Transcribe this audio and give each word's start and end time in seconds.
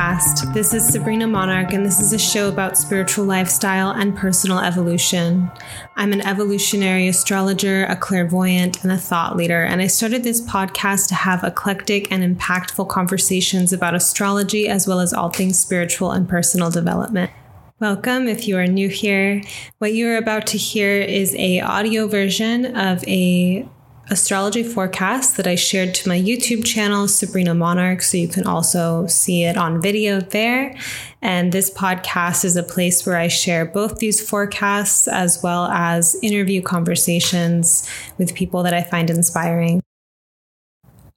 podcast. 0.00 0.54
This 0.54 0.72
is 0.72 0.88
Sabrina 0.88 1.26
Monarch, 1.26 1.74
and 1.74 1.84
this 1.84 2.00
is 2.00 2.14
a 2.14 2.18
show 2.18 2.48
about 2.48 2.78
spiritual 2.78 3.26
lifestyle 3.26 3.90
and 3.90 4.16
personal 4.16 4.58
evolution. 4.58 5.50
I'm 5.94 6.14
an 6.14 6.22
evolutionary 6.22 7.06
astrologer, 7.06 7.84
a 7.84 7.96
clairvoyant, 7.96 8.82
and 8.82 8.90
a 8.90 8.96
thought 8.96 9.36
leader, 9.36 9.62
and 9.62 9.82
I 9.82 9.88
started 9.88 10.24
this 10.24 10.40
podcast 10.40 11.08
to 11.08 11.14
have 11.14 11.44
eclectic 11.44 12.10
and 12.10 12.24
impactful 12.24 12.88
conversations 12.88 13.74
about 13.74 13.94
astrology 13.94 14.68
as 14.68 14.88
well 14.88 15.00
as 15.00 15.12
all 15.12 15.28
things 15.28 15.58
spiritual 15.58 16.12
and 16.12 16.26
personal 16.26 16.70
development. 16.70 17.30
Welcome 17.78 18.26
if 18.26 18.48
you 18.48 18.56
are 18.56 18.66
new 18.66 18.88
here. 18.88 19.42
What 19.78 19.92
you 19.92 20.08
are 20.08 20.16
about 20.16 20.46
to 20.48 20.56
hear 20.56 20.98
is 21.02 21.34
a 21.34 21.60
audio 21.60 22.08
version 22.08 22.74
of 22.74 23.06
a 23.06 23.68
astrology 24.10 24.62
forecast 24.62 25.36
that 25.36 25.46
I 25.46 25.54
shared 25.54 25.94
to 25.94 26.08
my 26.08 26.18
YouTube 26.18 26.64
channel, 26.64 27.06
Sabrina 27.06 27.54
Monarch, 27.54 28.02
so 28.02 28.16
you 28.16 28.28
can 28.28 28.46
also 28.46 29.06
see 29.06 29.44
it 29.44 29.56
on 29.56 29.80
video 29.80 30.20
there. 30.20 30.76
And 31.22 31.52
this 31.52 31.72
podcast 31.72 32.44
is 32.44 32.56
a 32.56 32.62
place 32.62 33.06
where 33.06 33.16
I 33.16 33.28
share 33.28 33.64
both 33.64 33.98
these 33.98 34.20
forecasts 34.20 35.06
as 35.06 35.42
well 35.42 35.66
as 35.66 36.16
interview 36.22 36.60
conversations 36.60 37.88
with 38.18 38.34
people 38.34 38.62
that 38.64 38.74
I 38.74 38.82
find 38.82 39.08
inspiring. 39.08 39.80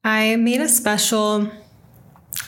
I 0.04 0.36
made 0.36 0.62
a 0.62 0.70
special 0.70 1.50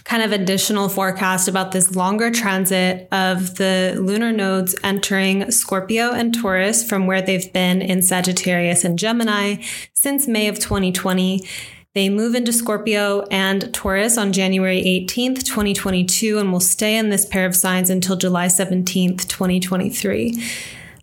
kind 0.05 0.21
of 0.21 0.31
additional 0.31 0.87
forecast 0.87 1.47
about 1.47 1.71
this 1.71 1.95
longer 1.95 2.29
transit 2.29 3.07
of 3.11 3.55
the 3.55 3.95
lunar 3.97 4.31
nodes 4.31 4.75
entering 4.83 5.49
Scorpio 5.51 6.11
and 6.11 6.33
Taurus 6.33 6.87
from 6.87 7.07
where 7.07 7.23
they've 7.23 7.51
been 7.51 7.81
in 7.81 8.03
Sagittarius 8.03 8.83
and 8.83 8.97
Gemini 8.97 9.55
since 9.93 10.27
May 10.27 10.47
of 10.47 10.59
2020. 10.59 11.45
They 11.95 12.09
move 12.09 12.35
into 12.35 12.53
Scorpio 12.53 13.25
and 13.31 13.73
Taurus 13.73 14.17
on 14.17 14.31
January 14.31 14.81
18th, 14.83 15.43
2022, 15.43 16.37
and 16.37 16.51
will 16.51 16.59
stay 16.59 16.97
in 16.97 17.09
this 17.09 17.25
pair 17.25 17.45
of 17.45 17.55
signs 17.55 17.89
until 17.89 18.15
July 18.15 18.47
17th, 18.47 19.27
2023. 19.27 20.43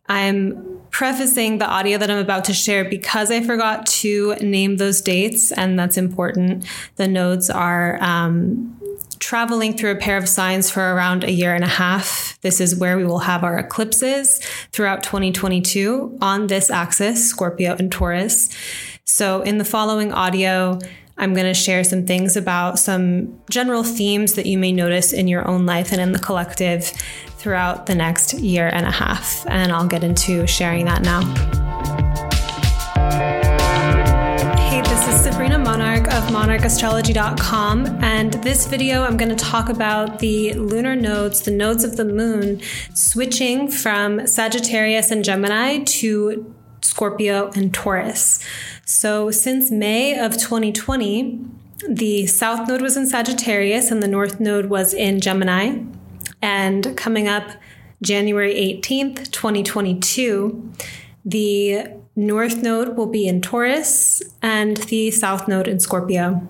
I'm 0.06 0.80
prefacing 0.90 1.58
the 1.58 1.66
audio 1.66 1.96
that 1.96 2.10
I'm 2.10 2.18
about 2.18 2.44
to 2.44 2.52
share 2.52 2.84
because 2.84 3.30
I 3.30 3.42
forgot 3.42 3.86
to 3.86 4.34
name 4.36 4.76
those 4.76 5.00
dates, 5.00 5.50
and 5.50 5.78
that's 5.78 5.96
important. 5.96 6.66
The 6.96 7.08
nodes 7.08 7.48
are 7.48 7.98
um, 8.02 8.78
traveling 9.22 9.72
through 9.76 9.92
a 9.92 9.96
pair 9.96 10.16
of 10.16 10.28
signs 10.28 10.68
for 10.68 10.80
around 10.80 11.22
a 11.22 11.30
year 11.30 11.54
and 11.54 11.62
a 11.62 11.68
half. 11.68 12.36
This 12.40 12.60
is 12.60 12.74
where 12.74 12.96
we 12.96 13.04
will 13.04 13.20
have 13.20 13.44
our 13.44 13.56
eclipses 13.56 14.40
throughout 14.72 15.04
2022 15.04 16.18
on 16.20 16.48
this 16.48 16.70
axis, 16.70 17.30
Scorpio 17.30 17.76
and 17.78 17.90
Taurus. 17.90 18.50
So, 19.04 19.42
in 19.42 19.58
the 19.58 19.64
following 19.64 20.12
audio, 20.12 20.80
I'm 21.16 21.34
going 21.34 21.46
to 21.46 21.54
share 21.54 21.84
some 21.84 22.04
things 22.04 22.36
about 22.36 22.80
some 22.80 23.40
general 23.48 23.84
themes 23.84 24.32
that 24.32 24.46
you 24.46 24.58
may 24.58 24.72
notice 24.72 25.12
in 25.12 25.28
your 25.28 25.46
own 25.46 25.66
life 25.66 25.92
and 25.92 26.00
in 26.00 26.10
the 26.10 26.18
collective 26.18 26.86
throughout 27.38 27.86
the 27.86 27.94
next 27.94 28.34
year 28.34 28.68
and 28.72 28.86
a 28.86 28.90
half. 28.90 29.46
And 29.48 29.70
I'll 29.70 29.86
get 29.86 30.02
into 30.02 30.48
sharing 30.48 30.86
that 30.86 31.02
now. 31.02 31.20
Of 36.12 36.24
monarchastrology.com. 36.24 37.86
And 38.04 38.34
this 38.34 38.66
video, 38.66 39.02
I'm 39.02 39.16
going 39.16 39.34
to 39.34 39.44
talk 39.44 39.70
about 39.70 40.18
the 40.18 40.52
lunar 40.54 40.94
nodes, 40.94 41.40
the 41.42 41.50
nodes 41.50 41.84
of 41.84 41.96
the 41.96 42.04
moon, 42.04 42.60
switching 42.92 43.70
from 43.70 44.26
Sagittarius 44.26 45.10
and 45.10 45.24
Gemini 45.24 45.84
to 45.84 46.54
Scorpio 46.82 47.50
and 47.56 47.72
Taurus. 47.72 48.44
So 48.84 49.30
since 49.30 49.70
May 49.70 50.18
of 50.18 50.32
2020, 50.36 51.40
the 51.88 52.26
south 52.26 52.68
node 52.68 52.82
was 52.82 52.96
in 52.96 53.06
Sagittarius 53.06 53.90
and 53.90 54.02
the 54.02 54.08
north 54.08 54.38
node 54.38 54.66
was 54.66 54.92
in 54.92 55.20
Gemini. 55.20 55.82
And 56.42 56.96
coming 56.96 57.26
up 57.26 57.48
January 58.02 58.54
18th, 58.54 59.30
2022, 59.30 60.72
the 61.24 62.01
north 62.14 62.62
node 62.62 62.96
will 62.96 63.06
be 63.06 63.26
in 63.26 63.40
Taurus 63.40 64.22
and 64.40 64.76
the 64.76 65.10
south 65.10 65.48
node 65.48 65.68
in 65.68 65.80
Scorpio. 65.80 66.48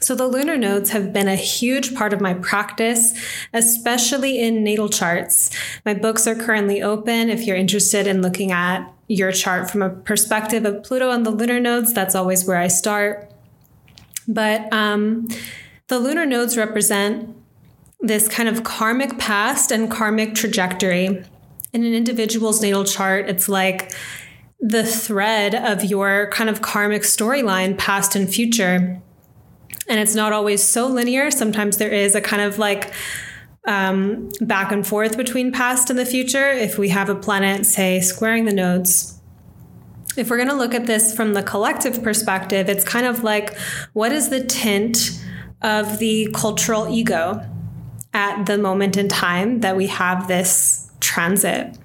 So, 0.00 0.14
the 0.14 0.26
lunar 0.26 0.56
nodes 0.56 0.90
have 0.90 1.12
been 1.12 1.26
a 1.26 1.36
huge 1.36 1.94
part 1.94 2.12
of 2.12 2.20
my 2.20 2.34
practice, 2.34 3.18
especially 3.52 4.38
in 4.38 4.62
natal 4.62 4.88
charts. 4.88 5.50
My 5.84 5.94
books 5.94 6.26
are 6.26 6.34
currently 6.34 6.82
open. 6.82 7.30
If 7.30 7.44
you're 7.44 7.56
interested 7.56 8.06
in 8.06 8.22
looking 8.22 8.52
at 8.52 8.92
your 9.08 9.32
chart 9.32 9.70
from 9.70 9.82
a 9.82 9.90
perspective 9.90 10.64
of 10.64 10.82
Pluto 10.82 11.10
and 11.10 11.24
the 11.24 11.30
lunar 11.30 11.58
nodes, 11.58 11.92
that's 11.92 12.14
always 12.14 12.46
where 12.46 12.58
I 12.58 12.68
start. 12.68 13.32
But 14.28 14.72
um, 14.72 15.28
the 15.88 15.98
lunar 15.98 16.26
nodes 16.26 16.56
represent 16.56 17.34
this 18.00 18.28
kind 18.28 18.48
of 18.48 18.64
karmic 18.64 19.18
past 19.18 19.70
and 19.70 19.90
karmic 19.90 20.34
trajectory. 20.34 21.24
In 21.72 21.84
an 21.84 21.94
individual's 21.94 22.60
natal 22.60 22.84
chart, 22.84 23.28
it's 23.28 23.48
like 23.48 23.92
the 24.60 24.84
thread 24.84 25.54
of 25.54 25.84
your 25.84 26.30
kind 26.30 26.48
of 26.48 26.62
karmic 26.62 27.02
storyline, 27.02 27.76
past 27.76 28.16
and 28.16 28.32
future. 28.32 29.00
And 29.88 30.00
it's 30.00 30.14
not 30.14 30.32
always 30.32 30.62
so 30.62 30.86
linear. 30.86 31.30
Sometimes 31.30 31.76
there 31.76 31.90
is 31.90 32.14
a 32.14 32.20
kind 32.20 32.42
of 32.42 32.58
like 32.58 32.92
um, 33.66 34.30
back 34.40 34.72
and 34.72 34.86
forth 34.86 35.16
between 35.16 35.52
past 35.52 35.90
and 35.90 35.98
the 35.98 36.06
future. 36.06 36.50
If 36.50 36.78
we 36.78 36.88
have 36.88 37.08
a 37.08 37.14
planet, 37.14 37.66
say, 37.66 38.00
squaring 38.00 38.44
the 38.44 38.54
nodes, 38.54 39.20
if 40.16 40.30
we're 40.30 40.36
going 40.36 40.48
to 40.48 40.54
look 40.54 40.74
at 40.74 40.86
this 40.86 41.14
from 41.14 41.34
the 41.34 41.42
collective 41.42 42.02
perspective, 42.02 42.68
it's 42.68 42.84
kind 42.84 43.06
of 43.06 43.22
like 43.22 43.56
what 43.92 44.12
is 44.12 44.30
the 44.30 44.42
tint 44.42 45.22
of 45.62 45.98
the 45.98 46.28
cultural 46.34 46.88
ego 46.88 47.44
at 48.14 48.46
the 48.46 48.56
moment 48.56 48.96
in 48.96 49.08
time 49.08 49.60
that 49.60 49.76
we 49.76 49.88
have 49.88 50.26
this 50.26 50.90
transit? 51.00 51.76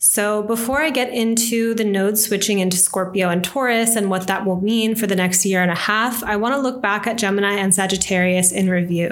So, 0.00 0.42
before 0.44 0.80
I 0.80 0.90
get 0.90 1.12
into 1.12 1.74
the 1.74 1.84
nodes 1.84 2.24
switching 2.24 2.60
into 2.60 2.76
Scorpio 2.76 3.30
and 3.30 3.42
Taurus 3.42 3.96
and 3.96 4.08
what 4.08 4.28
that 4.28 4.46
will 4.46 4.60
mean 4.60 4.94
for 4.94 5.08
the 5.08 5.16
next 5.16 5.44
year 5.44 5.60
and 5.60 5.72
a 5.72 5.76
half, 5.76 6.22
I 6.22 6.36
want 6.36 6.54
to 6.54 6.60
look 6.60 6.80
back 6.80 7.08
at 7.08 7.18
Gemini 7.18 7.54
and 7.54 7.74
Sagittarius 7.74 8.52
in 8.52 8.70
review. 8.70 9.10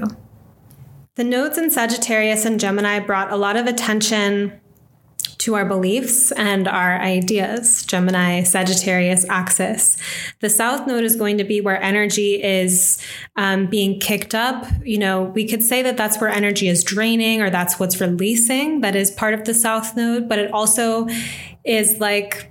The 1.17 1.25
nodes 1.25 1.59
in 1.59 1.71
Sagittarius 1.71 2.45
and 2.45 2.61
Gemini 2.61 3.01
brought 3.01 3.33
a 3.33 3.37
lot 3.37 3.57
of 3.57 3.67
attention 3.67 4.61
to 5.47 5.55
our 5.55 5.65
beliefs 5.65 6.33
and 6.33 6.67
our 6.67 7.01
ideas, 7.01 7.85
Gemini, 7.87 8.43
Sagittarius 8.43 9.25
axis. 9.29 9.97
The 10.41 10.51
South 10.51 10.89
Node 10.89 11.05
is 11.05 11.15
going 11.15 11.39
to 11.39 11.45
be 11.45 11.61
where 11.61 11.81
energy 11.81 12.43
is 12.43 13.01
um, 13.37 13.69
being 13.69 14.01
kicked 14.01 14.35
up. 14.35 14.67
You 14.85 14.99
know, 14.99 15.23
we 15.23 15.47
could 15.47 15.63
say 15.63 15.83
that 15.83 15.97
that's 15.97 16.21
where 16.21 16.31
energy 16.31 16.67
is 16.67 16.83
draining 16.83 17.43
or 17.43 17.49
that's 17.49 17.79
what's 17.79 18.01
releasing. 18.01 18.81
That 18.81 18.97
is 18.97 19.13
part 19.13 19.35
of 19.35 19.45
the 19.45 19.55
South 19.55 19.97
Node, 19.97 20.29
but 20.29 20.41
it 20.41 20.51
also 20.51 21.07
is 21.63 22.01
like 22.01 22.51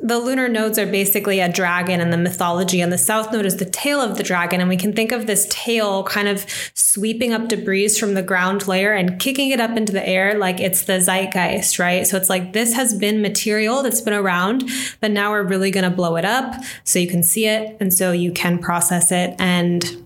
the 0.00 0.18
lunar 0.18 0.48
nodes 0.48 0.78
are 0.78 0.86
basically 0.86 1.40
a 1.40 1.48
dragon 1.48 2.00
in 2.00 2.10
the 2.10 2.16
mythology, 2.16 2.80
and 2.80 2.92
the 2.92 2.98
south 2.98 3.32
node 3.32 3.46
is 3.46 3.56
the 3.56 3.64
tail 3.64 4.00
of 4.00 4.16
the 4.16 4.22
dragon. 4.22 4.60
And 4.60 4.68
we 4.68 4.76
can 4.76 4.92
think 4.92 5.12
of 5.12 5.26
this 5.26 5.46
tail 5.50 6.04
kind 6.04 6.28
of 6.28 6.46
sweeping 6.74 7.32
up 7.32 7.48
debris 7.48 7.98
from 7.98 8.14
the 8.14 8.22
ground 8.22 8.66
layer 8.66 8.92
and 8.92 9.20
kicking 9.20 9.50
it 9.50 9.60
up 9.60 9.76
into 9.76 9.92
the 9.92 10.06
air 10.06 10.38
like 10.38 10.60
it's 10.60 10.82
the 10.82 11.00
zeitgeist, 11.00 11.78
right? 11.78 12.06
So 12.06 12.16
it's 12.16 12.30
like 12.30 12.52
this 12.52 12.74
has 12.74 12.94
been 12.94 13.22
material 13.22 13.82
that's 13.82 14.00
been 14.00 14.14
around, 14.14 14.68
but 15.00 15.10
now 15.10 15.30
we're 15.30 15.44
really 15.44 15.70
going 15.70 15.88
to 15.88 15.94
blow 15.94 16.16
it 16.16 16.24
up 16.24 16.54
so 16.84 16.98
you 16.98 17.08
can 17.08 17.22
see 17.22 17.46
it 17.46 17.76
and 17.80 17.92
so 17.92 18.12
you 18.12 18.32
can 18.32 18.58
process 18.58 19.12
it 19.12 19.34
and 19.38 20.04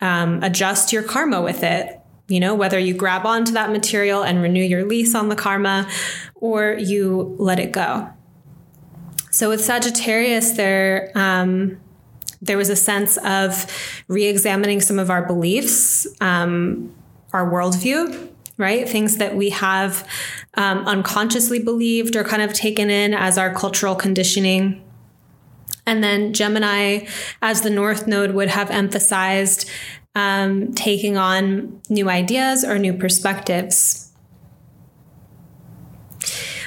um, 0.00 0.42
adjust 0.42 0.92
your 0.92 1.02
karma 1.02 1.40
with 1.42 1.62
it 1.62 1.96
you 2.30 2.38
know, 2.38 2.54
whether 2.54 2.78
you 2.78 2.94
grab 2.94 3.26
onto 3.26 3.52
that 3.52 3.72
material 3.72 4.22
and 4.22 4.40
renew 4.40 4.62
your 4.62 4.84
lease 4.84 5.16
on 5.16 5.28
the 5.28 5.34
karma 5.34 5.88
or 6.36 6.76
you 6.78 7.34
let 7.40 7.58
it 7.58 7.72
go. 7.72 8.08
So 9.30 9.48
with 9.48 9.64
Sagittarius, 9.64 10.52
there 10.52 11.12
um, 11.14 11.80
there 12.42 12.56
was 12.56 12.70
a 12.70 12.76
sense 12.76 13.18
of 13.18 13.66
re-examining 14.08 14.80
some 14.80 14.98
of 14.98 15.10
our 15.10 15.24
beliefs, 15.26 16.06
um, 16.20 16.94
our 17.32 17.48
worldview, 17.48 18.30
right? 18.56 18.88
Things 18.88 19.18
that 19.18 19.36
we 19.36 19.50
have 19.50 20.08
um, 20.54 20.86
unconsciously 20.86 21.58
believed 21.58 22.16
or 22.16 22.24
kind 22.24 22.42
of 22.42 22.52
taken 22.54 22.90
in 22.90 23.12
as 23.12 23.36
our 23.36 23.52
cultural 23.52 23.94
conditioning. 23.94 24.82
And 25.86 26.02
then 26.02 26.32
Gemini, 26.32 27.06
as 27.42 27.62
the 27.62 27.70
North 27.70 28.06
Node, 28.06 28.32
would 28.32 28.48
have 28.48 28.70
emphasized 28.70 29.68
um, 30.14 30.72
taking 30.72 31.16
on 31.16 31.80
new 31.88 32.08
ideas 32.08 32.64
or 32.64 32.78
new 32.78 32.94
perspectives. 32.94 34.12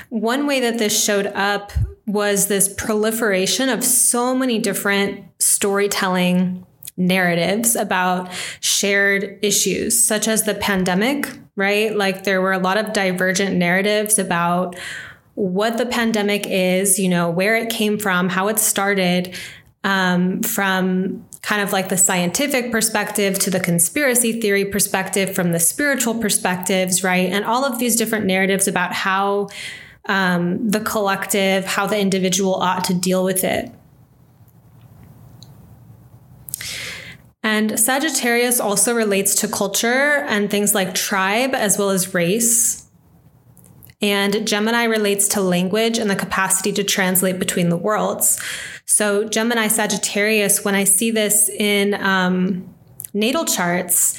One 0.10 0.46
way 0.46 0.60
that 0.60 0.78
this 0.78 1.04
showed 1.04 1.28
up 1.28 1.72
was 2.06 2.48
this 2.48 2.74
proliferation 2.74 3.70
of 3.70 3.84
so 3.84 4.36
many 4.36 4.60
different 4.60 5.24
storytelling 5.40 6.66
narratives 6.98 7.76
about 7.76 8.32
shared 8.60 9.40
issues, 9.42 10.04
such 10.04 10.28
as 10.28 10.44
the 10.44 10.54
pandemic, 10.56 11.28
right? 11.56 11.96
Like 11.96 12.24
there 12.24 12.42
were 12.42 12.52
a 12.52 12.60
lot 12.60 12.78
of 12.78 12.94
divergent 12.94 13.56
narratives 13.56 14.20
about 14.20 14.76
what 15.36 15.78
the 15.78 15.86
pandemic 15.86 16.46
is, 16.48 17.00
you 17.00 17.10
know, 17.10 17.30
where 17.30 17.56
it 17.56 17.70
came 17.70 17.98
from, 17.98 18.30
how 18.30 18.48
it 18.50 18.60
started, 18.60 19.36
um, 19.84 20.42
from 20.44 21.26
kind 21.42 21.62
of 21.62 21.74
like 21.74 21.90
the 21.90 21.98
scientific 21.98 22.72
perspective 22.72 23.38
to 23.38 23.50
the 23.50 23.60
conspiracy 23.60 24.40
theory 24.40 24.64
perspective 24.64 25.36
from 25.36 25.52
the 25.52 25.60
spiritual 25.60 26.16
perspectives, 26.16 27.04
right? 27.04 27.30
And 27.32 27.44
all 27.44 27.66
of 27.66 27.80
these 27.80 27.96
different 27.96 28.26
narratives 28.26 28.68
about 28.68 28.94
how 28.94 29.50
um, 30.06 30.70
the 30.70 30.80
collective, 30.80 31.66
how 31.66 31.88
the 31.88 31.98
individual 31.98 32.56
ought 32.56 32.84
to 32.86 32.94
deal 32.94 33.24
with 33.24 33.44
it. 33.44 33.72
And 37.44 37.78
Sagittarius 37.78 38.60
also 38.60 38.96
relates 38.96 39.36
to 39.36 39.48
culture 39.50 40.26
and 40.28 40.50
things 40.50 40.74
like 40.74 40.94
tribe 40.94 41.54
as 41.54 41.78
well 41.78 41.90
as 41.90 42.14
race. 42.14 42.90
And 44.02 44.48
Gemini 44.48 44.84
relates 44.84 45.28
to 45.30 45.42
language 45.42 45.98
and 45.98 46.10
the 46.10 46.16
capacity 46.16 46.72
to 46.74 46.84
translate 46.84 47.40
between 47.40 47.70
the 47.70 47.78
worlds. 47.78 48.42
So, 48.86 49.28
Gemini 49.28 49.68
Sagittarius, 49.68 50.66
when 50.66 50.76
I 50.76 50.84
see 50.84 51.12
this 51.12 51.50
in 51.50 51.94
um, 51.96 52.74
natal 53.14 53.46
charts, 53.46 54.18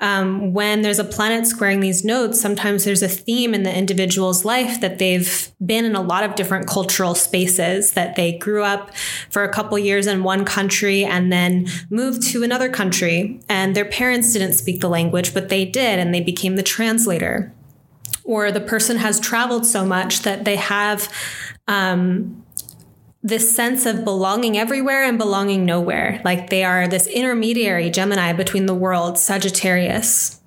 um, 0.00 0.52
when 0.52 0.82
there's 0.82 0.98
a 0.98 1.04
planet 1.04 1.46
squaring 1.46 1.80
these 1.80 2.04
nodes, 2.04 2.40
sometimes 2.40 2.84
there's 2.84 3.02
a 3.02 3.08
theme 3.08 3.54
in 3.54 3.62
the 3.62 3.76
individual's 3.76 4.44
life 4.44 4.80
that 4.80 4.98
they've 4.98 5.50
been 5.64 5.84
in 5.84 5.94
a 5.94 6.00
lot 6.00 6.24
of 6.24 6.34
different 6.34 6.66
cultural 6.66 7.14
spaces, 7.14 7.92
that 7.92 8.16
they 8.16 8.36
grew 8.38 8.64
up 8.64 8.94
for 9.30 9.44
a 9.44 9.52
couple 9.52 9.78
years 9.78 10.06
in 10.06 10.24
one 10.24 10.44
country 10.44 11.04
and 11.04 11.32
then 11.32 11.68
moved 11.90 12.22
to 12.22 12.42
another 12.42 12.68
country. 12.68 13.40
And 13.48 13.76
their 13.76 13.84
parents 13.84 14.32
didn't 14.32 14.54
speak 14.54 14.80
the 14.80 14.88
language, 14.88 15.34
but 15.34 15.48
they 15.48 15.64
did, 15.64 15.98
and 15.98 16.14
they 16.14 16.20
became 16.20 16.56
the 16.56 16.62
translator. 16.62 17.52
Or 18.24 18.52
the 18.52 18.60
person 18.60 18.98
has 18.98 19.18
traveled 19.20 19.66
so 19.66 19.84
much 19.84 20.22
that 20.22 20.44
they 20.44 20.56
have 20.56 21.12
um, 21.68 22.41
this 23.22 23.54
sense 23.54 23.86
of 23.86 24.04
belonging 24.04 24.58
everywhere 24.58 25.04
and 25.04 25.16
belonging 25.16 25.64
nowhere. 25.64 26.20
Like 26.24 26.50
they 26.50 26.64
are 26.64 26.88
this 26.88 27.06
intermediary 27.06 27.88
Gemini 27.88 28.32
between 28.32 28.66
the 28.66 28.74
world, 28.74 29.16
Sagittarius. 29.16 30.40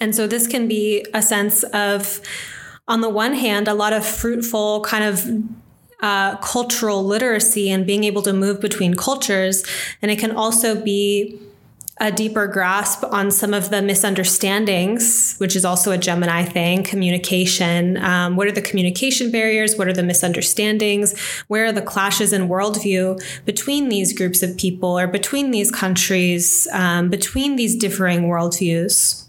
And 0.00 0.14
so 0.14 0.26
this 0.26 0.46
can 0.46 0.68
be 0.68 1.04
a 1.12 1.20
sense 1.20 1.64
of, 1.64 2.20
on 2.86 3.02
the 3.02 3.10
one 3.10 3.34
hand, 3.34 3.68
a 3.68 3.74
lot 3.74 3.92
of 3.92 4.06
fruitful 4.06 4.80
kind 4.82 5.04
of 5.04 5.26
uh, 6.00 6.36
cultural 6.36 7.04
literacy 7.04 7.70
and 7.70 7.86
being 7.86 8.04
able 8.04 8.22
to 8.22 8.32
move 8.32 8.60
between 8.60 8.94
cultures. 8.94 9.64
And 10.00 10.10
it 10.10 10.18
can 10.18 10.30
also 10.30 10.80
be 10.80 11.38
a 12.00 12.12
deeper 12.12 12.46
grasp 12.46 13.04
on 13.04 13.30
some 13.30 13.52
of 13.52 13.70
the 13.70 13.82
misunderstandings, 13.82 15.36
which 15.38 15.56
is 15.56 15.64
also 15.64 15.90
a 15.90 15.98
Gemini 15.98 16.44
thing, 16.44 16.82
communication. 16.82 17.96
Um, 17.96 18.36
what 18.36 18.46
are 18.46 18.52
the 18.52 18.62
communication 18.62 19.30
barriers? 19.30 19.76
What 19.76 19.88
are 19.88 19.92
the 19.92 20.02
misunderstandings? 20.02 21.18
Where 21.48 21.66
are 21.66 21.72
the 21.72 21.82
clashes 21.82 22.32
in 22.32 22.48
worldview 22.48 23.20
between 23.44 23.88
these 23.88 24.12
groups 24.12 24.42
of 24.42 24.56
people 24.56 24.98
or 24.98 25.06
between 25.06 25.50
these 25.50 25.70
countries, 25.70 26.68
um, 26.72 27.10
between 27.10 27.56
these 27.56 27.74
differing 27.74 28.22
worldviews? 28.22 29.24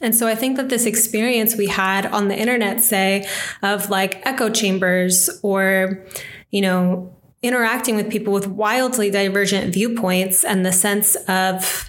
And 0.00 0.14
so 0.14 0.28
I 0.28 0.34
think 0.34 0.56
that 0.56 0.68
this 0.68 0.86
experience 0.86 1.56
we 1.56 1.66
had 1.66 2.06
on 2.06 2.28
the 2.28 2.36
internet, 2.36 2.84
say, 2.84 3.26
of 3.62 3.90
like 3.90 4.24
echo 4.26 4.48
chambers 4.50 5.28
or, 5.42 6.04
you 6.50 6.60
know, 6.60 7.14
interacting 7.42 7.96
with 7.96 8.10
people 8.10 8.32
with 8.32 8.46
wildly 8.46 9.10
divergent 9.10 9.72
viewpoints 9.72 10.44
and 10.44 10.66
the 10.66 10.72
sense 10.72 11.14
of 11.28 11.88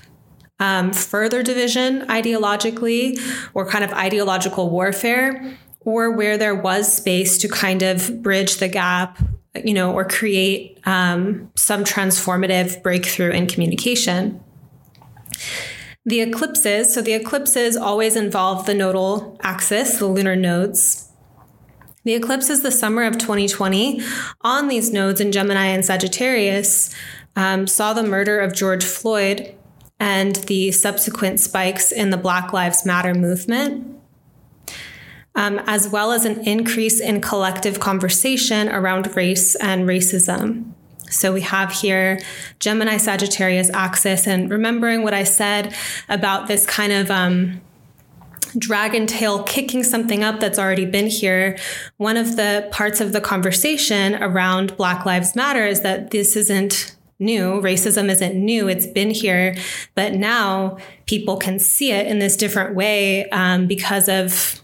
um, 0.60 0.92
further 0.94 1.42
division 1.42 2.06
ideologically 2.08 3.20
or 3.54 3.66
kind 3.66 3.84
of 3.84 3.92
ideological 3.94 4.70
warfare, 4.70 5.58
or 5.82 6.12
where 6.12 6.38
there 6.38 6.56
was 6.56 6.92
space 6.92 7.38
to 7.38 7.48
kind 7.48 7.82
of 7.82 8.22
bridge 8.22 8.58
the 8.58 8.68
gap, 8.68 9.18
you 9.64 9.74
know, 9.74 9.94
or 9.94 10.06
create 10.06 10.80
um, 10.86 11.50
some 11.56 11.84
transformative 11.84 12.84
breakthrough 12.84 13.32
in 13.32 13.48
communication. 13.48 14.44
The 16.06 16.22
eclipses, 16.22 16.94
so 16.94 17.02
the 17.02 17.14
eclipses 17.14 17.78
always 17.78 18.16
involve 18.16 18.66
the 18.66 18.74
nodal 18.74 19.38
axis, 19.42 20.00
the 20.00 20.08
lunar 20.08 20.36
nodes. 20.36 21.09
The 22.06 22.14
eclipse 22.14 22.50
is 22.50 22.62
the 22.62 22.72
summer 22.72 23.04
of 23.04 23.18
2020 23.18 24.02
on 24.42 24.68
these 24.68 24.92
nodes 24.92 25.20
in 25.20 25.32
Gemini 25.32 25.66
and 25.66 25.84
Sagittarius 25.84 26.96
um, 27.36 27.68
saw 27.68 27.94
the 27.94 28.04
murder 28.04 28.40
of 28.40 28.54
George 28.54 28.86
Floyd 28.86 29.56
and 30.00 30.36
the 30.36 30.72
subsequent 30.72 31.40
spikes 31.40 31.92
in 31.92 32.10
the 32.10 32.18
Black 32.18 32.54
Lives 32.54 32.86
Matter 32.86 33.14
movement. 33.14 33.98
Um, 35.36 35.62
as 35.68 35.88
well 35.88 36.12
as 36.12 36.26
an 36.26 36.46
increase 36.46 37.00
in 37.00 37.22
collective 37.22 37.80
conversation 37.80 38.68
around 38.68 39.16
race 39.16 39.56
and 39.56 39.88
racism. 39.88 40.74
So 41.10 41.32
we 41.32 41.42
have 41.42 41.72
here 41.72 42.20
Gemini 42.60 42.98
Sagittarius 42.98 43.70
axis, 43.70 44.28
and 44.28 44.50
remembering 44.50 45.04
what 45.04 45.14
I 45.14 45.24
said 45.24 45.74
about 46.10 46.48
this 46.48 46.66
kind 46.66 46.92
of 46.92 47.10
um, 47.10 47.62
dragon 48.58 49.06
tail 49.08 49.44
kicking 49.44 49.84
something 49.84 50.24
up 50.24 50.40
that's 50.40 50.60
already 50.60 50.86
been 50.86 51.08
here. 51.08 51.58
One 51.98 52.18
of 52.18 52.36
the 52.36 52.68
parts 52.72 53.02
of 53.02 53.14
the 53.14 53.22
conversation 53.22 54.16
around 54.16 54.76
Black 54.78 55.06
Lives 55.06 55.36
Matter 55.36 55.66
is 55.66 55.82
that 55.82 56.12
this 56.12 56.36
isn't 56.36 56.96
new. 57.20 57.62
Racism 57.62 58.10
isn't 58.10 58.36
new. 58.36 58.68
It's 58.68 58.88
been 58.88 59.12
here, 59.12 59.56
but 59.94 60.14
now 60.14 60.78
people 61.06 61.38
can 61.38 61.60
see 61.60 61.92
it 61.92 62.08
in 62.08 62.20
this 62.20 62.38
different 62.38 62.76
way 62.76 63.30
um, 63.30 63.68
because 63.68 64.08
of 64.08 64.62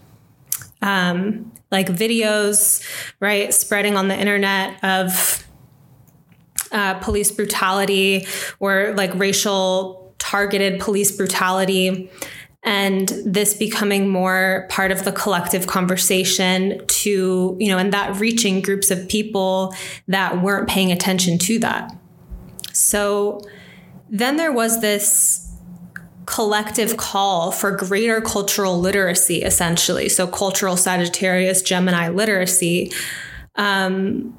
um, 0.82 1.52
like 1.70 1.88
videos, 1.88 2.82
right, 3.20 3.52
spreading 3.52 3.96
on 3.96 4.08
the 4.08 4.18
internet 4.18 4.82
of 4.82 5.46
uh, 6.72 6.94
police 6.94 7.30
brutality 7.30 8.26
or 8.58 8.94
like 8.96 9.14
racial 9.14 10.14
targeted 10.18 10.80
police 10.80 11.12
brutality 11.12 12.10
and 12.66 13.08
this 13.24 13.54
becoming 13.54 14.08
more 14.08 14.66
part 14.68 14.90
of 14.90 15.04
the 15.04 15.12
collective 15.12 15.68
conversation 15.68 16.84
to, 16.88 17.56
you 17.60 17.68
know, 17.68 17.78
and 17.78 17.92
that 17.92 18.16
reaching 18.16 18.60
groups 18.60 18.90
of 18.90 19.08
people 19.08 19.72
that 20.08 20.42
weren't 20.42 20.68
paying 20.68 20.90
attention 20.90 21.38
to 21.38 21.60
that. 21.60 21.96
So 22.72 23.40
then 24.10 24.36
there 24.36 24.52
was 24.52 24.80
this 24.80 25.48
collective 26.26 26.96
call 26.96 27.52
for 27.52 27.70
greater 27.70 28.20
cultural 28.20 28.80
literacy, 28.80 29.42
essentially. 29.42 30.08
So 30.08 30.26
cultural 30.26 30.76
Sagittarius, 30.76 31.62
Gemini 31.62 32.08
literacy. 32.08 32.90
Um, 33.54 34.36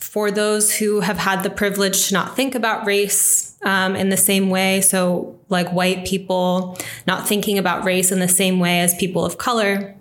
for 0.00 0.30
those 0.30 0.76
who 0.76 1.00
have 1.00 1.16
had 1.16 1.42
the 1.42 1.50
privilege 1.50 2.08
to 2.08 2.14
not 2.14 2.36
think 2.36 2.54
about 2.54 2.84
race 2.84 3.49
um, 3.62 3.96
in 3.96 4.08
the 4.08 4.16
same 4.16 4.50
way. 4.50 4.80
So, 4.80 5.38
like 5.48 5.70
white 5.72 6.06
people 6.06 6.78
not 7.06 7.26
thinking 7.26 7.58
about 7.58 7.84
race 7.84 8.12
in 8.12 8.20
the 8.20 8.28
same 8.28 8.60
way 8.60 8.80
as 8.80 8.94
people 8.94 9.24
of 9.24 9.38
color. 9.38 9.94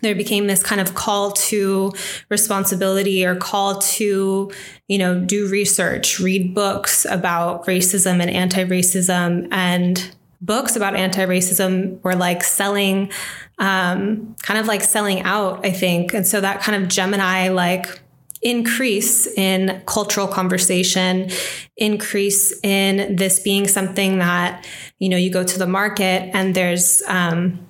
There 0.00 0.14
became 0.14 0.46
this 0.46 0.62
kind 0.62 0.80
of 0.80 0.94
call 0.94 1.32
to 1.32 1.92
responsibility 2.28 3.24
or 3.26 3.34
call 3.34 3.80
to, 3.80 4.52
you 4.86 4.98
know, 4.98 5.18
do 5.18 5.48
research, 5.48 6.20
read 6.20 6.54
books 6.54 7.04
about 7.04 7.66
racism 7.66 8.20
and 8.20 8.30
anti 8.30 8.64
racism. 8.64 9.48
And 9.50 10.14
books 10.40 10.76
about 10.76 10.94
anti 10.94 11.24
racism 11.24 12.00
were 12.04 12.14
like 12.14 12.44
selling, 12.44 13.10
um, 13.58 14.36
kind 14.42 14.60
of 14.60 14.66
like 14.66 14.82
selling 14.82 15.22
out, 15.22 15.66
I 15.66 15.72
think. 15.72 16.14
And 16.14 16.26
so 16.26 16.40
that 16.40 16.60
kind 16.60 16.80
of 16.80 16.88
Gemini, 16.88 17.48
like, 17.48 18.00
increase 18.42 19.26
in 19.26 19.82
cultural 19.86 20.28
conversation, 20.28 21.30
increase 21.76 22.58
in 22.62 23.16
this 23.16 23.40
being 23.40 23.66
something 23.66 24.18
that, 24.18 24.66
you 24.98 25.08
know, 25.08 25.16
you 25.16 25.30
go 25.30 25.44
to 25.44 25.58
the 25.58 25.66
market 25.66 26.30
and 26.34 26.54
there's 26.54 27.02
um, 27.08 27.66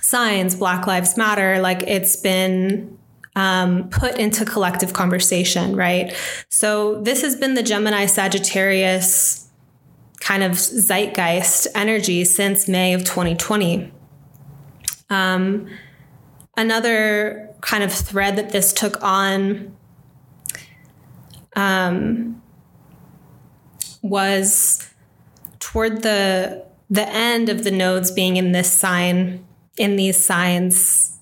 signs, 0.00 0.54
Black 0.54 0.86
Lives 0.86 1.16
Matter, 1.16 1.60
like 1.60 1.82
it's 1.84 2.16
been 2.16 2.98
um, 3.34 3.88
put 3.88 4.18
into 4.18 4.44
collective 4.44 4.92
conversation, 4.92 5.74
right? 5.74 6.14
So 6.50 7.00
this 7.02 7.22
has 7.22 7.36
been 7.36 7.54
the 7.54 7.62
Gemini 7.62 8.06
Sagittarius 8.06 9.48
kind 10.20 10.42
of 10.42 10.52
zeitgeist 10.52 11.66
energy 11.74 12.24
since 12.24 12.68
May 12.68 12.92
of 12.92 13.04
2020. 13.04 13.90
Um, 15.10 15.68
another 16.56 17.54
kind 17.60 17.82
of 17.82 17.92
thread 17.92 18.36
that 18.36 18.50
this 18.50 18.72
took 18.72 19.02
on 19.02 19.76
um, 21.54 22.42
was 24.02 24.88
toward 25.58 26.02
the 26.02 26.64
the 26.90 27.08
end 27.08 27.48
of 27.48 27.64
the 27.64 27.70
nodes 27.70 28.10
being 28.10 28.36
in 28.36 28.52
this 28.52 28.70
sign 28.70 29.44
in 29.78 29.96
these 29.96 30.22
signs 30.22 31.12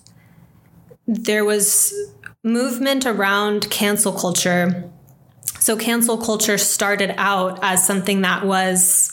there 1.10 1.44
was 1.44 1.92
movement 2.44 3.04
around 3.04 3.68
cancel 3.68 4.12
culture. 4.12 4.88
So 5.58 5.76
cancel 5.76 6.16
culture 6.16 6.56
started 6.56 7.14
out 7.16 7.58
as 7.62 7.84
something 7.84 8.20
that 8.22 8.46
was 8.46 9.09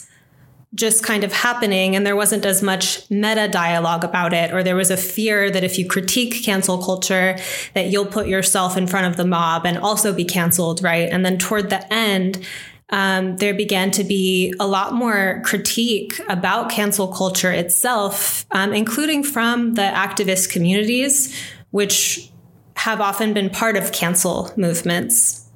just 0.75 1.03
kind 1.03 1.23
of 1.23 1.31
happening 1.31 1.95
and 1.95 2.05
there 2.05 2.15
wasn't 2.15 2.45
as 2.45 2.61
much 2.61 3.09
meta 3.09 3.47
dialogue 3.47 4.03
about 4.03 4.33
it 4.33 4.53
or 4.53 4.63
there 4.63 4.75
was 4.75 4.91
a 4.91 4.97
fear 4.97 5.49
that 5.49 5.63
if 5.63 5.79
you 5.79 5.87
critique 5.87 6.43
cancel 6.43 6.77
culture 6.77 7.37
that 7.73 7.87
you'll 7.87 8.05
put 8.05 8.27
yourself 8.27 8.75
in 8.75 8.85
front 8.85 9.07
of 9.07 9.15
the 9.15 9.25
mob 9.25 9.65
and 9.65 9.77
also 9.77 10.13
be 10.13 10.25
canceled 10.25 10.83
right 10.83 11.09
and 11.09 11.25
then 11.25 11.37
toward 11.37 11.69
the 11.69 11.93
end 11.93 12.45
um, 12.89 13.37
there 13.37 13.53
began 13.53 13.91
to 13.91 14.03
be 14.03 14.53
a 14.59 14.67
lot 14.67 14.93
more 14.93 15.41
critique 15.45 16.19
about 16.29 16.69
cancel 16.69 17.09
culture 17.09 17.51
itself, 17.51 18.45
um, 18.51 18.73
including 18.73 19.23
from 19.23 19.73
the 19.73 19.81
activist 19.81 20.49
communities, 20.49 21.35
which 21.71 22.31
have 22.75 23.01
often 23.01 23.33
been 23.33 23.49
part 23.49 23.75
of 23.75 23.91
cancel 23.91 24.53
movements. 24.55 25.46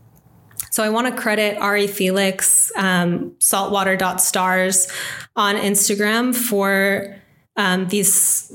So 0.71 0.83
I 0.83 0.89
want 0.89 1.13
to 1.13 1.21
credit 1.21 1.57
Ari 1.57 1.87
Felix, 1.87 2.71
um, 2.77 3.35
saltwater.stars 3.39 4.87
on 5.35 5.55
Instagram 5.55 6.33
for 6.33 7.15
um, 7.57 7.87
these 7.89 8.51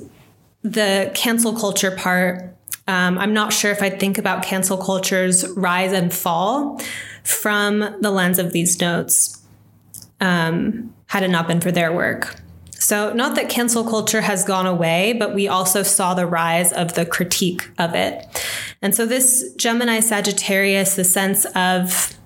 the 0.62 1.12
cancel 1.14 1.54
culture 1.54 1.92
part. 1.92 2.56
Um, 2.88 3.18
I'm 3.18 3.34
not 3.34 3.52
sure 3.52 3.70
if 3.70 3.82
I 3.82 3.90
think 3.90 4.18
about 4.18 4.42
cancel 4.42 4.78
culture's 4.78 5.46
rise 5.50 5.92
and 5.92 6.12
fall 6.12 6.80
from 7.22 7.80
the 8.00 8.10
lens 8.10 8.38
of 8.38 8.52
these 8.52 8.80
notes 8.80 9.42
um, 10.20 10.94
had 11.06 11.22
it 11.22 11.28
not 11.28 11.46
been 11.46 11.60
for 11.60 11.70
their 11.70 11.92
work. 11.92 12.36
So, 12.70 13.12
not 13.12 13.36
that 13.36 13.48
cancel 13.48 13.84
culture 13.84 14.20
has 14.20 14.44
gone 14.44 14.66
away, 14.66 15.12
but 15.12 15.34
we 15.34 15.48
also 15.48 15.82
saw 15.82 16.14
the 16.14 16.26
rise 16.26 16.72
of 16.72 16.94
the 16.94 17.06
critique 17.06 17.68
of 17.78 17.94
it. 17.94 18.24
And 18.82 18.94
so, 18.94 19.06
this 19.06 19.52
Gemini 19.54 20.00
Sagittarius, 20.00 20.96
the 20.96 21.04
sense 21.04 21.44
of 21.54 22.16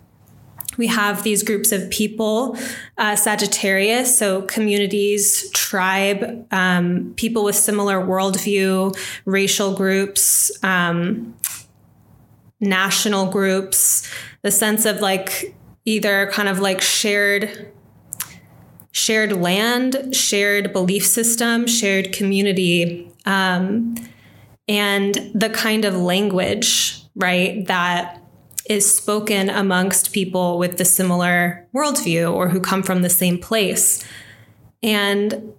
we 0.76 0.86
have 0.86 1.22
these 1.24 1.42
groups 1.42 1.72
of 1.72 1.90
people, 1.90 2.56
uh, 2.96 3.14
Sagittarius, 3.14 4.18
so 4.18 4.42
communities, 4.42 5.50
tribe, 5.50 6.46
um, 6.52 7.12
people 7.16 7.44
with 7.44 7.56
similar 7.56 8.00
worldview, 8.00 8.96
racial 9.26 9.74
groups, 9.74 10.50
um, 10.64 11.34
national 12.60 13.30
groups, 13.30 14.10
the 14.42 14.50
sense 14.50 14.86
of 14.86 15.00
like 15.00 15.54
either 15.84 16.30
kind 16.32 16.48
of 16.48 16.60
like 16.60 16.80
shared 16.80 17.72
shared 18.92 19.32
land, 19.32 20.14
shared 20.14 20.72
belief 20.72 21.06
system, 21.06 21.66
shared 21.66 22.12
community, 22.12 23.10
um, 23.24 23.94
and 24.70 25.32
the 25.34 25.50
kind 25.50 25.84
of 25.84 25.96
language, 25.96 27.02
right, 27.16 27.66
that 27.66 28.22
is 28.66 28.88
spoken 28.88 29.50
amongst 29.50 30.12
people 30.12 30.58
with 30.58 30.78
the 30.78 30.84
similar 30.84 31.66
worldview 31.74 32.32
or 32.32 32.48
who 32.48 32.60
come 32.60 32.84
from 32.84 33.02
the 33.02 33.10
same 33.10 33.36
place. 33.36 34.06
And 34.80 35.52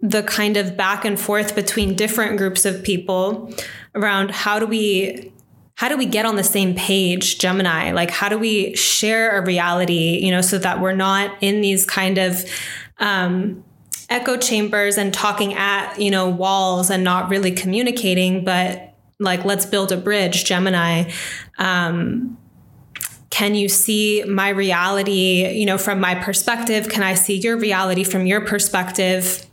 the 0.00 0.24
kind 0.24 0.56
of 0.56 0.76
back 0.76 1.04
and 1.04 1.18
forth 1.18 1.54
between 1.54 1.94
different 1.94 2.38
groups 2.38 2.64
of 2.64 2.82
people 2.82 3.54
around 3.94 4.32
how 4.32 4.58
do 4.58 4.66
we 4.66 5.32
how 5.76 5.88
do 5.88 5.96
we 5.96 6.04
get 6.04 6.26
on 6.26 6.36
the 6.36 6.44
same 6.44 6.74
page 6.74 7.38
gemini 7.38 7.92
like 7.92 8.10
how 8.10 8.28
do 8.28 8.38
we 8.38 8.76
share 8.76 9.38
a 9.38 9.44
reality 9.44 10.20
you 10.22 10.30
know 10.30 10.42
so 10.42 10.58
that 10.58 10.80
we're 10.82 10.94
not 10.94 11.34
in 11.40 11.62
these 11.62 11.86
kind 11.86 12.18
of 12.18 12.44
um, 12.98 13.64
echo 14.08 14.36
chambers 14.36 14.96
and 14.96 15.12
talking 15.12 15.54
at 15.54 15.98
you 15.98 16.10
know 16.10 16.28
walls 16.28 16.90
and 16.90 17.02
not 17.02 17.28
really 17.28 17.50
communicating 17.50 18.44
but 18.44 18.94
like 19.18 19.44
let's 19.44 19.66
build 19.66 19.92
a 19.92 19.96
bridge 19.96 20.44
gemini. 20.44 21.10
Um, 21.58 22.38
can 23.30 23.54
you 23.54 23.68
see 23.68 24.22
my 24.24 24.50
reality 24.50 25.48
you 25.48 25.66
know 25.66 25.78
from 25.78 26.00
my 26.00 26.14
perspective? 26.14 26.88
Can 26.88 27.02
i 27.02 27.14
see 27.14 27.36
your 27.36 27.56
reality 27.56 28.04
from 28.04 28.26
your 28.26 28.40
perspective? 28.40 29.44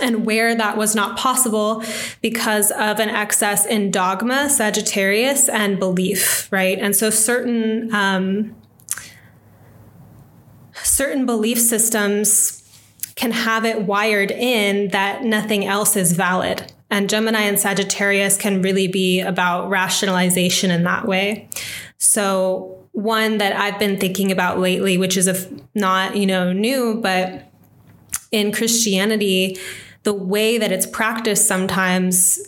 And 0.00 0.26
where 0.26 0.54
that 0.54 0.76
was 0.76 0.96
not 0.96 1.16
possible 1.16 1.84
because 2.22 2.72
of 2.72 2.98
an 2.98 3.08
excess 3.08 3.66
in 3.66 3.92
dogma, 3.92 4.48
Sagittarius, 4.48 5.48
and 5.48 5.78
belief, 5.78 6.50
right? 6.50 6.76
And 6.78 6.96
so 6.96 7.10
certain 7.10 7.94
um, 7.94 8.56
certain 10.72 11.24
belief 11.26 11.60
systems 11.60 12.61
can 13.14 13.30
have 13.32 13.64
it 13.64 13.82
wired 13.82 14.30
in 14.30 14.88
that 14.88 15.22
nothing 15.22 15.64
else 15.64 15.96
is 15.96 16.12
valid. 16.12 16.72
And 16.90 17.08
Gemini 17.08 17.40
and 17.40 17.58
Sagittarius 17.58 18.36
can 18.36 18.62
really 18.62 18.86
be 18.86 19.20
about 19.20 19.70
rationalization 19.70 20.70
in 20.70 20.84
that 20.84 21.06
way. 21.06 21.48
So 21.98 22.86
one 22.92 23.38
that 23.38 23.56
I've 23.56 23.78
been 23.78 23.98
thinking 23.98 24.30
about 24.30 24.58
lately, 24.58 24.98
which 24.98 25.16
is 25.16 25.48
not, 25.74 26.16
you 26.16 26.26
know, 26.26 26.52
new, 26.52 27.00
but 27.00 27.50
in 28.30 28.52
Christianity, 28.52 29.58
the 30.02 30.12
way 30.12 30.58
that 30.58 30.72
it's 30.72 30.86
practiced 30.86 31.46
sometimes 31.46 32.38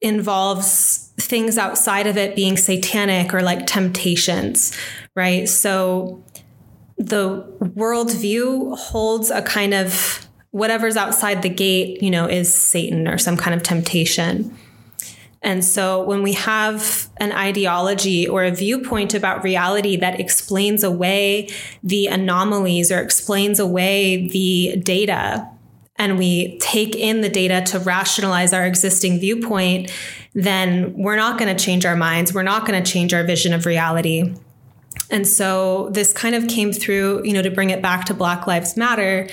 involves 0.00 1.12
things 1.18 1.56
outside 1.56 2.06
of 2.06 2.16
it 2.16 2.34
being 2.34 2.56
satanic 2.56 3.32
or 3.32 3.42
like 3.42 3.66
temptations, 3.66 4.76
right? 5.14 5.48
So 5.48 6.24
the 7.06 7.42
worldview 7.60 8.78
holds 8.78 9.30
a 9.30 9.42
kind 9.42 9.74
of 9.74 10.26
whatever's 10.50 10.96
outside 10.96 11.42
the 11.42 11.48
gate, 11.48 12.02
you 12.02 12.10
know, 12.10 12.26
is 12.26 12.54
Satan 12.54 13.08
or 13.08 13.18
some 13.18 13.36
kind 13.36 13.54
of 13.54 13.62
temptation. 13.62 14.56
And 15.42 15.64
so 15.64 16.02
when 16.04 16.22
we 16.22 16.34
have 16.34 17.08
an 17.16 17.32
ideology 17.32 18.28
or 18.28 18.44
a 18.44 18.52
viewpoint 18.52 19.12
about 19.12 19.42
reality 19.42 19.96
that 19.96 20.20
explains 20.20 20.84
away 20.84 21.48
the 21.82 22.06
anomalies 22.06 22.92
or 22.92 23.00
explains 23.00 23.58
away 23.58 24.28
the 24.28 24.76
data, 24.76 25.48
and 25.96 26.16
we 26.16 26.58
take 26.58 26.94
in 26.94 27.22
the 27.22 27.28
data 27.28 27.62
to 27.72 27.80
rationalize 27.80 28.52
our 28.52 28.64
existing 28.66 29.18
viewpoint, 29.18 29.92
then 30.32 30.94
we're 30.96 31.16
not 31.16 31.38
going 31.38 31.54
to 31.54 31.64
change 31.64 31.84
our 31.84 31.96
minds. 31.96 32.32
We're 32.32 32.42
not 32.42 32.66
going 32.66 32.82
to 32.82 32.90
change 32.90 33.12
our 33.12 33.24
vision 33.24 33.52
of 33.52 33.66
reality. 33.66 34.34
And 35.12 35.28
so 35.28 35.90
this 35.90 36.12
kind 36.12 36.34
of 36.34 36.48
came 36.48 36.72
through, 36.72 37.24
you 37.24 37.32
know, 37.32 37.42
to 37.42 37.50
bring 37.50 37.70
it 37.70 37.80
back 37.80 38.06
to 38.06 38.14
Black 38.14 38.48
Lives 38.48 38.76
Matter. 38.76 39.28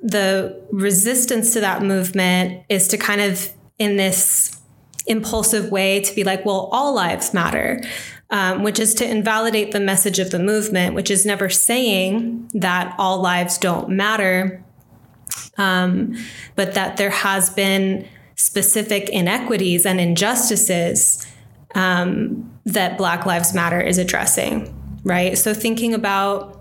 The 0.00 0.64
resistance 0.70 1.52
to 1.52 1.60
that 1.60 1.82
movement 1.82 2.64
is 2.70 2.88
to 2.88 2.96
kind 2.96 3.20
of, 3.20 3.52
in 3.78 3.96
this 3.96 4.60
impulsive 5.06 5.70
way, 5.70 6.00
to 6.00 6.14
be 6.14 6.24
like, 6.24 6.46
well, 6.46 6.70
all 6.72 6.94
lives 6.94 7.34
matter. 7.34 7.82
Um, 8.30 8.62
which 8.62 8.80
is 8.80 8.94
to 8.94 9.08
invalidate 9.08 9.72
the 9.72 9.80
message 9.80 10.18
of 10.18 10.30
the 10.30 10.38
movement, 10.38 10.94
which 10.94 11.10
is 11.10 11.26
never 11.26 11.48
saying 11.50 12.50
that 12.54 12.94
all 12.98 13.20
lives 13.20 13.58
don't 13.58 13.90
matter, 13.90 14.64
um, 15.58 16.16
but 16.56 16.74
that 16.74 16.96
there 16.96 17.10
has 17.10 17.50
been 17.50 18.08
specific 18.34 19.08
inequities 19.10 19.86
and 19.86 20.00
injustices 20.00 21.24
um, 21.74 22.50
that 22.64 22.96
Black 22.98 23.26
Lives 23.26 23.54
Matter 23.54 23.80
is 23.80 23.98
addressing, 23.98 24.74
right? 25.04 25.38
So 25.38 25.54
thinking 25.54 25.94
about 25.94 26.60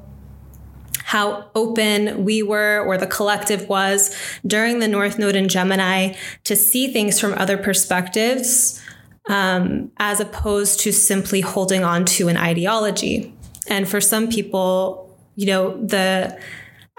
how 1.03 1.50
open 1.53 2.23
we 2.23 2.41
were 2.41 2.83
or 2.85 2.97
the 2.97 3.07
collective 3.07 3.67
was 3.69 4.15
during 4.45 4.79
the 4.79 4.88
North 4.88 5.19
Node 5.19 5.35
in 5.35 5.47
Gemini 5.47 6.13
to 6.43 6.55
see 6.55 6.91
things 6.91 7.19
from 7.19 7.33
other 7.33 7.57
perspectives 7.57 8.81
um, 9.29 9.91
as 9.97 10.19
opposed 10.19 10.79
to 10.81 10.91
simply 10.91 11.41
holding 11.41 11.83
on 11.83 12.05
to 12.05 12.27
an 12.27 12.38
ideology. 12.38 13.33
And 13.67 13.88
for 13.88 14.01
some 14.01 14.27
people, 14.29 15.15
you 15.35 15.45
know, 15.45 15.77
the 15.85 16.39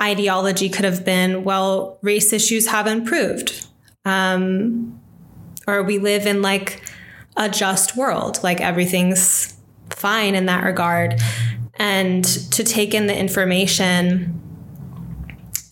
ideology 0.00 0.68
could 0.68 0.84
have 0.84 1.04
been, 1.04 1.44
well, 1.44 1.98
race 2.02 2.32
issues 2.32 2.66
have 2.68 2.86
improved. 2.86 3.66
Um, 4.04 5.00
or 5.66 5.82
we 5.82 5.98
live 5.98 6.26
in 6.26 6.42
like 6.42 6.82
a 7.36 7.48
just 7.48 7.96
world, 7.96 8.42
like 8.42 8.60
everything's 8.60 9.53
fine 9.94 10.34
in 10.34 10.46
that 10.46 10.64
regard. 10.64 11.20
And 11.76 12.24
to 12.24 12.62
take 12.62 12.94
in 12.94 13.06
the 13.06 13.18
information 13.18 14.40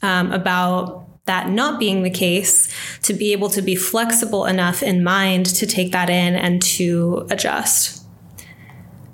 um, 0.03 0.33
about 0.33 1.03
that 1.27 1.49
not 1.49 1.79
being 1.79 2.03
the 2.03 2.11
case, 2.11 2.69
to 3.03 3.15
be 3.15 3.33
able 3.33 3.49
to 3.51 3.63
be 3.63 3.77
flexible 3.77 4.45
enough 4.47 4.83
in 4.83 5.05
mind 5.05 5.47
to 5.47 5.67
take 5.67 5.93
that 5.93 6.11
in 6.11 6.35
and 6.35 6.61
to 6.61 7.27
adjust. 7.31 8.05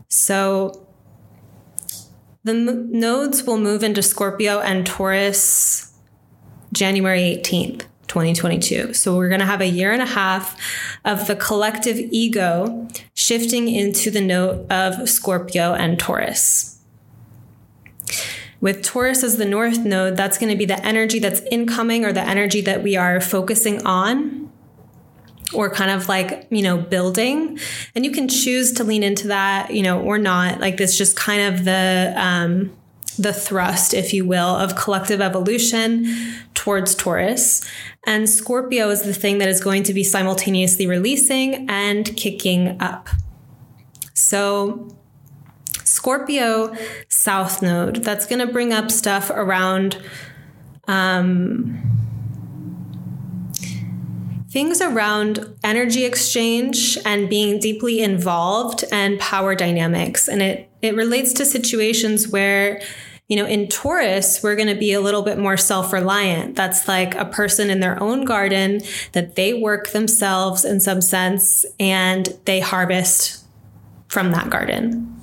So, 0.08 0.86
the 2.44 2.52
m- 2.52 2.90
nodes 2.90 3.44
will 3.44 3.58
move 3.58 3.82
into 3.82 4.02
Scorpio 4.02 4.60
and 4.60 4.86
Taurus 4.86 5.92
January 6.72 7.20
18th. 7.20 7.82
2022. 8.08 8.94
So 8.94 9.16
we're 9.16 9.28
going 9.28 9.40
to 9.40 9.46
have 9.46 9.60
a 9.60 9.68
year 9.68 9.92
and 9.92 10.02
a 10.02 10.06
half 10.06 10.58
of 11.04 11.26
the 11.26 11.36
collective 11.36 11.98
ego 11.98 12.88
shifting 13.14 13.68
into 13.68 14.10
the 14.10 14.20
note 14.20 14.70
of 14.70 15.08
Scorpio 15.08 15.74
and 15.74 15.98
Taurus. 15.98 16.82
With 18.60 18.82
Taurus 18.82 19.22
as 19.22 19.36
the 19.36 19.44
north 19.44 19.78
node, 19.78 20.16
that's 20.16 20.36
going 20.36 20.50
to 20.50 20.58
be 20.58 20.64
the 20.64 20.84
energy 20.84 21.20
that's 21.20 21.40
incoming 21.52 22.04
or 22.04 22.12
the 22.12 22.22
energy 22.22 22.60
that 22.62 22.82
we 22.82 22.96
are 22.96 23.20
focusing 23.20 23.84
on 23.86 24.50
or 25.54 25.70
kind 25.70 25.90
of 25.90 26.08
like, 26.08 26.46
you 26.50 26.62
know, 26.62 26.76
building. 26.76 27.58
And 27.94 28.04
you 28.04 28.10
can 28.10 28.28
choose 28.28 28.72
to 28.72 28.84
lean 28.84 29.02
into 29.02 29.28
that, 29.28 29.72
you 29.72 29.82
know, 29.82 30.00
or 30.00 30.18
not. 30.18 30.60
Like 30.60 30.76
this 30.76 30.98
just 30.98 31.16
kind 31.16 31.54
of 31.54 31.64
the 31.64 32.12
um 32.16 32.76
the 33.18 33.32
thrust, 33.32 33.94
if 33.94 34.14
you 34.14 34.25
will, 34.25 34.56
of 34.56 34.76
collective 34.76 35.20
evolution 35.20 36.06
towards 36.54 36.94
Taurus. 36.94 37.68
And 38.06 38.28
Scorpio 38.28 38.88
is 38.90 39.02
the 39.02 39.14
thing 39.14 39.38
that 39.38 39.48
is 39.48 39.60
going 39.60 39.82
to 39.84 39.92
be 39.92 40.04
simultaneously 40.04 40.87
releasing 40.87 41.68
and 41.68 42.16
kicking 42.16 42.80
up. 42.80 43.08
So 44.14 44.96
Scorpio 45.84 46.75
South 47.08 47.60
Node, 47.60 47.96
that's 48.04 48.26
going 48.26 48.46
to 48.46 48.52
bring 48.52 48.72
up 48.72 48.90
stuff 48.90 49.30
around 49.30 50.00
um, 50.87 51.98
things 54.50 54.80
around 54.80 55.54
energy 55.62 56.04
exchange 56.04 56.98
and 57.04 57.28
being 57.28 57.58
deeply 57.58 58.00
involved 58.00 58.84
and 58.90 59.18
power 59.18 59.54
dynamics. 59.54 60.28
And 60.28 60.42
it, 60.42 60.70
it 60.82 60.94
relates 60.94 61.32
to 61.34 61.44
situations 61.44 62.28
where 62.28 62.80
you 63.28 63.37
know, 63.37 63.44
in 63.44 63.68
Taurus, 63.68 64.42
we're 64.42 64.56
going 64.56 64.68
to 64.68 64.75
be 64.75 64.94
a 64.94 65.00
little 65.00 65.23
bit 65.23 65.38
more 65.38 65.58
self 65.58 65.92
reliant. 65.92 66.56
That's 66.56 66.88
like 66.88 67.14
a 67.14 67.26
person 67.26 67.68
in 67.68 67.80
their 67.80 68.02
own 68.02 68.25
garden 68.25 68.80
that 69.12 69.37
they 69.37 69.52
work 69.52 69.90
themselves 69.90 70.64
in 70.64 70.80
some 70.80 71.02
sense 71.02 71.66
and 71.78 72.28
they 72.47 72.61
harvest 72.61 73.44
from 74.08 74.32
that 74.32 74.49
garden. 74.49 75.14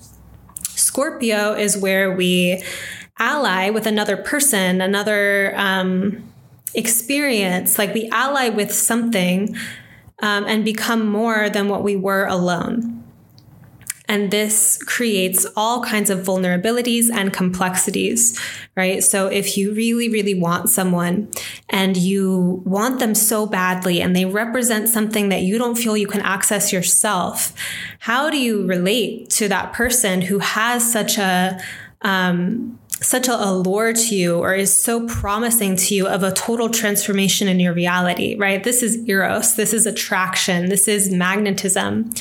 Scorpio 0.63 1.53
is 1.53 1.75
where 1.75 2.15
we 2.15 2.63
ally 3.17 3.71
with 3.71 3.87
another 3.87 4.17
person, 4.17 4.81
another 4.81 5.53
um, 5.55 6.31
experience, 6.75 7.79
like 7.79 7.93
we 7.93 8.07
ally 8.09 8.49
with 8.49 8.71
something 8.71 9.55
um, 10.21 10.45
and 10.45 10.63
become 10.63 11.07
more 11.07 11.49
than 11.49 11.69
what 11.69 11.83
we 11.83 11.95
were 11.95 12.25
alone. 12.25 12.94
And 14.07 14.31
this 14.31 14.77
creates 14.83 15.45
all 15.55 15.83
kinds 15.83 16.09
of 16.09 16.19
vulnerabilities 16.19 17.09
and 17.11 17.33
complexities, 17.33 18.39
right? 18.75 19.03
So 19.03 19.27
if 19.27 19.57
you 19.57 19.73
really, 19.73 20.09
really 20.09 20.39
want 20.39 20.69
someone 20.69 21.29
and 21.69 21.97
you 21.97 22.61
want 22.65 22.99
them 22.99 23.15
so 23.15 23.45
badly 23.45 24.01
and 24.01 24.15
they 24.15 24.25
represent 24.25 24.89
something 24.89 25.29
that 25.29 25.41
you 25.41 25.57
don't 25.57 25.75
feel 25.75 25.97
you 25.97 26.07
can 26.07 26.21
access 26.21 26.71
yourself, 26.71 27.53
how 27.99 28.29
do 28.29 28.37
you 28.37 28.65
relate 28.65 29.29
to 29.31 29.47
that 29.47 29.73
person 29.73 30.21
who 30.21 30.39
has 30.39 30.91
such 30.91 31.17
a, 31.17 31.59
um, 32.01 32.79
such 33.01 33.27
a 33.27 33.35
allure 33.35 33.93
to 33.93 34.15
you 34.15 34.37
or 34.37 34.53
is 34.53 34.75
so 34.75 35.05
promising 35.07 35.75
to 35.75 35.95
you 35.95 36.07
of 36.07 36.23
a 36.23 36.31
total 36.31 36.69
transformation 36.69 37.47
in 37.47 37.59
your 37.59 37.73
reality, 37.73 38.35
right? 38.35 38.63
This 38.63 38.81
is 38.81 38.97
eros. 39.07 39.55
This 39.55 39.73
is 39.73 39.85
attraction. 39.85 40.69
This 40.69 40.87
is 40.87 41.11
magnetism. 41.11 42.11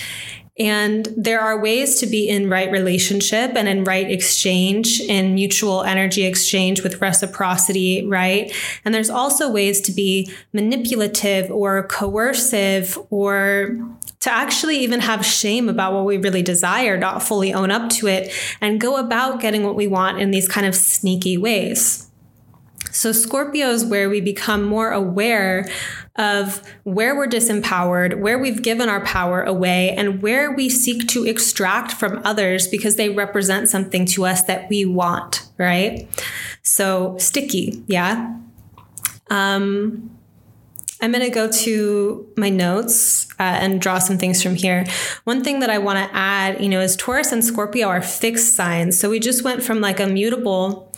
And 0.57 1.09
there 1.17 1.41
are 1.41 1.61
ways 1.61 1.99
to 1.99 2.07
be 2.07 2.29
in 2.29 2.49
right 2.49 2.71
relationship 2.71 3.57
and 3.57 3.67
in 3.67 3.83
right 3.83 4.09
exchange, 4.09 5.01
in 5.01 5.35
mutual 5.35 5.83
energy 5.83 6.25
exchange 6.25 6.83
with 6.83 7.01
reciprocity, 7.01 8.07
right? 8.07 8.55
And 8.85 8.95
there's 8.95 9.11
also 9.11 9.51
ways 9.51 9.81
to 9.83 9.93
be 9.93 10.31
manipulative 10.53 11.51
or 11.51 11.89
coercive 11.89 12.97
or 13.11 13.77
to 14.21 14.31
actually 14.31 14.79
even 14.79 15.01
have 15.01 15.27
shame 15.27 15.69
about 15.69 15.93
what 15.93 16.05
we 16.05 16.19
really 16.19 16.43
desire, 16.43 16.97
not 16.97 17.23
fully 17.23 17.53
own 17.53 17.73
up 17.73 17.91
to 17.91 18.07
it, 18.07 18.33
and 18.61 18.81
go 18.81 18.97
about 18.97 19.41
getting 19.41 19.65
what 19.65 19.75
we 19.75 19.89
want 19.89 20.21
in 20.21 20.31
these 20.31 20.47
kind 20.47 20.67
of 20.67 20.77
sneaky 20.77 21.37
ways. 21.37 22.09
So, 22.95 23.11
Scorpio 23.11 23.71
is 23.71 23.85
where 23.85 24.09
we 24.09 24.21
become 24.21 24.65
more 24.65 24.93
aware 24.93 25.69
of 26.17 26.63
where 26.85 27.17
we're 27.17 27.27
disempowered, 27.27 28.21
where 28.21 28.39
we've 28.39 28.63
given 28.63 28.89
our 28.89 29.05
power 29.05 29.43
away, 29.43 29.91
and 29.91 30.23
where 30.23 30.53
we 30.53 30.69
seek 30.69 31.09
to 31.09 31.27
extract 31.27 31.93
from 31.93 32.21
others 32.25 32.69
because 32.69 32.95
they 32.95 33.09
represent 33.09 33.69
something 33.69 34.07
to 34.07 34.25
us 34.25 34.43
that 34.43 34.71
we 34.71 34.85
want, 34.85 35.49
right? 35.59 36.09
So, 36.63 37.17
sticky, 37.19 37.83
yeah. 37.89 38.39
Um, 39.29 40.11
I'm 41.01 41.11
going 41.11 41.25
to 41.25 41.31
go 41.31 41.51
to 41.51 42.33
my 42.37 42.49
notes 42.49 43.27
uh, 43.41 43.43
and 43.43 43.81
draw 43.81 43.99
some 43.99 44.17
things 44.17 44.43
from 44.43 44.55
here. 44.55 44.87
One 45.25 45.43
thing 45.43 45.61
that 45.61 45.69
I 45.69 45.79
want 45.79 45.99
to 45.99 46.17
add, 46.17 46.63
you 46.63 46.69
know, 46.69 46.81
is 46.81 46.97
Taurus 46.97 47.33
and 47.33 47.45
Scorpio 47.45 47.89
are 47.89 48.01
fixed 48.01 48.55
signs. 48.55 48.99
So 48.99 49.11
we 49.11 49.19
just 49.19 49.43
went 49.43 49.63
from 49.63 49.81
like 49.81 49.99
a 49.99 50.07
mutable 50.07 50.93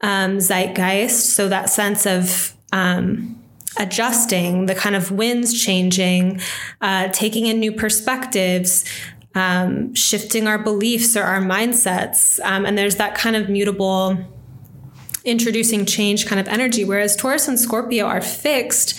um, 0.00 0.38
zeitgeist, 0.38 1.34
so 1.34 1.48
that 1.48 1.70
sense 1.70 2.06
of 2.06 2.54
um, 2.72 3.40
adjusting, 3.78 4.66
the 4.66 4.74
kind 4.74 4.96
of 4.96 5.10
winds 5.10 5.62
changing, 5.62 6.40
uh, 6.80 7.08
taking 7.08 7.46
in 7.46 7.60
new 7.60 7.72
perspectives, 7.72 8.84
um, 9.34 9.94
shifting 9.94 10.46
our 10.46 10.58
beliefs 10.58 11.16
or 11.16 11.22
our 11.22 11.40
mindsets. 11.40 12.40
Um, 12.44 12.66
and 12.66 12.76
there's 12.76 12.96
that 12.96 13.14
kind 13.14 13.36
of 13.36 13.48
mutable, 13.48 14.16
introducing 15.24 15.86
change 15.86 16.26
kind 16.26 16.40
of 16.40 16.48
energy. 16.48 16.84
Whereas 16.84 17.14
Taurus 17.16 17.46
and 17.46 17.58
Scorpio 17.58 18.06
are 18.06 18.20
fixed. 18.20 18.98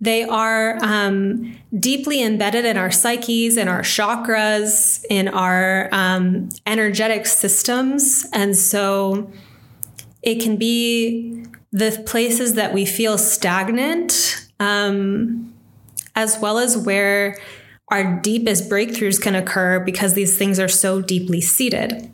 They 0.00 0.22
are 0.22 0.78
um, 0.82 1.58
deeply 1.78 2.22
embedded 2.22 2.64
in 2.64 2.76
our 2.76 2.90
psyches, 2.90 3.56
in 3.56 3.66
our 3.68 3.82
chakras, 3.82 5.04
in 5.10 5.28
our 5.28 5.88
um, 5.92 6.50
energetic 6.66 7.26
systems. 7.26 8.24
And 8.32 8.56
so 8.56 9.30
it 10.22 10.42
can 10.42 10.56
be 10.56 11.44
the 11.72 12.02
places 12.06 12.54
that 12.54 12.72
we 12.72 12.84
feel 12.84 13.18
stagnant, 13.18 14.48
um, 14.58 15.54
as 16.14 16.38
well 16.40 16.58
as 16.58 16.76
where 16.76 17.38
our 17.88 18.20
deepest 18.20 18.68
breakthroughs 18.68 19.20
can 19.20 19.34
occur 19.34 19.80
because 19.80 20.14
these 20.14 20.36
things 20.36 20.58
are 20.58 20.68
so 20.68 21.00
deeply 21.00 21.40
seated. 21.40 22.10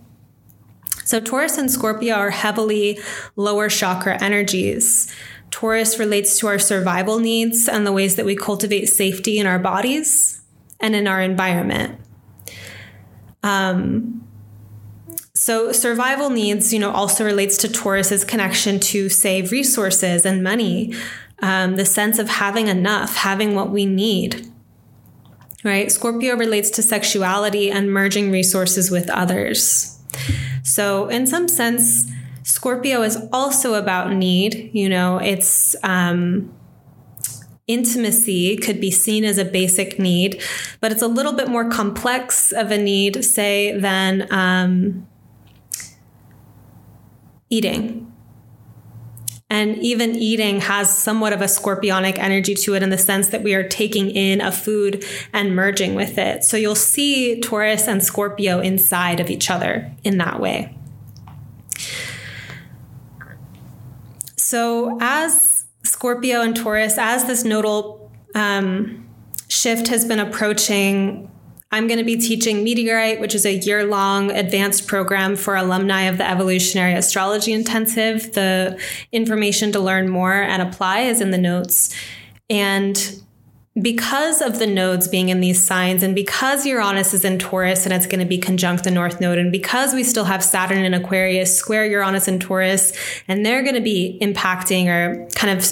So, 1.05 1.21
Taurus 1.21 1.59
and 1.59 1.71
Scorpio 1.71 2.15
are 2.15 2.31
heavily 2.31 2.99
lower 3.37 3.69
chakra 3.69 4.21
energies. 4.23 5.13
Taurus 5.51 5.99
relates 5.99 6.39
to 6.39 6.47
our 6.47 6.59
survival 6.59 7.19
needs 7.19 7.69
and 7.69 7.87
the 7.87 7.93
ways 7.93 8.17
that 8.17 8.25
we 8.25 8.35
cultivate 8.35 8.87
safety 8.87 9.39
in 9.39 9.47
our 9.47 9.59
bodies 9.59 10.43
and 10.81 10.97
in 10.97 11.07
our 11.07 11.21
environment. 11.21 12.01
Um, 13.43 14.24
so 15.45 15.73
survival 15.73 16.31
needs, 16.31 16.73
you 16.73 16.79
know, 16.79 16.91
also 16.91 17.23
relates 17.23 17.59
to 17.59 17.69
Taurus's 17.69 18.25
connection 18.25 18.81
to 18.81 19.11
save 19.11 19.53
resources 19.53 20.25
and 20.25 20.43
money, 20.43 20.95
um, 21.41 21.77
the 21.77 21.85
sense 21.85 22.19
of 22.19 22.31
having 22.31 22.69
enough, 22.69 23.17
having 23.17 23.55
what 23.55 23.69
we 23.69 23.85
need. 23.85 24.51
Right? 25.63 25.93
Scorpio 25.93 26.35
relates 26.35 26.71
to 26.71 26.83
sexuality 26.83 27.71
and 27.71 27.93
merging 27.93 28.31
resources 28.31 28.91
with 28.91 29.11
others. 29.11 29.99
So, 30.63 31.09
in 31.09 31.27
some 31.27 31.47
sense, 31.49 32.11
Scorpio 32.43 33.03
is 33.03 33.19
also 33.31 33.75
about 33.75 34.15
need. 34.15 34.71
You 34.73 34.89
know, 34.89 35.19
it's 35.19 35.77
um, 35.85 36.55
intimacy 37.67 38.57
could 38.57 38.81
be 38.81 38.91
seen 38.91 39.25
as 39.25 39.37
a 39.37 39.45
basic 39.45 39.99
need, 39.99 40.43
but 40.81 40.91
it's 40.91 41.03
a 41.03 41.07
little 41.07 41.35
bit 41.35 41.49
more 41.49 41.69
complex 41.69 42.51
of 42.51 42.71
a 42.71 42.79
need, 42.79 43.23
say, 43.23 43.79
than 43.79 44.27
um, 44.33 45.07
eating. 47.55 48.11
And 49.51 49.79
even 49.79 50.17
eating 50.17 50.61
has 50.63 50.97
somewhat 50.97 51.33
of 51.33 51.41
a 51.41 51.45
scorpionic 51.45 52.19
energy 52.19 52.55
to 52.57 52.75
it 52.75 52.83
in 52.83 52.91
the 52.91 52.99
sense 52.99 53.29
that 53.29 53.43
we 53.43 53.55
are 53.55 53.69
taking 53.69 54.11
in 54.11 54.41
a 54.41 54.51
food 54.51 55.05
and 55.33 55.55
merging 55.55 55.95
with 55.95 56.19
it. 56.19 56.43
So 56.43 56.57
you'll 56.57 56.75
see 56.75 57.41
Taurus 57.41 57.87
and 57.87 58.03
Scorpio 58.03 58.59
inside 58.61 59.21
of 59.21 59.31
each 59.31 59.51
other 59.51 59.93
in 60.03 60.19
that 60.19 60.41
way. 60.41 60.77
So, 64.37 64.99
as 65.01 65.65
Scorpio 65.83 66.41
and 66.43 66.55
Taurus, 66.55 66.99
as 66.99 67.25
this 67.25 67.45
nodal 67.45 68.13
um, 68.35 69.09
shift 69.49 69.89
has 69.89 70.05
been 70.05 70.21
approaching 70.21 71.31
I'm 71.75 71.89
going 71.89 71.99
to 71.99 72.05
be 72.05 72.17
teaching 72.17 72.63
Meteorite, 72.63 73.19
which 73.19 73.35
is 73.35 73.45
a 73.45 73.53
year 73.53 73.85
long 73.85 74.31
advanced 74.31 74.87
program 74.87 75.35
for 75.35 75.57
alumni 75.57 76.03
of 76.03 76.19
the 76.19 76.31
Evolutionary 76.31 76.95
Astrology 76.95 77.53
Intensive. 77.53 78.33
The 78.33 78.81
information 79.11 79.73
to 79.73 79.81
learn 79.81 80.09
more 80.09 80.35
and 80.35 80.63
apply 80.63 81.01
is 81.01 81.21
in 81.21 81.33
the 81.33 81.39
notes. 81.39 81.93
And 82.49 83.21
because 83.83 84.41
of 84.41 84.61
the 84.61 84.69
nodes 84.69 85.09
being 85.09 85.31
in 85.31 85.41
these 85.41 85.67
signs, 85.67 86.05
and 86.05 86.15
because 86.15 86.65
Uranus 86.65 87.13
is 87.13 87.25
in 87.25 87.41
Taurus 87.41 87.87
and 87.87 87.93
it's 87.93 88.07
going 88.07 88.21
to 88.21 88.25
be 88.25 88.39
conjunct 88.39 88.85
the 88.85 88.93
North 88.93 89.21
Node, 89.21 89.39
and 89.39 89.51
because 89.51 89.95
we 89.95 90.05
still 90.05 90.27
have 90.27 90.45
Saturn 90.45 90.85
in 90.85 90.95
Aquarius 90.95 91.59
square 91.59 91.85
Uranus 91.85 92.29
and 92.29 92.41
Taurus, 92.41 92.93
and 93.27 93.45
they're 93.45 93.65
going 93.65 93.75
to 93.75 93.81
be 93.81 94.17
impacting 94.23 94.87
or 94.87 95.29
kind 95.35 95.59
of 95.59 95.69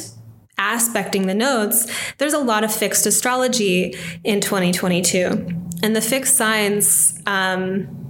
aspecting 0.58 1.28
the 1.28 1.34
nodes, 1.34 1.88
there's 2.18 2.34
a 2.34 2.38
lot 2.38 2.64
of 2.64 2.74
fixed 2.74 3.06
astrology 3.06 3.96
in 4.24 4.40
2022. 4.40 5.61
And 5.82 5.96
the 5.96 6.00
fixed 6.00 6.36
signs, 6.36 7.20
um, 7.26 8.02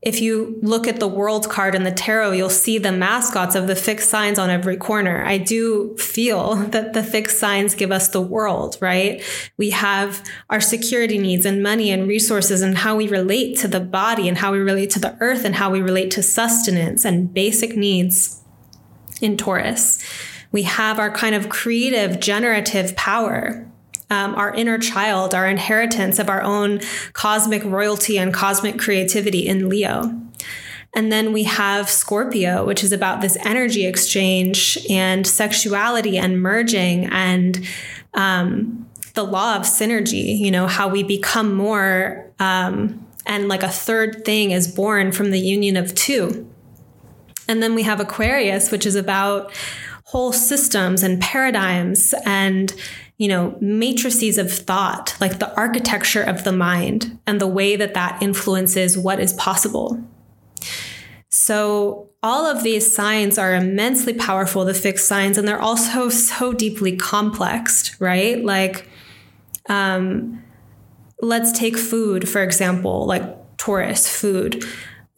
if 0.00 0.20
you 0.20 0.58
look 0.62 0.88
at 0.88 0.98
the 0.98 1.06
world 1.06 1.48
card 1.48 1.76
in 1.76 1.84
the 1.84 1.92
tarot, 1.92 2.32
you'll 2.32 2.50
see 2.50 2.78
the 2.78 2.90
mascots 2.90 3.54
of 3.54 3.68
the 3.68 3.76
fixed 3.76 4.10
signs 4.10 4.36
on 4.36 4.50
every 4.50 4.76
corner. 4.76 5.24
I 5.24 5.38
do 5.38 5.96
feel 5.96 6.54
that 6.70 6.94
the 6.94 7.04
fixed 7.04 7.38
signs 7.38 7.74
give 7.74 7.92
us 7.92 8.08
the 8.08 8.20
world, 8.20 8.78
right? 8.80 9.22
We 9.58 9.70
have 9.70 10.24
our 10.50 10.60
security 10.60 11.18
needs 11.18 11.44
and 11.44 11.62
money 11.62 11.90
and 11.90 12.08
resources 12.08 12.62
and 12.62 12.78
how 12.78 12.96
we 12.96 13.08
relate 13.08 13.58
to 13.58 13.68
the 13.68 13.80
body 13.80 14.26
and 14.26 14.38
how 14.38 14.52
we 14.52 14.58
relate 14.58 14.90
to 14.90 14.98
the 14.98 15.16
earth 15.20 15.44
and 15.44 15.54
how 15.54 15.70
we 15.70 15.80
relate 15.80 16.10
to 16.12 16.22
sustenance 16.22 17.04
and 17.04 17.32
basic 17.32 17.76
needs 17.76 18.40
in 19.20 19.36
Taurus. 19.36 20.02
We 20.50 20.64
have 20.64 20.98
our 20.98 21.10
kind 21.10 21.34
of 21.34 21.48
creative, 21.48 22.18
generative 22.20 22.96
power 22.96 23.71
um, 24.12 24.34
our 24.34 24.54
inner 24.54 24.78
child, 24.78 25.34
our 25.34 25.48
inheritance 25.48 26.18
of 26.18 26.28
our 26.28 26.42
own 26.42 26.80
cosmic 27.14 27.64
royalty 27.64 28.18
and 28.18 28.32
cosmic 28.32 28.78
creativity 28.78 29.48
in 29.48 29.70
Leo. 29.70 30.20
And 30.94 31.10
then 31.10 31.32
we 31.32 31.44
have 31.44 31.88
Scorpio, 31.88 32.66
which 32.66 32.84
is 32.84 32.92
about 32.92 33.22
this 33.22 33.38
energy 33.46 33.86
exchange 33.86 34.76
and 34.90 35.26
sexuality 35.26 36.18
and 36.18 36.42
merging 36.42 37.06
and 37.06 37.66
um, 38.12 38.86
the 39.14 39.24
law 39.24 39.56
of 39.56 39.62
synergy, 39.62 40.38
you 40.38 40.50
know, 40.50 40.66
how 40.66 40.88
we 40.88 41.02
become 41.02 41.54
more. 41.54 42.30
Um, 42.38 43.06
and 43.24 43.48
like 43.48 43.62
a 43.62 43.68
third 43.68 44.26
thing 44.26 44.50
is 44.50 44.68
born 44.68 45.12
from 45.12 45.30
the 45.30 45.40
union 45.40 45.78
of 45.78 45.94
two. 45.94 46.46
And 47.48 47.62
then 47.62 47.74
we 47.74 47.84
have 47.84 47.98
Aquarius, 47.98 48.70
which 48.70 48.84
is 48.84 48.94
about 48.94 49.52
whole 50.04 50.32
systems 50.32 51.02
and 51.02 51.22
paradigms 51.22 52.12
and 52.26 52.74
you 53.18 53.28
know 53.28 53.56
matrices 53.60 54.38
of 54.38 54.52
thought 54.52 55.16
like 55.20 55.38
the 55.38 55.54
architecture 55.56 56.22
of 56.22 56.44
the 56.44 56.52
mind 56.52 57.18
and 57.26 57.40
the 57.40 57.46
way 57.46 57.76
that 57.76 57.94
that 57.94 58.22
influences 58.22 58.98
what 58.98 59.20
is 59.20 59.32
possible. 59.34 60.02
So 61.28 62.10
all 62.22 62.46
of 62.46 62.62
these 62.62 62.92
signs 62.92 63.38
are 63.38 63.54
immensely 63.54 64.12
powerful 64.12 64.64
the 64.64 64.74
fixed 64.74 65.08
signs 65.08 65.38
and 65.38 65.46
they're 65.46 65.60
also 65.60 66.08
so 66.08 66.52
deeply 66.52 66.96
complex 66.96 68.00
right? 68.00 68.42
Like 68.44 68.88
um 69.68 70.42
let's 71.20 71.52
take 71.52 71.78
food 71.78 72.28
for 72.28 72.42
example 72.42 73.06
like 73.06 73.22
taurus 73.56 74.08
food. 74.08 74.64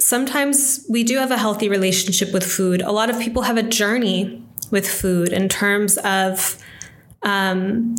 Sometimes 0.01 0.85
we 0.91 1.05
do 1.05 1.17
have 1.17 1.31
a 1.31 1.39
healthy 1.39 1.69
relationship 1.69 2.33
with 2.33 2.45
food. 2.45 2.83
A 2.83 2.93
lot 2.93 3.09
of 3.09 3.19
people 3.19 3.43
have 3.43 3.57
a 3.57 3.63
journey 3.63 4.43
with 4.71 4.87
food 4.87 5.33
in 5.33 5.49
terms 5.49 5.97
of 5.99 6.59
um, 7.25 7.95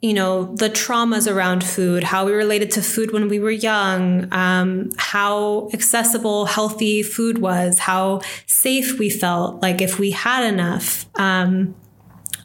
you 0.00 0.14
know 0.14 0.54
the 0.54 0.70
traumas 0.70 1.30
around 1.30 1.62
food 1.62 2.04
how 2.04 2.24
we 2.24 2.32
related 2.32 2.70
to 2.70 2.82
food 2.82 3.12
when 3.12 3.28
we 3.28 3.38
were 3.38 3.50
young 3.50 4.32
um, 4.32 4.90
how 4.96 5.68
accessible 5.72 6.46
healthy 6.46 7.02
food 7.02 7.38
was 7.38 7.78
how 7.78 8.20
safe 8.46 8.98
we 8.98 9.10
felt 9.10 9.60
like 9.60 9.82
if 9.82 9.98
we 9.98 10.10
had 10.10 10.44
enough 10.44 11.06
um, 11.16 11.74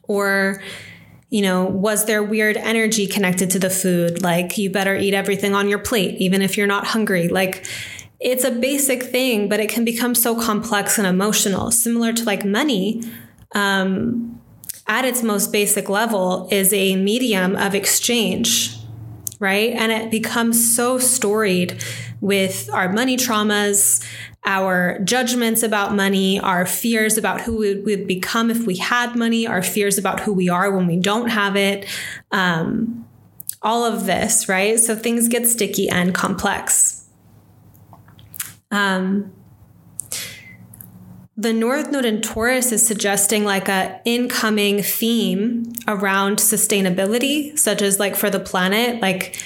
or 0.03 0.61
you 1.29 1.41
know 1.41 1.63
was 1.65 2.05
there 2.05 2.23
weird 2.23 2.57
energy 2.57 3.07
connected 3.07 3.49
to 3.49 3.59
the 3.59 3.69
food 3.69 4.21
like 4.21 4.57
you 4.57 4.69
better 4.69 4.95
eat 4.95 5.13
everything 5.13 5.55
on 5.55 5.69
your 5.69 5.79
plate 5.79 6.19
even 6.19 6.41
if 6.41 6.57
you're 6.57 6.67
not 6.67 6.87
hungry 6.87 7.29
like 7.29 7.65
it's 8.19 8.43
a 8.43 8.51
basic 8.51 9.03
thing, 9.03 9.49
but 9.49 9.59
it 9.59 9.69
can 9.69 9.85
become 9.85 10.15
so 10.15 10.39
complex 10.39 10.97
and 10.97 11.05
emotional. 11.05 11.69
Similar 11.69 12.13
to 12.13 12.23
like 12.23 12.45
money, 12.45 13.03
um, 13.53 14.34
at 14.87 15.05
its 15.05 15.23
most 15.23 15.51
basic 15.51 15.89
level, 15.89 16.47
is 16.51 16.71
a 16.73 16.95
medium 16.95 17.55
of 17.55 17.73
exchange, 17.73 18.77
right? 19.39 19.73
And 19.73 19.91
it 19.91 20.11
becomes 20.11 20.75
so 20.75 20.99
storied 20.99 21.83
with 22.21 22.69
our 22.71 22.91
money 22.91 23.17
traumas, 23.17 24.05
our 24.45 24.99
judgments 24.99 25.63
about 25.63 25.93
money, 25.93 26.39
our 26.39 26.65
fears 26.65 27.17
about 27.17 27.41
who 27.41 27.57
we 27.57 27.75
would 27.75 28.07
become 28.07 28.51
if 28.51 28.65
we 28.65 28.77
had 28.77 29.15
money, 29.15 29.47
our 29.47 29.63
fears 29.63 29.97
about 29.97 30.19
who 30.19 30.33
we 30.33 30.49
are 30.49 30.75
when 30.75 30.85
we 30.85 30.97
don't 30.97 31.29
have 31.29 31.55
it. 31.55 31.85
Um, 32.31 33.05
all 33.61 33.83
of 33.83 34.05
this, 34.05 34.47
right? 34.47 34.79
So 34.79 34.95
things 34.95 35.27
get 35.27 35.47
sticky 35.47 35.89
and 35.89 36.13
complex. 36.13 37.07
Um, 38.69 39.31
the 41.37 41.51
North 41.51 41.91
Node 41.91 42.05
in 42.05 42.21
Taurus 42.21 42.71
is 42.71 42.85
suggesting 42.85 43.43
like 43.43 43.67
a 43.67 43.99
incoming 44.05 44.81
theme 44.81 45.73
around 45.87 46.37
sustainability, 46.37 47.57
such 47.59 47.81
as 47.81 47.99
like 47.99 48.15
for 48.15 48.29
the 48.29 48.39
planet, 48.39 49.01
like 49.01 49.41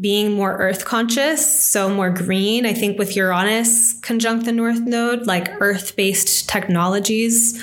being 0.00 0.32
more 0.32 0.56
earth 0.56 0.84
conscious, 0.84 1.64
so 1.64 1.88
more 1.88 2.10
green. 2.10 2.66
I 2.66 2.72
think 2.72 2.98
with 2.98 3.16
Uranus 3.16 3.98
conjunct 4.00 4.46
the 4.46 4.52
North 4.52 4.80
Node, 4.80 5.26
like 5.26 5.48
earth 5.60 5.94
based 5.94 6.48
technologies. 6.48 7.62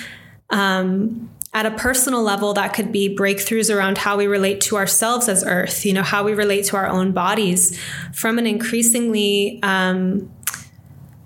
Um, 0.50 1.30
at 1.56 1.66
a 1.66 1.72
personal 1.72 2.22
level, 2.22 2.54
that 2.54 2.74
could 2.74 2.92
be 2.92 3.16
breakthroughs 3.16 3.74
around 3.74 3.98
how 3.98 4.18
we 4.18 4.28
relate 4.28 4.60
to 4.60 4.76
ourselves 4.76 5.30
as 5.30 5.42
Earth, 5.46 5.86
you 5.86 5.94
know, 5.94 6.04
how 6.04 6.22
we 6.22 6.34
relate 6.34 6.66
to 6.66 6.76
our 6.76 6.86
own 6.86 7.14
bodies 7.14 7.80
from 8.14 8.38
an 8.38 8.46
increasingly 8.46 9.62
um, 9.64 10.30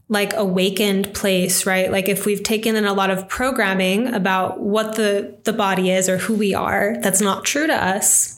like 0.10 0.34
awakened 0.36 1.14
place, 1.14 1.68
right? 1.68 1.92
Like 1.92 2.10
if 2.10 2.26
we've 2.26 2.42
taken 2.42 2.76
in 2.76 2.86
a 2.86 2.94
lot 2.94 3.12
of 3.12 3.30
programming 3.30 4.08
about 4.14 4.60
what 4.60 4.96
the 4.96 5.38
the 5.44 5.54
body 5.54 5.92
is 5.92 6.10
or 6.10 6.18
who 6.18 6.34
we 6.34 6.54
are, 6.56 6.98
that's 7.00 7.22
not 7.22 7.46
true 7.46 7.68
to 7.68 7.76
us. 7.76 8.36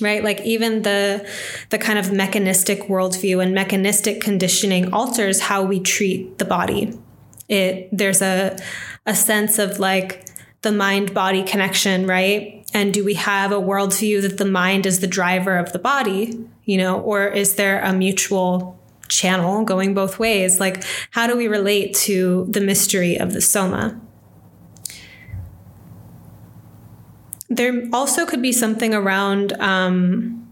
Right? 0.00 0.24
Like 0.24 0.40
even 0.40 0.82
the 0.82 1.26
the 1.70 1.78
kind 1.78 1.98
of 1.98 2.12
mechanistic 2.12 2.82
worldview 2.82 3.42
and 3.42 3.54
mechanistic 3.54 4.20
conditioning 4.20 4.92
alters 4.92 5.40
how 5.40 5.62
we 5.62 5.80
treat 5.80 6.38
the 6.38 6.44
body. 6.44 6.98
It 7.48 7.88
there's 7.92 8.22
a 8.22 8.56
a 9.04 9.14
sense 9.14 9.58
of 9.58 9.78
like 9.78 10.26
the 10.62 10.72
mind 10.72 11.14
body 11.14 11.42
connection, 11.42 12.06
right? 12.06 12.66
And 12.74 12.92
do 12.92 13.04
we 13.04 13.14
have 13.14 13.52
a 13.52 13.60
worldview 13.60 14.22
that 14.22 14.38
the 14.38 14.44
mind 14.44 14.84
is 14.84 15.00
the 15.00 15.06
driver 15.06 15.56
of 15.56 15.72
the 15.72 15.78
body, 15.78 16.38
you 16.64 16.76
know, 16.76 17.00
or 17.00 17.28
is 17.28 17.54
there 17.54 17.80
a 17.80 17.92
mutual 17.92 18.75
channel 19.08 19.64
going 19.64 19.94
both 19.94 20.18
ways. 20.18 20.60
Like, 20.60 20.84
how 21.10 21.26
do 21.26 21.36
we 21.36 21.48
relate 21.48 21.94
to 21.96 22.46
the 22.48 22.60
mystery 22.60 23.18
of 23.18 23.32
the 23.32 23.40
soma? 23.40 24.00
There 27.48 27.88
also 27.92 28.26
could 28.26 28.42
be 28.42 28.52
something 28.52 28.92
around 28.92 29.52
um, 29.60 30.50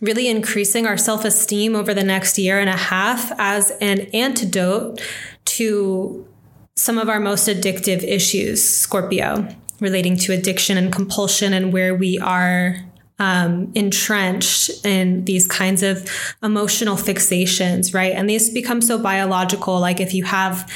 really 0.00 0.28
increasing 0.28 0.86
our 0.86 0.96
self 0.96 1.24
esteem 1.24 1.74
over 1.74 1.94
the 1.94 2.04
next 2.04 2.38
year 2.38 2.58
and 2.58 2.68
a 2.68 2.76
half 2.76 3.32
as 3.38 3.70
an 3.80 4.00
antidote 4.12 5.00
to 5.44 6.26
some 6.74 6.98
of 6.98 7.08
our 7.08 7.20
most 7.20 7.48
addictive 7.48 8.02
issues, 8.02 8.62
Scorpio, 8.62 9.48
relating 9.80 10.16
to 10.18 10.32
addiction 10.32 10.76
and 10.76 10.92
compulsion 10.92 11.52
and 11.54 11.72
where 11.72 11.94
we 11.94 12.18
are 12.18 12.76
um, 13.18 13.72
entrenched 13.74 14.84
in 14.84 15.24
these 15.24 15.46
kinds 15.46 15.82
of 15.82 16.08
emotional 16.42 16.96
fixations, 16.96 17.94
right? 17.94 18.12
And 18.12 18.28
these 18.28 18.50
become 18.50 18.80
so 18.82 18.98
biological. 18.98 19.80
Like 19.80 20.00
if 20.00 20.12
you 20.12 20.24
have 20.24 20.70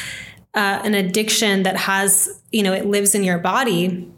uh, 0.55 0.81
an 0.83 0.94
addiction 0.94 1.62
that 1.64 1.76
has, 1.76 2.42
you 2.50 2.62
know, 2.62 2.72
it 2.72 2.87
lives 2.87 3.14
in 3.14 3.24
your 3.24 3.38
body, 3.38 4.11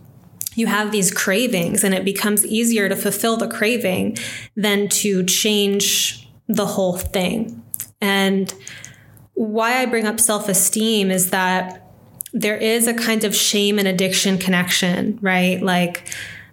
you 0.54 0.66
have 0.66 0.92
these 0.92 1.10
cravings, 1.10 1.82
and 1.82 1.94
it 1.94 2.04
becomes 2.04 2.44
easier 2.44 2.88
to 2.88 2.96
fulfill 2.96 3.36
the 3.36 3.48
craving 3.48 4.18
than 4.54 4.88
to 4.88 5.24
change 5.24 6.28
the 6.46 6.66
whole 6.66 6.98
thing. 6.98 7.62
And 8.00 8.52
why 9.34 9.80
I 9.80 9.86
bring 9.86 10.06
up 10.06 10.20
self 10.20 10.48
esteem 10.48 11.10
is 11.10 11.30
that 11.30 11.90
there 12.34 12.56
is 12.56 12.86
a 12.86 12.94
kind 12.94 13.24
of 13.24 13.34
shame 13.34 13.78
and 13.78 13.88
addiction 13.88 14.38
connection, 14.38 15.18
right? 15.22 15.62
Like, 15.62 16.08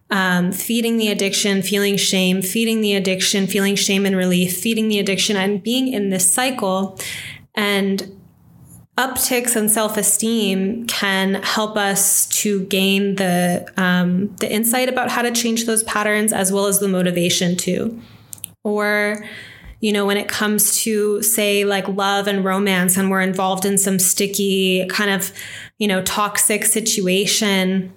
um, 0.10 0.52
feeding 0.52 0.98
the 0.98 1.10
addiction, 1.10 1.62
feeling 1.62 1.98
shame, 1.98 2.42
feeding 2.42 2.82
the 2.82 2.96
addiction, 2.96 3.48
feeling 3.48 3.76
shame 3.76 4.06
and 4.06 4.16
relief, 4.16 4.58
feeding 4.58 4.88
the 4.88 5.00
addiction, 5.00 5.36
and 5.36 5.62
being 5.62 5.88
in 5.88 6.10
this 6.10 6.32
cycle. 6.32 7.00
And 7.56 8.20
upticks 8.98 9.56
in 9.56 9.70
self-esteem 9.70 10.86
can 10.88 11.36
help 11.36 11.78
us 11.78 12.28
to 12.28 12.66
gain 12.66 13.16
the 13.16 13.72
um, 13.78 14.36
the 14.38 14.52
insight 14.52 14.90
about 14.90 15.10
how 15.10 15.22
to 15.22 15.32
change 15.32 15.66
those 15.66 15.84
patterns, 15.84 16.34
as 16.34 16.52
well 16.52 16.66
as 16.66 16.80
the 16.80 16.88
motivation 16.88 17.56
too. 17.56 18.00
Or 18.64 19.26
you 19.80 19.94
know, 19.94 20.06
when 20.06 20.18
it 20.18 20.28
comes 20.28 20.82
to 20.84 21.22
say 21.22 21.64
like 21.64 21.88
love 21.88 22.28
and 22.28 22.44
romance, 22.44 22.98
and 22.98 23.10
we're 23.10 23.22
involved 23.22 23.64
in 23.64 23.78
some 23.78 24.00
sticky 24.00 24.86
kind 24.88 25.12
of 25.12 25.32
you 25.78 25.88
know 25.88 26.02
toxic 26.02 26.66
situation 26.66 27.94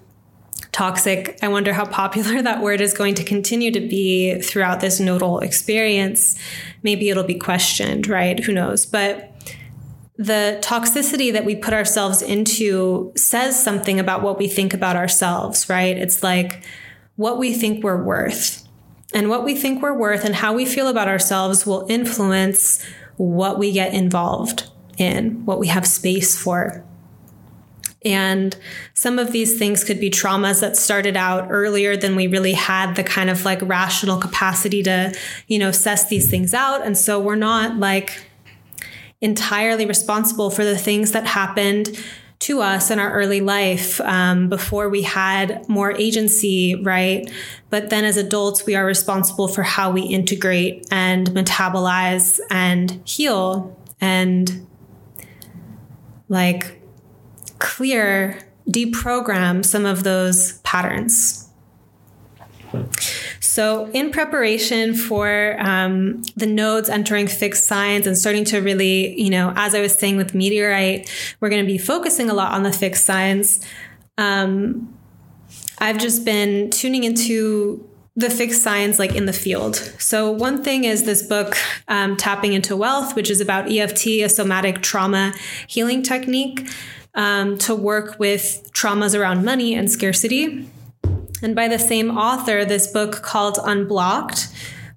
toxic. 0.72 1.38
I 1.42 1.48
wonder 1.48 1.72
how 1.72 1.84
popular 1.84 2.42
that 2.42 2.62
word 2.62 2.80
is 2.80 2.94
going 2.94 3.14
to 3.16 3.24
continue 3.24 3.70
to 3.70 3.80
be 3.80 4.40
throughout 4.40 4.80
this 4.80 4.98
nodal 4.98 5.40
experience. 5.40 6.38
Maybe 6.82 7.08
it'll 7.10 7.22
be 7.24 7.38
questioned, 7.38 8.08
right? 8.08 8.40
Who 8.40 8.52
knows? 8.52 8.86
But 8.86 9.28
the 10.16 10.58
toxicity 10.62 11.32
that 11.32 11.44
we 11.44 11.56
put 11.56 11.74
ourselves 11.74 12.22
into 12.22 13.12
says 13.16 13.62
something 13.62 13.98
about 13.98 14.22
what 14.22 14.38
we 14.38 14.48
think 14.48 14.74
about 14.74 14.96
ourselves, 14.96 15.68
right? 15.68 15.96
It's 15.96 16.22
like 16.22 16.64
what 17.16 17.38
we 17.38 17.52
think 17.52 17.82
we're 17.82 18.02
worth. 18.02 18.66
And 19.14 19.28
what 19.28 19.44
we 19.44 19.54
think 19.54 19.82
we're 19.82 19.96
worth 19.96 20.24
and 20.24 20.34
how 20.34 20.54
we 20.54 20.64
feel 20.64 20.88
about 20.88 21.08
ourselves 21.08 21.66
will 21.66 21.86
influence 21.90 22.82
what 23.16 23.58
we 23.58 23.72
get 23.72 23.92
involved 23.92 24.70
in, 24.96 25.44
what 25.44 25.58
we 25.58 25.66
have 25.66 25.86
space 25.86 26.36
for. 26.40 26.84
And 28.04 28.56
some 28.94 29.18
of 29.18 29.32
these 29.32 29.58
things 29.58 29.84
could 29.84 30.00
be 30.00 30.10
traumas 30.10 30.60
that 30.60 30.76
started 30.76 31.16
out 31.16 31.48
earlier 31.50 31.96
than 31.96 32.16
we 32.16 32.26
really 32.26 32.52
had 32.52 32.96
the 32.96 33.04
kind 33.04 33.30
of 33.30 33.44
like 33.44 33.62
rational 33.62 34.18
capacity 34.18 34.82
to, 34.82 35.14
you 35.46 35.58
know, 35.58 35.68
assess 35.68 36.08
these 36.08 36.28
things 36.28 36.52
out. 36.52 36.84
And 36.84 36.98
so 36.98 37.20
we're 37.20 37.36
not 37.36 37.78
like 37.78 38.26
entirely 39.20 39.86
responsible 39.86 40.50
for 40.50 40.64
the 40.64 40.76
things 40.76 41.12
that 41.12 41.26
happened 41.26 41.96
to 42.40 42.60
us 42.60 42.90
in 42.90 42.98
our 42.98 43.12
early 43.12 43.40
life 43.40 44.00
um, 44.00 44.48
before 44.48 44.88
we 44.88 45.02
had 45.02 45.66
more 45.68 45.92
agency, 45.92 46.74
right? 46.82 47.30
But 47.70 47.90
then 47.90 48.04
as 48.04 48.16
adults, 48.16 48.66
we 48.66 48.74
are 48.74 48.84
responsible 48.84 49.46
for 49.46 49.62
how 49.62 49.92
we 49.92 50.02
integrate 50.02 50.88
and 50.90 51.30
metabolize 51.30 52.40
and 52.50 53.00
heal 53.04 53.78
and 54.00 54.66
like 56.28 56.81
clear, 57.82 58.38
deprogram 58.70 59.64
some 59.64 59.84
of 59.84 60.04
those 60.04 60.52
patterns. 60.58 61.48
So, 63.40 63.90
in 63.92 64.12
preparation 64.12 64.94
for 64.94 65.56
um, 65.58 66.22
the 66.36 66.46
nodes 66.46 66.88
entering 66.88 67.26
fixed 67.26 67.66
signs 67.66 68.06
and 68.06 68.16
starting 68.16 68.44
to 68.46 68.60
really, 68.60 69.20
you 69.20 69.30
know, 69.30 69.52
as 69.56 69.74
I 69.74 69.80
was 69.80 69.96
saying 69.96 70.16
with 70.16 70.32
meteorite, 70.32 71.10
we're 71.40 71.48
going 71.48 71.64
to 71.64 71.66
be 71.66 71.76
focusing 71.76 72.30
a 72.30 72.34
lot 72.34 72.52
on 72.52 72.62
the 72.62 72.72
fixed 72.72 73.04
signs. 73.04 73.66
Um, 74.16 74.96
I've 75.78 75.98
just 75.98 76.24
been 76.24 76.70
tuning 76.70 77.02
into 77.02 77.84
the 78.14 78.30
fixed 78.30 78.62
signs 78.62 79.00
like 79.00 79.16
in 79.16 79.26
the 79.26 79.32
field. 79.32 79.74
So, 79.98 80.30
one 80.30 80.62
thing 80.62 80.84
is 80.84 81.02
this 81.02 81.26
book, 81.26 81.56
um, 81.88 82.16
Tapping 82.16 82.52
into 82.52 82.76
Wealth, 82.76 83.16
which 83.16 83.28
is 83.28 83.40
about 83.40 83.68
EFT, 83.68 84.06
a 84.06 84.28
somatic 84.28 84.82
trauma 84.82 85.34
healing 85.66 86.04
technique 86.04 86.68
um, 87.14 87.58
to 87.58 87.74
work 87.74 88.18
with 88.18 88.70
traumas 88.72 89.18
around 89.18 89.44
money 89.44 89.74
and 89.74 89.90
scarcity 89.90 90.68
and 91.42 91.56
by 91.56 91.68
the 91.68 91.78
same 91.78 92.16
author, 92.16 92.64
this 92.64 92.86
book 92.86 93.22
called 93.22 93.58
Unblocked, 93.62 94.48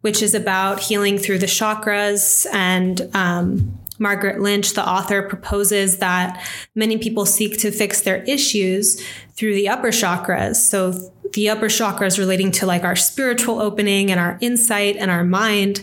which 0.02 0.22
is 0.22 0.36
about 0.36 0.80
healing 0.80 1.18
through 1.18 1.40
the 1.40 1.48
chakras. 1.48 2.46
And 2.54 3.10
um, 3.16 3.80
Margaret 3.98 4.40
Lynch, 4.40 4.74
the 4.74 4.88
author, 4.88 5.24
proposes 5.24 5.98
that 5.98 6.46
many 6.76 6.98
people 6.98 7.26
seek 7.26 7.58
to 7.60 7.72
fix 7.72 8.02
their 8.02 8.24
issues 8.24 9.04
through 9.34 9.56
the 9.56 9.68
upper 9.68 9.90
chakras. 9.90 10.58
So 10.58 11.12
the 11.34 11.50
upper 11.50 11.66
chakras 11.66 12.20
relating 12.20 12.52
to 12.52 12.68
like 12.68 12.84
our 12.84 12.96
spiritual 12.96 13.60
opening 13.60 14.12
and 14.12 14.20
our 14.20 14.38
insight 14.40 14.96
and 14.98 15.10
our 15.10 15.24
mind. 15.24 15.82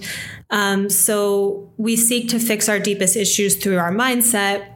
Um, 0.50 0.88
so 0.88 1.72
we 1.76 1.96
seek 1.96 2.28
to 2.28 2.38
fix 2.38 2.68
our 2.68 2.78
deepest 2.78 3.16
issues 3.16 3.56
through 3.56 3.78
our 3.78 3.92
mindset 3.92 4.71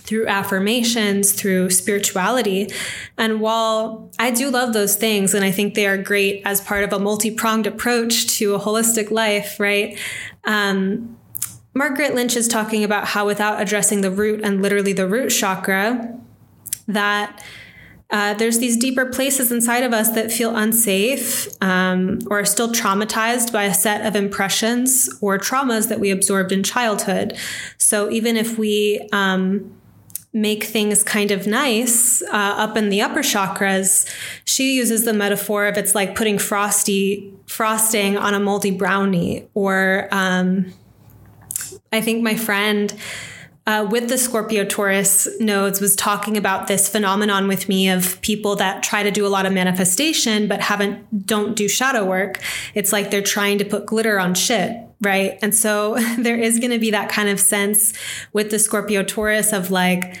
through 0.00 0.26
affirmations, 0.26 1.32
through 1.32 1.70
spirituality. 1.70 2.68
And 3.16 3.40
while 3.40 4.10
I 4.18 4.30
do 4.30 4.50
love 4.50 4.72
those 4.72 4.96
things, 4.96 5.34
and 5.34 5.44
I 5.44 5.50
think 5.50 5.74
they 5.74 5.86
are 5.86 5.98
great 5.98 6.42
as 6.44 6.60
part 6.60 6.84
of 6.84 6.92
a 6.92 6.98
multi 6.98 7.30
pronged 7.30 7.66
approach 7.66 8.26
to 8.38 8.54
a 8.54 8.58
holistic 8.58 9.10
life, 9.10 9.60
right? 9.60 9.98
Um, 10.44 11.16
Margaret 11.74 12.14
Lynch 12.14 12.36
is 12.36 12.48
talking 12.48 12.82
about 12.82 13.06
how 13.06 13.26
without 13.26 13.60
addressing 13.60 14.00
the 14.00 14.10
root 14.10 14.40
and 14.42 14.62
literally 14.62 14.92
the 14.92 15.06
root 15.06 15.28
chakra, 15.28 16.18
that 16.88 17.44
uh, 18.10 18.32
there's 18.34 18.58
these 18.58 18.76
deeper 18.76 19.04
places 19.04 19.52
inside 19.52 19.84
of 19.84 19.92
us 19.92 20.10
that 20.10 20.32
feel 20.32 20.56
unsafe 20.56 21.46
um, 21.62 22.18
or 22.30 22.40
are 22.40 22.44
still 22.44 22.72
traumatized 22.72 23.52
by 23.52 23.64
a 23.64 23.74
set 23.74 24.06
of 24.06 24.16
impressions 24.16 25.10
or 25.20 25.38
traumas 25.38 25.88
that 25.88 26.00
we 26.00 26.10
absorbed 26.10 26.50
in 26.50 26.62
childhood. 26.62 27.36
So 27.76 28.10
even 28.10 28.36
if 28.36 28.58
we 28.58 29.06
um, 29.12 29.77
make 30.32 30.64
things 30.64 31.02
kind 31.02 31.30
of 31.30 31.46
nice 31.46 32.22
uh, 32.22 32.26
up 32.32 32.76
in 32.76 32.90
the 32.90 33.00
upper 33.00 33.20
chakras, 33.20 34.08
she 34.44 34.74
uses 34.74 35.04
the 35.04 35.12
metaphor 35.12 35.66
of 35.66 35.76
it's 35.76 35.94
like 35.94 36.14
putting 36.14 36.38
frosty 36.38 37.32
frosting 37.46 38.16
on 38.16 38.34
a 38.34 38.40
moldy 38.40 38.70
brownie. 38.70 39.48
Or 39.54 40.08
um, 40.12 40.72
I 41.92 42.00
think 42.00 42.22
my 42.22 42.36
friend. 42.36 42.94
Uh, 43.66 43.86
with 43.90 44.08
the 44.08 44.16
Scorpio 44.16 44.64
Taurus 44.64 45.28
nodes 45.40 45.78
was 45.78 45.94
talking 45.94 46.38
about 46.38 46.68
this 46.68 46.88
phenomenon 46.88 47.46
with 47.46 47.68
me 47.68 47.90
of 47.90 48.18
people 48.22 48.56
that 48.56 48.82
try 48.82 49.02
to 49.02 49.10
do 49.10 49.26
a 49.26 49.28
lot 49.28 49.44
of 49.44 49.52
manifestation 49.52 50.48
but 50.48 50.62
haven't 50.62 51.26
don't 51.26 51.54
do 51.54 51.68
shadow 51.68 52.02
work. 52.02 52.40
It's 52.72 52.94
like 52.94 53.10
they're 53.10 53.20
trying 53.20 53.58
to 53.58 53.66
put 53.66 53.84
glitter 53.84 54.18
on 54.18 54.32
shit, 54.32 54.87
right? 55.00 55.38
And 55.42 55.54
so 55.54 55.94
there 56.18 56.38
is 56.38 56.58
going 56.58 56.70
to 56.70 56.78
be 56.78 56.90
that 56.90 57.08
kind 57.08 57.28
of 57.28 57.40
sense 57.40 57.92
with 58.32 58.50
the 58.50 58.58
Scorpio 58.58 59.02
Taurus 59.02 59.52
of 59.52 59.70
like 59.70 60.18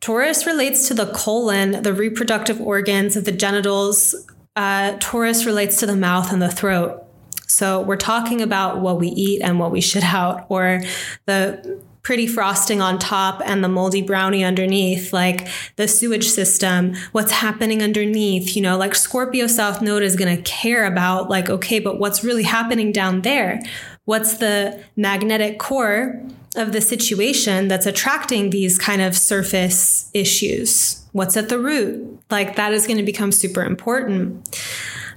Taurus 0.00 0.46
relates 0.46 0.88
to 0.88 0.94
the 0.94 1.06
colon, 1.06 1.82
the 1.82 1.92
reproductive 1.92 2.60
organs, 2.60 3.16
of 3.16 3.24
the 3.24 3.32
genitals. 3.32 4.14
Uh, 4.54 4.96
Taurus 5.00 5.46
relates 5.46 5.78
to 5.78 5.86
the 5.86 5.96
mouth 5.96 6.32
and 6.32 6.40
the 6.40 6.50
throat. 6.50 7.02
So 7.48 7.80
we're 7.80 7.96
talking 7.96 8.42
about 8.42 8.80
what 8.80 8.98
we 8.98 9.08
eat 9.08 9.40
and 9.40 9.58
what 9.58 9.70
we 9.70 9.80
shit 9.80 10.04
out, 10.04 10.46
or 10.48 10.80
the 11.24 11.80
pretty 12.06 12.28
frosting 12.28 12.80
on 12.80 13.00
top 13.00 13.42
and 13.44 13.64
the 13.64 13.68
moldy 13.68 14.00
brownie 14.00 14.44
underneath, 14.44 15.12
like 15.12 15.48
the 15.74 15.88
sewage 15.88 16.28
system, 16.28 16.94
what's 17.10 17.32
happening 17.32 17.82
underneath, 17.82 18.54
you 18.54 18.62
know, 18.62 18.78
like 18.78 18.94
Scorpio 18.94 19.48
South 19.48 19.82
Node 19.82 20.04
is 20.04 20.14
going 20.14 20.36
to 20.36 20.40
care 20.42 20.84
about, 20.84 21.28
like, 21.28 21.50
okay, 21.50 21.80
but 21.80 21.98
what's 21.98 22.22
really 22.22 22.44
happening 22.44 22.92
down 22.92 23.22
there? 23.22 23.60
What's 24.04 24.36
the 24.36 24.80
magnetic 24.94 25.58
core 25.58 26.22
of 26.54 26.70
the 26.70 26.80
situation 26.80 27.66
that's 27.66 27.86
attracting 27.86 28.50
these 28.50 28.78
kind 28.78 29.02
of 29.02 29.16
surface 29.16 30.08
issues? 30.14 31.04
What's 31.10 31.36
at 31.36 31.48
the 31.48 31.58
root? 31.58 32.20
Like 32.30 32.54
that 32.54 32.72
is 32.72 32.86
going 32.86 32.98
to 32.98 33.02
become 33.02 33.32
super 33.32 33.64
important. 33.64 34.60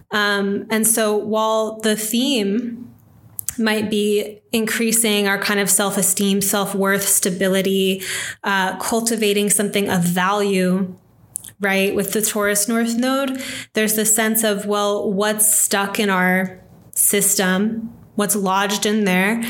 Um, 0.09 0.65
and 0.71 0.87
so 0.87 1.15
while 1.15 1.77
the 1.81 1.95
theme 1.95 2.89
might 3.59 3.89
be 3.89 4.41
increasing 4.51 5.27
our 5.27 5.37
kind 5.37 5.59
of 5.59 5.69
self 5.69 5.97
esteem, 5.97 6.41
self 6.41 6.73
worth, 6.73 7.07
stability, 7.07 8.01
uh, 8.43 8.77
cultivating 8.79 9.49
something 9.49 9.89
of 9.89 10.03
value, 10.03 10.95
right? 11.59 11.93
With 11.93 12.13
the 12.13 12.21
Taurus 12.21 12.67
North 12.67 12.97
Node, 12.97 13.41
there's 13.73 13.95
the 13.95 14.05
sense 14.05 14.43
of, 14.43 14.65
well, 14.65 15.11
what's 15.11 15.53
stuck 15.53 15.99
in 15.99 16.09
our 16.09 16.63
system? 16.95 17.93
What's 18.15 18.35
lodged 18.35 18.85
in 18.85 19.05
there 19.05 19.43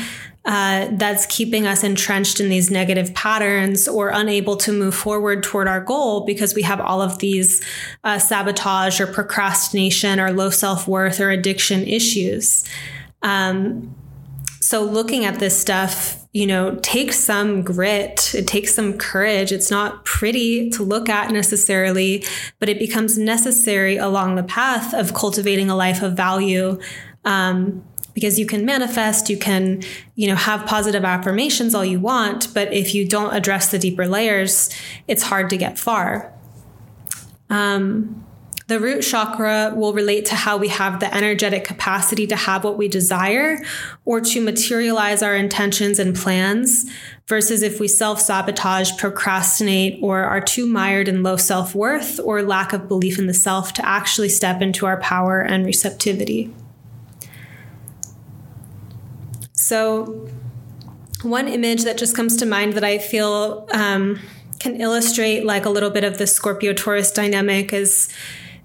uh, 0.46 0.88
that's 0.92 1.26
keeping 1.26 1.66
us 1.66 1.84
entrenched 1.84 2.40
in 2.40 2.48
these 2.48 2.70
negative 2.70 3.12
patterns 3.14 3.86
or 3.86 4.08
unable 4.08 4.56
to 4.56 4.72
move 4.72 4.94
forward 4.94 5.42
toward 5.42 5.68
our 5.68 5.80
goal 5.80 6.24
because 6.24 6.54
we 6.54 6.62
have 6.62 6.80
all 6.80 7.02
of 7.02 7.18
these 7.18 7.62
uh, 8.04 8.18
sabotage 8.18 9.00
or 9.00 9.06
procrastination 9.06 10.18
or 10.18 10.32
low 10.32 10.48
self 10.48 10.88
worth 10.88 11.20
or 11.20 11.30
addiction 11.30 11.82
issues. 11.82 12.64
Um, 13.22 13.94
so, 14.62 14.84
looking 14.84 15.24
at 15.24 15.38
this 15.38 15.58
stuff, 15.58 16.26
you 16.32 16.46
know, 16.46 16.78
takes 16.82 17.18
some 17.18 17.62
grit, 17.62 18.34
it 18.34 18.46
takes 18.46 18.74
some 18.74 18.98
courage. 18.98 19.52
It's 19.52 19.70
not 19.70 20.04
pretty 20.04 20.68
to 20.70 20.82
look 20.82 21.08
at 21.08 21.32
necessarily, 21.32 22.24
but 22.58 22.68
it 22.68 22.78
becomes 22.78 23.16
necessary 23.16 23.96
along 23.96 24.36
the 24.36 24.42
path 24.42 24.92
of 24.92 25.14
cultivating 25.14 25.70
a 25.70 25.76
life 25.76 26.02
of 26.02 26.14
value. 26.14 26.78
Um, 27.24 27.84
because 28.12 28.38
you 28.38 28.44
can 28.44 28.66
manifest, 28.66 29.30
you 29.30 29.38
can, 29.38 29.82
you 30.14 30.28
know, 30.28 30.34
have 30.34 30.66
positive 30.66 31.04
affirmations 31.04 31.74
all 31.74 31.84
you 31.84 32.00
want, 32.00 32.52
but 32.52 32.70
if 32.72 32.94
you 32.94 33.06
don't 33.06 33.32
address 33.32 33.70
the 33.70 33.78
deeper 33.78 34.06
layers, 34.06 34.68
it's 35.06 35.22
hard 35.22 35.48
to 35.48 35.56
get 35.56 35.78
far. 35.78 36.32
Um, 37.48 38.26
the 38.70 38.78
root 38.78 39.02
chakra 39.02 39.72
will 39.74 39.92
relate 39.92 40.26
to 40.26 40.36
how 40.36 40.56
we 40.56 40.68
have 40.68 41.00
the 41.00 41.12
energetic 41.12 41.64
capacity 41.64 42.24
to 42.24 42.36
have 42.36 42.62
what 42.62 42.78
we 42.78 42.86
desire 42.86 43.58
or 44.04 44.20
to 44.20 44.40
materialize 44.40 45.24
our 45.24 45.34
intentions 45.34 45.98
and 45.98 46.14
plans, 46.14 46.88
versus 47.26 47.64
if 47.64 47.80
we 47.80 47.88
self 47.88 48.20
sabotage, 48.20 48.92
procrastinate, 48.96 49.98
or 50.00 50.22
are 50.22 50.40
too 50.40 50.66
mired 50.66 51.08
in 51.08 51.24
low 51.24 51.36
self 51.36 51.74
worth 51.74 52.20
or 52.20 52.44
lack 52.44 52.72
of 52.72 52.86
belief 52.86 53.18
in 53.18 53.26
the 53.26 53.34
self 53.34 53.72
to 53.72 53.84
actually 53.84 54.28
step 54.28 54.62
into 54.62 54.86
our 54.86 55.00
power 55.00 55.40
and 55.40 55.66
receptivity. 55.66 56.54
So, 59.50 60.28
one 61.22 61.48
image 61.48 61.82
that 61.82 61.98
just 61.98 62.14
comes 62.14 62.36
to 62.36 62.46
mind 62.46 62.74
that 62.74 62.84
I 62.84 62.98
feel 62.98 63.66
um, 63.72 64.20
can 64.60 64.80
illustrate 64.80 65.44
like 65.44 65.64
a 65.64 65.70
little 65.70 65.90
bit 65.90 66.04
of 66.04 66.18
the 66.18 66.28
Scorpio 66.28 66.72
Taurus 66.72 67.10
dynamic 67.10 67.72
is 67.72 68.08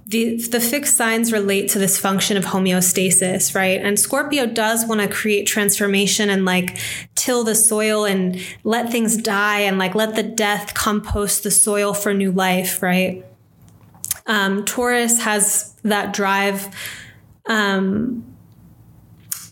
the 0.08 0.38
the 0.38 0.60
fixed 0.60 0.96
signs 0.96 1.32
relate 1.32 1.70
to 1.70 1.80
this 1.80 1.98
function 1.98 2.38
of 2.38 2.46
homeostasis, 2.46 3.56
right? 3.56 3.82
And 3.82 4.00
Scorpio 4.00 4.46
does 4.46 4.86
want 4.86 5.02
to 5.02 5.08
create 5.08 5.48
transformation 5.48 6.30
and 6.30 6.46
like 6.46 6.78
till 7.16 7.44
the 7.44 7.56
soil 7.56 8.06
and 8.06 8.40
let 8.64 8.92
things 8.92 9.18
die 9.18 9.62
and 9.62 9.80
like 9.80 9.96
let 9.96 10.16
the 10.16 10.24
death 10.24 10.76
compost 10.76 11.44
the 11.44 11.50
soil 11.50 11.94
for 11.94 12.14
new 12.14 12.32
life, 12.32 12.84
right? 12.84 13.26
Um, 14.28 14.64
Taurus 14.64 15.24
has 15.24 15.74
that 15.84 16.14
drive 16.14 16.68
um, 17.48 18.24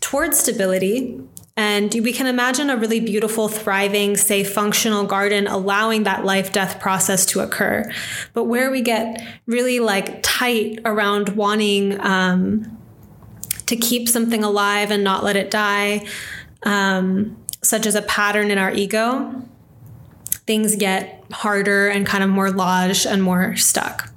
towards 0.00 0.38
stability 0.38 1.20
and 1.56 1.94
we 1.94 2.12
can 2.12 2.26
imagine 2.26 2.68
a 2.68 2.76
really 2.76 2.98
beautiful, 2.98 3.48
thriving, 3.48 4.16
safe, 4.16 4.52
functional 4.52 5.04
garden 5.04 5.46
allowing 5.46 6.02
that 6.02 6.24
life 6.24 6.52
death 6.52 6.80
process 6.80 7.24
to 7.26 7.40
occur. 7.40 7.90
But 8.32 8.44
where 8.44 8.70
we 8.72 8.82
get 8.82 9.22
really 9.46 9.78
like 9.78 10.20
tight 10.22 10.80
around 10.84 11.30
wanting 11.30 12.00
um, 12.00 12.76
to 13.66 13.76
keep 13.76 14.08
something 14.08 14.42
alive 14.42 14.90
and 14.90 15.04
not 15.04 15.22
let 15.22 15.36
it 15.36 15.50
die, 15.50 16.06
um, 16.64 17.36
such 17.62 17.86
as 17.86 17.94
a 17.94 18.02
pattern 18.02 18.50
in 18.50 18.58
our 18.58 18.72
ego, 18.72 19.42
things 20.46 20.74
get 20.74 21.24
harder 21.30 21.88
and 21.88 22.04
kind 22.04 22.24
of 22.24 22.30
more 22.30 22.50
lodged 22.50 23.06
and 23.06 23.22
more 23.22 23.54
stuck. 23.54 24.10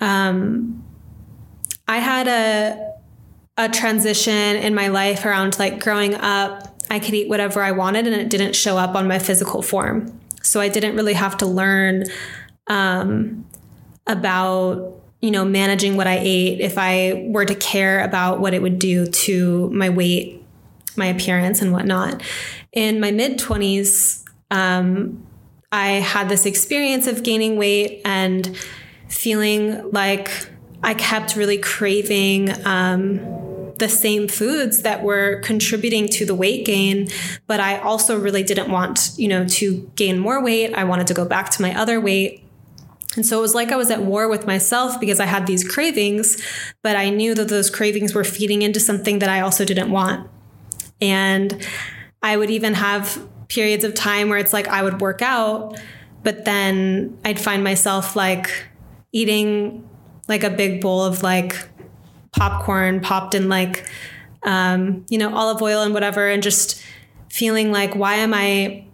Um, 0.00 0.84
I 1.88 1.98
had 1.98 2.28
a 2.28 2.95
a 3.56 3.68
transition 3.68 4.56
in 4.56 4.74
my 4.74 4.88
life 4.88 5.24
around 5.24 5.58
like 5.58 5.82
growing 5.82 6.14
up. 6.14 6.74
I 6.88 7.00
could 7.00 7.14
eat 7.14 7.28
whatever 7.28 7.62
I 7.62 7.72
wanted, 7.72 8.06
and 8.06 8.14
it 8.14 8.28
didn't 8.28 8.54
show 8.54 8.76
up 8.76 8.94
on 8.94 9.08
my 9.08 9.18
physical 9.18 9.62
form. 9.62 10.20
So 10.42 10.60
I 10.60 10.68
didn't 10.68 10.94
really 10.94 11.14
have 11.14 11.36
to 11.38 11.46
learn 11.46 12.04
um, 12.68 13.44
about 14.06 15.00
you 15.20 15.30
know 15.30 15.44
managing 15.44 15.96
what 15.96 16.06
I 16.06 16.18
ate 16.20 16.60
if 16.60 16.78
I 16.78 17.26
were 17.28 17.44
to 17.44 17.54
care 17.54 18.04
about 18.04 18.40
what 18.40 18.54
it 18.54 18.62
would 18.62 18.78
do 18.78 19.06
to 19.06 19.70
my 19.70 19.88
weight, 19.88 20.44
my 20.96 21.06
appearance, 21.06 21.62
and 21.62 21.72
whatnot. 21.72 22.22
In 22.72 23.00
my 23.00 23.10
mid 23.10 23.38
twenties, 23.38 24.24
um, 24.50 25.26
I 25.72 25.88
had 25.92 26.28
this 26.28 26.46
experience 26.46 27.06
of 27.06 27.22
gaining 27.24 27.56
weight 27.56 28.02
and 28.04 28.56
feeling 29.08 29.90
like 29.90 30.30
I 30.82 30.94
kept 30.94 31.34
really 31.34 31.58
craving 31.58 32.50
um, 32.64 33.45
the 33.78 33.88
same 33.88 34.28
foods 34.28 34.82
that 34.82 35.02
were 35.02 35.40
contributing 35.40 36.08
to 36.08 36.24
the 36.24 36.34
weight 36.34 36.64
gain, 36.64 37.08
but 37.46 37.60
I 37.60 37.78
also 37.78 38.18
really 38.18 38.42
didn't 38.42 38.70
want, 38.70 39.10
you 39.16 39.28
know, 39.28 39.46
to 39.46 39.90
gain 39.96 40.18
more 40.18 40.42
weight. 40.42 40.74
I 40.74 40.84
wanted 40.84 41.06
to 41.08 41.14
go 41.14 41.24
back 41.24 41.50
to 41.50 41.62
my 41.62 41.78
other 41.78 42.00
weight. 42.00 42.42
And 43.16 43.24
so 43.24 43.38
it 43.38 43.42
was 43.42 43.54
like 43.54 43.72
I 43.72 43.76
was 43.76 43.90
at 43.90 44.02
war 44.02 44.28
with 44.28 44.46
myself 44.46 45.00
because 45.00 45.20
I 45.20 45.26
had 45.26 45.46
these 45.46 45.66
cravings, 45.66 46.42
but 46.82 46.96
I 46.96 47.08
knew 47.10 47.34
that 47.34 47.48
those 47.48 47.70
cravings 47.70 48.14
were 48.14 48.24
feeding 48.24 48.62
into 48.62 48.80
something 48.80 49.20
that 49.20 49.28
I 49.28 49.40
also 49.40 49.64
didn't 49.64 49.90
want. 49.90 50.28
And 51.00 51.66
I 52.22 52.36
would 52.36 52.50
even 52.50 52.74
have 52.74 53.26
periods 53.48 53.84
of 53.84 53.94
time 53.94 54.28
where 54.28 54.38
it's 54.38 54.52
like 54.52 54.68
I 54.68 54.82
would 54.82 55.00
work 55.00 55.22
out, 55.22 55.78
but 56.22 56.44
then 56.44 57.16
I'd 57.24 57.40
find 57.40 57.62
myself 57.62 58.16
like 58.16 58.66
eating 59.12 59.88
like 60.28 60.42
a 60.42 60.50
big 60.50 60.80
bowl 60.80 61.02
of 61.02 61.22
like 61.22 61.56
popcorn 62.36 63.00
popped 63.00 63.34
in 63.34 63.48
like 63.48 63.88
um, 64.42 65.04
you 65.08 65.18
know 65.18 65.34
olive 65.34 65.60
oil 65.60 65.82
and 65.82 65.92
whatever 65.92 66.28
and 66.28 66.42
just 66.42 66.82
feeling 67.30 67.72
like 67.72 67.96
why 67.96 68.14
am 68.14 68.32
i 68.32 68.84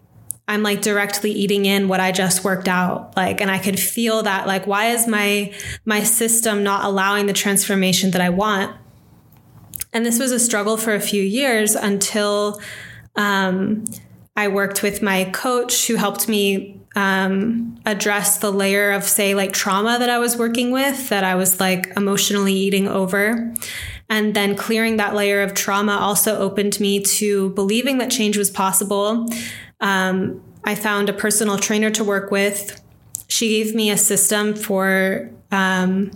i'm 0.48 0.62
like 0.62 0.81
directly 0.81 1.31
eating 1.31 1.66
in 1.66 1.87
what 1.87 2.00
i 2.00 2.11
just 2.11 2.42
worked 2.42 2.68
out? 2.68 3.14
Like 3.16 3.40
and 3.40 3.50
i 3.50 3.59
could 3.59 3.78
feel 3.78 4.22
that 4.22 4.46
like 4.46 4.66
why 4.66 4.87
is 4.87 5.07
my 5.07 5.52
my 5.85 6.02
system 6.02 6.62
not 6.62 6.85
allowing 6.85 7.26
the 7.26 7.33
transformation 7.33 8.12
that 8.12 8.20
i 8.20 8.31
want? 8.31 8.76
And 9.92 10.07
this 10.07 10.18
was 10.18 10.33
a 10.33 10.40
struggle 10.40 10.78
for 10.78 10.94
a 10.94 11.00
few 11.00 11.22
years 11.22 11.74
until 11.74 12.61
um, 13.16 13.85
i 14.37 14.48
worked 14.48 14.83
with 14.83 15.02
my 15.02 15.24
coach 15.24 15.87
who 15.87 15.96
helped 15.96 16.28
me 16.28 16.82
um, 16.94 17.78
address 17.87 18.38
the 18.38 18.52
layer 18.52 18.92
of, 18.92 19.05
say, 19.05 19.35
like 19.35 19.52
trauma 19.52 19.98
that 19.98 20.11
I 20.11 20.18
was 20.18 20.37
working 20.37 20.70
with, 20.70 21.09
that 21.09 21.24
I 21.24 21.35
was 21.35 21.59
like 21.59 21.92
emotionally 21.96 22.52
eating 22.52 22.87
over. 22.87 23.55
And 24.11 24.35
then 24.35 24.57
clearing 24.57 24.98
that 24.98 25.14
layer 25.14 25.40
of 25.42 25.55
trauma 25.55 25.92
also 25.92 26.38
opened 26.38 26.78
me 26.81 27.00
to 27.00 27.50
believing 27.50 27.98
that 27.98 28.11
change 28.11 28.37
was 28.37 28.50
possible. 28.50 29.26
Um, 29.81 30.42
I 30.64 30.74
found 30.74 31.09
a 31.09 31.12
personal 31.12 31.57
trainer 31.59 31.90
to 31.90 32.05
work 32.05 32.31
with. 32.31 32.83
She 33.28 33.48
gave 33.48 33.74
me 33.74 33.90
a 33.90 33.96
system 33.96 34.55
for 34.55 35.31
um, 35.50 36.11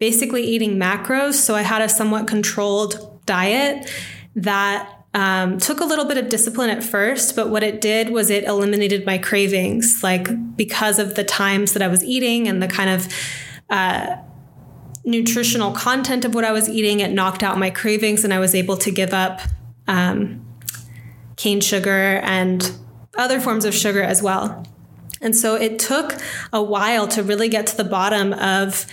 basically 0.00 0.42
eating 0.42 0.76
macros. 0.76 1.34
So 1.34 1.54
I 1.54 1.62
had 1.62 1.82
a 1.82 1.88
somewhat 1.88 2.26
controlled 2.26 3.20
diet 3.26 3.88
that 4.34 4.99
um, 5.12 5.58
took 5.58 5.80
a 5.80 5.84
little 5.84 6.04
bit 6.04 6.18
of 6.18 6.28
discipline 6.28 6.70
at 6.70 6.84
first, 6.84 7.34
but 7.34 7.50
what 7.50 7.62
it 7.62 7.80
did 7.80 8.10
was 8.10 8.30
it 8.30 8.44
eliminated 8.44 9.04
my 9.04 9.18
cravings, 9.18 10.02
like 10.02 10.56
because 10.56 10.98
of 10.98 11.16
the 11.16 11.24
times 11.24 11.72
that 11.72 11.82
I 11.82 11.88
was 11.88 12.04
eating 12.04 12.46
and 12.46 12.62
the 12.62 12.68
kind 12.68 12.90
of 12.90 13.08
uh, 13.68 14.16
nutritional 15.04 15.72
content 15.72 16.24
of 16.24 16.34
what 16.34 16.44
I 16.44 16.52
was 16.52 16.68
eating. 16.68 17.00
It 17.00 17.10
knocked 17.10 17.42
out 17.42 17.58
my 17.58 17.70
cravings, 17.70 18.22
and 18.24 18.32
I 18.32 18.38
was 18.38 18.54
able 18.54 18.76
to 18.78 18.90
give 18.92 19.12
up 19.12 19.40
um, 19.88 20.46
cane 21.36 21.60
sugar 21.60 22.20
and 22.22 22.70
other 23.18 23.40
forms 23.40 23.64
of 23.64 23.74
sugar 23.74 24.02
as 24.02 24.22
well. 24.22 24.64
And 25.20 25.34
so 25.36 25.54
it 25.54 25.78
took 25.78 26.16
a 26.52 26.62
while 26.62 27.08
to 27.08 27.22
really 27.22 27.48
get 27.48 27.66
to 27.68 27.76
the 27.76 27.84
bottom 27.84 28.32
of 28.32 28.86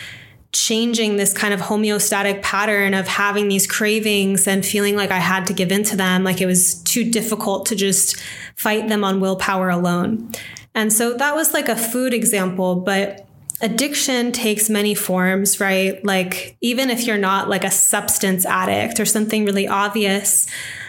changing 0.57 1.17
this 1.17 1.33
kind 1.33 1.53
of 1.53 1.59
homeostatic 1.61 2.41
pattern 2.41 2.93
of 2.93 3.07
having 3.07 3.47
these 3.47 3.67
cravings 3.67 4.47
and 4.47 4.65
feeling 4.65 4.95
like 4.95 5.11
I 5.11 5.19
had 5.19 5.45
to 5.47 5.53
give 5.53 5.71
in 5.71 5.83
to 5.85 5.95
them, 5.95 6.23
like 6.23 6.41
it 6.41 6.45
was 6.45 6.75
too 6.83 7.09
difficult 7.09 7.65
to 7.67 7.75
just 7.75 8.17
fight 8.55 8.87
them 8.87 9.03
on 9.03 9.19
willpower 9.19 9.69
alone. 9.69 10.31
And 10.73 10.91
so 10.91 11.13
that 11.15 11.35
was 11.35 11.53
like 11.53 11.69
a 11.69 11.75
food 11.75 12.13
example, 12.13 12.75
but 12.75 13.27
addiction 13.61 14.31
takes 14.31 14.69
many 14.69 14.93
forms, 14.93 15.59
right? 15.59 16.03
Like, 16.05 16.55
even 16.61 16.89
if 16.89 17.05
you're 17.05 17.17
not 17.17 17.49
like 17.49 17.63
a 17.63 17.71
substance 17.71 18.45
addict 18.45 18.99
or 18.99 19.05
something 19.05 19.45
really 19.45 19.67
obvious, 19.67 20.47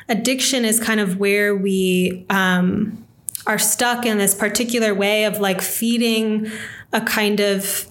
addiction 0.08 0.64
is 0.64 0.78
kind 0.78 1.00
of 1.00 1.18
where 1.18 1.56
we 1.56 2.26
um, 2.28 3.06
are 3.46 3.58
stuck 3.58 4.04
in 4.04 4.18
this 4.18 4.34
particular 4.34 4.94
way 4.94 5.24
of 5.24 5.40
like 5.40 5.62
feeding 5.62 6.50
a 6.92 7.00
kind 7.00 7.40
of 7.40 7.86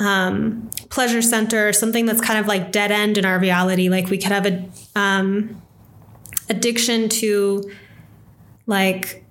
um, 0.00 0.70
pleasure 0.88 1.22
center 1.22 1.72
something 1.72 2.06
that's 2.06 2.22
kind 2.22 2.38
of 2.38 2.46
like 2.46 2.72
dead 2.72 2.90
end 2.90 3.18
in 3.18 3.24
our 3.24 3.38
reality. 3.38 3.88
Like 3.88 4.08
we 4.08 4.18
could 4.18 4.32
have 4.32 4.46
a 4.46 4.68
um, 4.96 5.62
addiction 6.48 7.08
to 7.10 7.70
like 8.66 9.24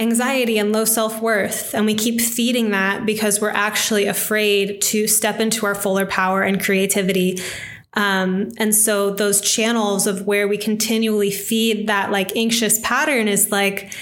anxiety 0.00 0.58
and 0.58 0.72
low 0.72 0.84
self 0.84 1.22
worth, 1.22 1.72
and 1.74 1.86
we 1.86 1.94
keep 1.94 2.20
feeding 2.20 2.72
that 2.72 3.06
because 3.06 3.40
we're 3.40 3.50
actually 3.50 4.06
afraid 4.06 4.82
to 4.82 5.06
step 5.06 5.40
into 5.40 5.64
our 5.64 5.74
fuller 5.74 6.04
power 6.04 6.42
and 6.42 6.62
creativity. 6.62 7.40
Um, 7.94 8.50
and 8.58 8.74
so 8.74 9.10
those 9.10 9.40
channels 9.40 10.06
of 10.06 10.26
where 10.26 10.46
we 10.46 10.58
continually 10.58 11.30
feed 11.30 11.86
that 11.86 12.10
like 12.10 12.36
anxious 12.36 12.78
pattern 12.80 13.28
is 13.28 13.50
like 13.50 13.92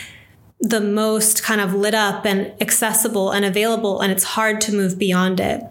the 0.61 0.81
most 0.81 1.43
kind 1.43 1.61
of 1.61 1.73
lit 1.73 1.95
up 1.95 2.27
and 2.27 2.53
accessible 2.61 3.31
and 3.31 3.45
available, 3.45 4.01
and 4.01 4.11
it's 4.11 4.25
hard 4.25 4.63
to 4.63 4.73
move 4.73 4.99
beyond 4.99 5.41
it. 5.41 5.63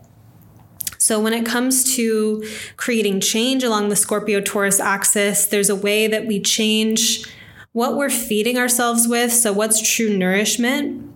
So, 1.06 1.20
when 1.20 1.34
it 1.34 1.46
comes 1.46 1.96
to 1.98 2.44
creating 2.78 3.20
change 3.20 3.64
along 3.64 3.90
the 3.90 3.96
Scorpio 3.96 4.42
Taurus 4.42 4.80
axis, 4.80 5.46
there's 5.46 5.70
a 5.70 5.76
way 5.76 6.08
that 6.08 6.26
we 6.26 6.42
change 6.42 7.28
what 7.74 7.96
we're 7.96 8.10
feeding 8.10 8.58
ourselves 8.58 9.08
with. 9.08 9.32
So, 9.32 9.54
what's 9.54 9.80
true 9.80 10.18
nourishment, 10.18 11.14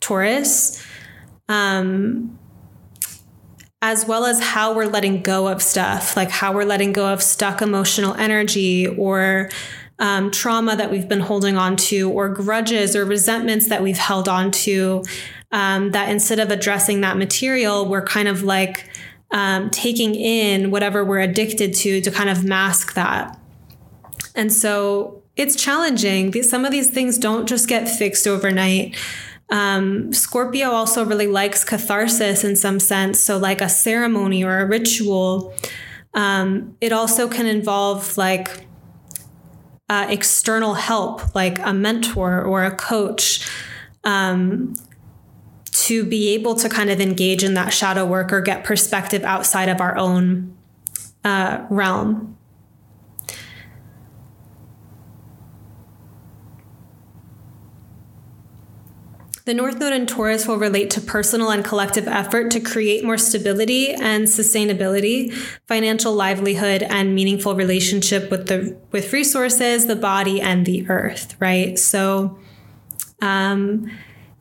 Taurus, 0.00 0.84
um, 1.48 2.36
as 3.80 4.06
well 4.06 4.26
as 4.26 4.42
how 4.42 4.74
we're 4.74 4.90
letting 4.90 5.22
go 5.22 5.46
of 5.46 5.62
stuff, 5.62 6.16
like 6.16 6.30
how 6.30 6.52
we're 6.52 6.64
letting 6.64 6.92
go 6.92 7.12
of 7.12 7.22
stuck 7.22 7.62
emotional 7.62 8.14
energy 8.14 8.88
or 8.88 9.50
um, 10.00 10.32
trauma 10.32 10.74
that 10.74 10.90
we've 10.90 11.08
been 11.08 11.20
holding 11.20 11.56
on 11.56 11.76
to, 11.76 12.10
or 12.10 12.28
grudges 12.28 12.96
or 12.96 13.04
resentments 13.04 13.68
that 13.68 13.84
we've 13.84 13.98
held 13.98 14.28
on 14.28 14.50
to. 14.50 15.04
Um, 15.52 15.92
that 15.92 16.10
instead 16.10 16.40
of 16.40 16.50
addressing 16.50 17.02
that 17.02 17.16
material, 17.16 17.88
we're 17.88 18.04
kind 18.04 18.26
of 18.26 18.42
like 18.42 18.90
um, 19.30 19.70
taking 19.70 20.14
in 20.14 20.70
whatever 20.70 21.04
we're 21.04 21.20
addicted 21.20 21.74
to 21.74 22.00
to 22.00 22.10
kind 22.10 22.30
of 22.30 22.44
mask 22.44 22.94
that. 22.94 23.38
And 24.34 24.52
so 24.52 25.22
it's 25.36 25.56
challenging. 25.56 26.32
Some 26.42 26.64
of 26.64 26.70
these 26.70 26.90
things 26.90 27.18
don't 27.18 27.48
just 27.48 27.68
get 27.68 27.88
fixed 27.88 28.26
overnight. 28.26 28.96
Um, 29.50 30.12
Scorpio 30.12 30.70
also 30.70 31.04
really 31.04 31.26
likes 31.26 31.64
catharsis 31.64 32.44
in 32.44 32.56
some 32.56 32.80
sense. 32.80 33.20
So, 33.20 33.38
like 33.38 33.60
a 33.60 33.68
ceremony 33.68 34.44
or 34.44 34.58
a 34.60 34.66
ritual. 34.66 35.54
Um, 36.14 36.76
it 36.80 36.92
also 36.92 37.28
can 37.28 37.46
involve 37.46 38.16
like 38.16 38.66
uh, 39.88 40.06
external 40.08 40.74
help, 40.74 41.34
like 41.34 41.58
a 41.60 41.72
mentor 41.72 42.42
or 42.42 42.64
a 42.64 42.74
coach. 42.74 43.48
Um, 44.04 44.74
to 45.86 46.04
be 46.04 46.34
able 46.34 46.54
to 46.56 46.68
kind 46.68 46.90
of 46.90 47.00
engage 47.00 47.44
in 47.44 47.54
that 47.54 47.72
shadow 47.72 48.04
work 48.04 48.32
or 48.32 48.40
get 48.40 48.64
perspective 48.64 49.22
outside 49.22 49.68
of 49.68 49.80
our 49.80 49.96
own 49.96 50.56
uh, 51.24 51.64
realm. 51.70 52.36
The 59.44 59.54
North 59.54 59.78
Node 59.78 59.94
in 59.94 60.06
Taurus 60.06 60.46
will 60.46 60.58
relate 60.58 60.90
to 60.90 61.00
personal 61.00 61.50
and 61.50 61.64
collective 61.64 62.06
effort 62.06 62.50
to 62.50 62.60
create 62.60 63.02
more 63.02 63.16
stability 63.16 63.94
and 63.94 64.24
sustainability, 64.26 65.32
financial 65.66 66.12
livelihood, 66.12 66.82
and 66.82 67.14
meaningful 67.14 67.54
relationship 67.54 68.30
with 68.30 68.48
the 68.48 68.76
with 68.92 69.10
resources, 69.10 69.86
the 69.86 69.96
body, 69.96 70.38
and 70.38 70.66
the 70.66 70.86
earth. 70.90 71.34
Right. 71.40 71.78
So, 71.78 72.38
um, 73.22 73.90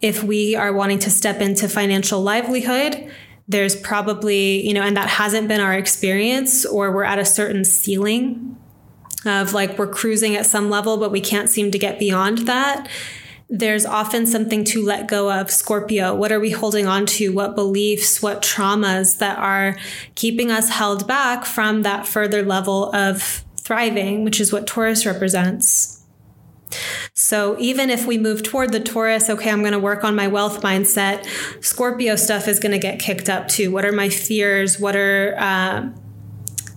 if 0.02 0.24
we 0.24 0.56
are 0.56 0.72
wanting 0.74 1.00
to 1.00 1.10
step 1.10 1.42
into 1.42 1.68
financial 1.68 2.22
livelihood, 2.22 3.12
there's 3.48 3.76
probably, 3.76 4.66
you 4.68 4.74
know, 4.74 4.82
and 4.82 4.98
that 4.98 5.10
hasn't 5.10 5.48
been 5.48 5.62
our 5.62 5.74
experience, 5.74 6.66
or 6.66 6.92
we're 6.92 7.04
at 7.04 7.18
a 7.18 7.26
certain 7.26 7.64
ceiling 7.64 8.56
of 9.26 9.54
like 9.54 9.78
we're 9.80 9.88
cruising 9.88 10.36
at 10.36 10.46
some 10.46 10.70
level, 10.70 10.98
but 10.98 11.12
we 11.12 11.22
can't 11.22 11.50
seem 11.50 11.72
to 11.72 11.80
get 11.80 11.98
beyond 11.98 12.40
that. 12.40 12.88
there's 13.50 13.86
often 13.86 14.26
something 14.26 14.64
to 14.66 14.84
let 14.84 15.08
go 15.08 15.32
of. 15.32 15.50
Scorpio, 15.50 16.14
what 16.14 16.32
are 16.32 16.40
we 16.40 16.52
holding 16.52 16.86
on 16.86 17.06
to? 17.06 17.30
What 17.30 17.56
beliefs, 17.56 18.22
what 18.22 18.42
traumas 18.42 19.20
that 19.20 19.38
are 19.38 19.78
keeping 20.16 20.52
us 20.52 20.70
held 20.70 21.08
back 21.08 21.46
from 21.46 21.84
that 21.84 22.06
further 22.06 22.44
level 22.44 22.94
of 22.94 23.44
thriving, 23.56 24.24
which 24.24 24.42
is 24.42 24.52
what 24.52 24.68
Taurus 24.68 25.06
represents. 25.06 25.97
So 27.14 27.56
even 27.60 27.90
if 27.90 28.06
we 28.06 28.18
move 28.18 28.44
toward 28.44 28.72
the 28.72 28.80
Taurus, 28.80 29.30
okay, 29.30 29.50
I'm 29.50 29.62
going 29.62 29.74
to 29.74 29.80
work 29.80 30.04
on 30.04 30.16
my 30.16 30.28
wealth 30.28 30.62
mindset, 30.62 31.26
Scorpio 31.64 32.16
stuff 32.16 32.48
is 32.48 32.60
going 32.60 32.74
to 32.74 32.80
get 32.80 33.00
kicked 33.00 33.30
up 33.30 33.48
too. 33.48 33.72
What 33.72 33.86
are 33.86 33.92
my 33.92 34.10
fears? 34.10 34.80
What 34.80 34.96
are 34.96 35.36
uh, 35.38 35.90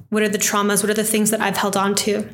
what 0.08 0.22
are 0.22 0.28
the 0.28 0.38
traumas? 0.38 0.82
What 0.82 0.90
are 0.90 0.94
the 0.94 1.04
things 1.04 1.30
that 1.30 1.40
I've 1.40 1.56
held 1.56 1.76
on 1.76 1.94
to? 1.96 2.28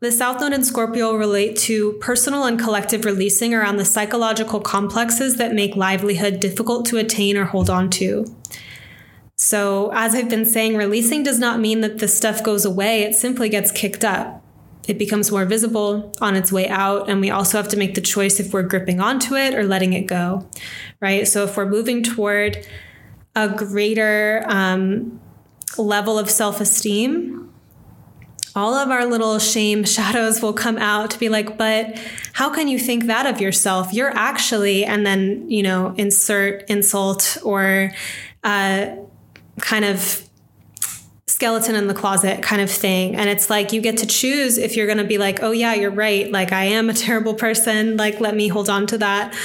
The 0.00 0.12
South 0.12 0.38
Node 0.38 0.52
and 0.52 0.66
Scorpio 0.66 1.14
relate 1.14 1.56
to 1.60 1.94
personal 1.94 2.44
and 2.44 2.60
collective 2.60 3.06
releasing 3.06 3.54
around 3.54 3.78
the 3.78 3.86
psychological 3.86 4.60
complexes 4.60 5.36
that 5.36 5.54
make 5.54 5.76
livelihood 5.76 6.40
difficult 6.40 6.84
to 6.86 6.98
attain 6.98 7.38
or 7.38 7.46
hold 7.46 7.70
on 7.70 7.88
to. 7.90 8.26
So, 9.36 9.90
as 9.94 10.14
I've 10.14 10.28
been 10.28 10.44
saying, 10.44 10.76
releasing 10.76 11.22
does 11.22 11.38
not 11.38 11.58
mean 11.58 11.80
that 11.80 12.00
the 12.00 12.08
stuff 12.08 12.42
goes 12.42 12.66
away, 12.66 13.02
it 13.02 13.14
simply 13.14 13.48
gets 13.48 13.72
kicked 13.72 14.04
up. 14.04 14.43
It 14.86 14.98
becomes 14.98 15.30
more 15.30 15.44
visible 15.44 16.12
on 16.20 16.36
its 16.36 16.52
way 16.52 16.68
out, 16.68 17.08
and 17.08 17.20
we 17.20 17.30
also 17.30 17.56
have 17.56 17.68
to 17.68 17.76
make 17.76 17.94
the 17.94 18.00
choice 18.00 18.38
if 18.38 18.52
we're 18.52 18.62
gripping 18.62 19.00
onto 19.00 19.34
it 19.34 19.54
or 19.54 19.64
letting 19.64 19.92
it 19.94 20.02
go, 20.02 20.46
right? 21.00 21.26
So, 21.26 21.44
if 21.44 21.56
we're 21.56 21.68
moving 21.68 22.02
toward 22.02 22.66
a 23.34 23.48
greater 23.48 24.44
um, 24.46 25.20
level 25.78 26.18
of 26.18 26.30
self 26.30 26.60
esteem, 26.60 27.52
all 28.54 28.74
of 28.74 28.90
our 28.90 29.04
little 29.06 29.38
shame 29.38 29.84
shadows 29.96 30.42
will 30.42 30.52
come 30.52 30.78
out 30.78 31.10
to 31.10 31.18
be 31.18 31.28
like, 31.28 31.58
but 31.58 31.98
how 32.32 32.50
can 32.50 32.68
you 32.68 32.78
think 32.78 33.06
that 33.06 33.26
of 33.26 33.40
yourself? 33.40 33.92
You're 33.92 34.14
actually, 34.16 34.84
and 34.84 35.06
then, 35.06 35.50
you 35.50 35.62
know, 35.62 35.94
insert 35.96 36.68
insult 36.68 37.38
or 37.42 37.92
uh, 38.42 38.96
kind 39.60 39.84
of 39.84 40.23
skeleton 41.44 41.74
in 41.74 41.88
the 41.88 41.94
closet 41.94 42.42
kind 42.42 42.62
of 42.62 42.70
thing. 42.70 43.14
And 43.14 43.28
it's 43.28 43.50
like 43.50 43.70
you 43.70 43.82
get 43.82 43.98
to 43.98 44.06
choose 44.06 44.56
if 44.56 44.76
you're 44.76 44.86
going 44.86 44.96
to 44.96 45.04
be 45.04 45.18
like, 45.18 45.42
oh, 45.42 45.50
yeah, 45.50 45.74
you're 45.74 45.90
right. 45.90 46.30
Like, 46.32 46.52
I 46.52 46.64
am 46.64 46.88
a 46.88 46.94
terrible 47.06 47.34
person. 47.34 47.98
Like, 47.98 48.18
let 48.18 48.34
me 48.34 48.48
hold 48.48 48.70
on 48.70 48.86
to 48.86 48.98
that. 48.98 49.36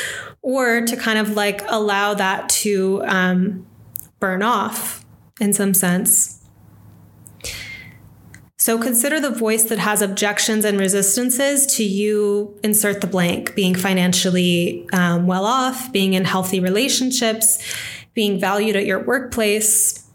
Or 0.41 0.79
to 0.79 0.95
kind 0.95 1.19
of 1.19 1.31
like 1.31 1.61
allow 1.67 2.13
that 2.13 2.47
to 2.63 3.03
um, 3.05 3.67
burn 4.21 4.41
off 4.41 5.03
in 5.41 5.51
some 5.51 5.73
sense. 5.73 6.41
So 8.57 8.79
consider 8.79 9.19
the 9.19 9.29
voice 9.29 9.63
that 9.63 9.79
has 9.79 10.01
objections 10.01 10.63
and 10.63 10.79
resistances 10.79 11.65
to 11.75 11.83
you 11.83 12.57
insert 12.63 13.01
the 13.01 13.07
blank, 13.07 13.55
being 13.55 13.75
financially 13.75 14.87
um, 14.93 15.27
well 15.27 15.43
off, 15.43 15.91
being 15.91 16.13
in 16.13 16.23
healthy 16.23 16.61
relationships, 16.61 17.61
being 18.13 18.39
valued 18.39 18.77
at 18.77 18.85
your 18.85 19.03
workplace, 19.03 20.09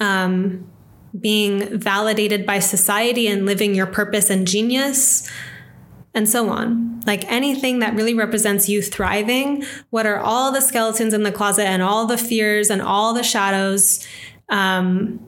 um, 0.00 0.70
being 1.20 1.78
validated 1.78 2.46
by 2.46 2.58
society 2.58 3.26
and 3.26 3.46
living 3.46 3.74
your 3.74 3.86
purpose 3.86 4.30
and 4.30 4.46
genius, 4.46 5.28
and 6.14 6.28
so 6.28 6.48
on. 6.48 7.00
Like 7.06 7.30
anything 7.30 7.78
that 7.78 7.94
really 7.94 8.14
represents 8.14 8.68
you 8.68 8.82
thriving, 8.82 9.64
what 9.90 10.06
are 10.06 10.18
all 10.18 10.52
the 10.52 10.60
skeletons 10.60 11.14
in 11.14 11.22
the 11.22 11.32
closet 11.32 11.66
and 11.66 11.82
all 11.82 12.06
the 12.06 12.18
fears 12.18 12.70
and 12.70 12.82
all 12.82 13.14
the 13.14 13.22
shadows? 13.22 14.06
Um, 14.48 15.20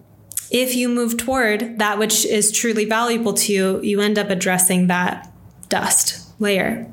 if 0.50 0.74
you 0.74 0.88
move 0.88 1.16
toward 1.16 1.78
that 1.78 1.98
which 1.98 2.24
is 2.26 2.50
truly 2.50 2.84
valuable 2.84 3.32
to 3.34 3.52
you, 3.52 3.80
you 3.82 4.00
end 4.00 4.18
up 4.18 4.30
addressing 4.30 4.88
that 4.88 5.32
dust 5.68 6.28
layer. 6.40 6.90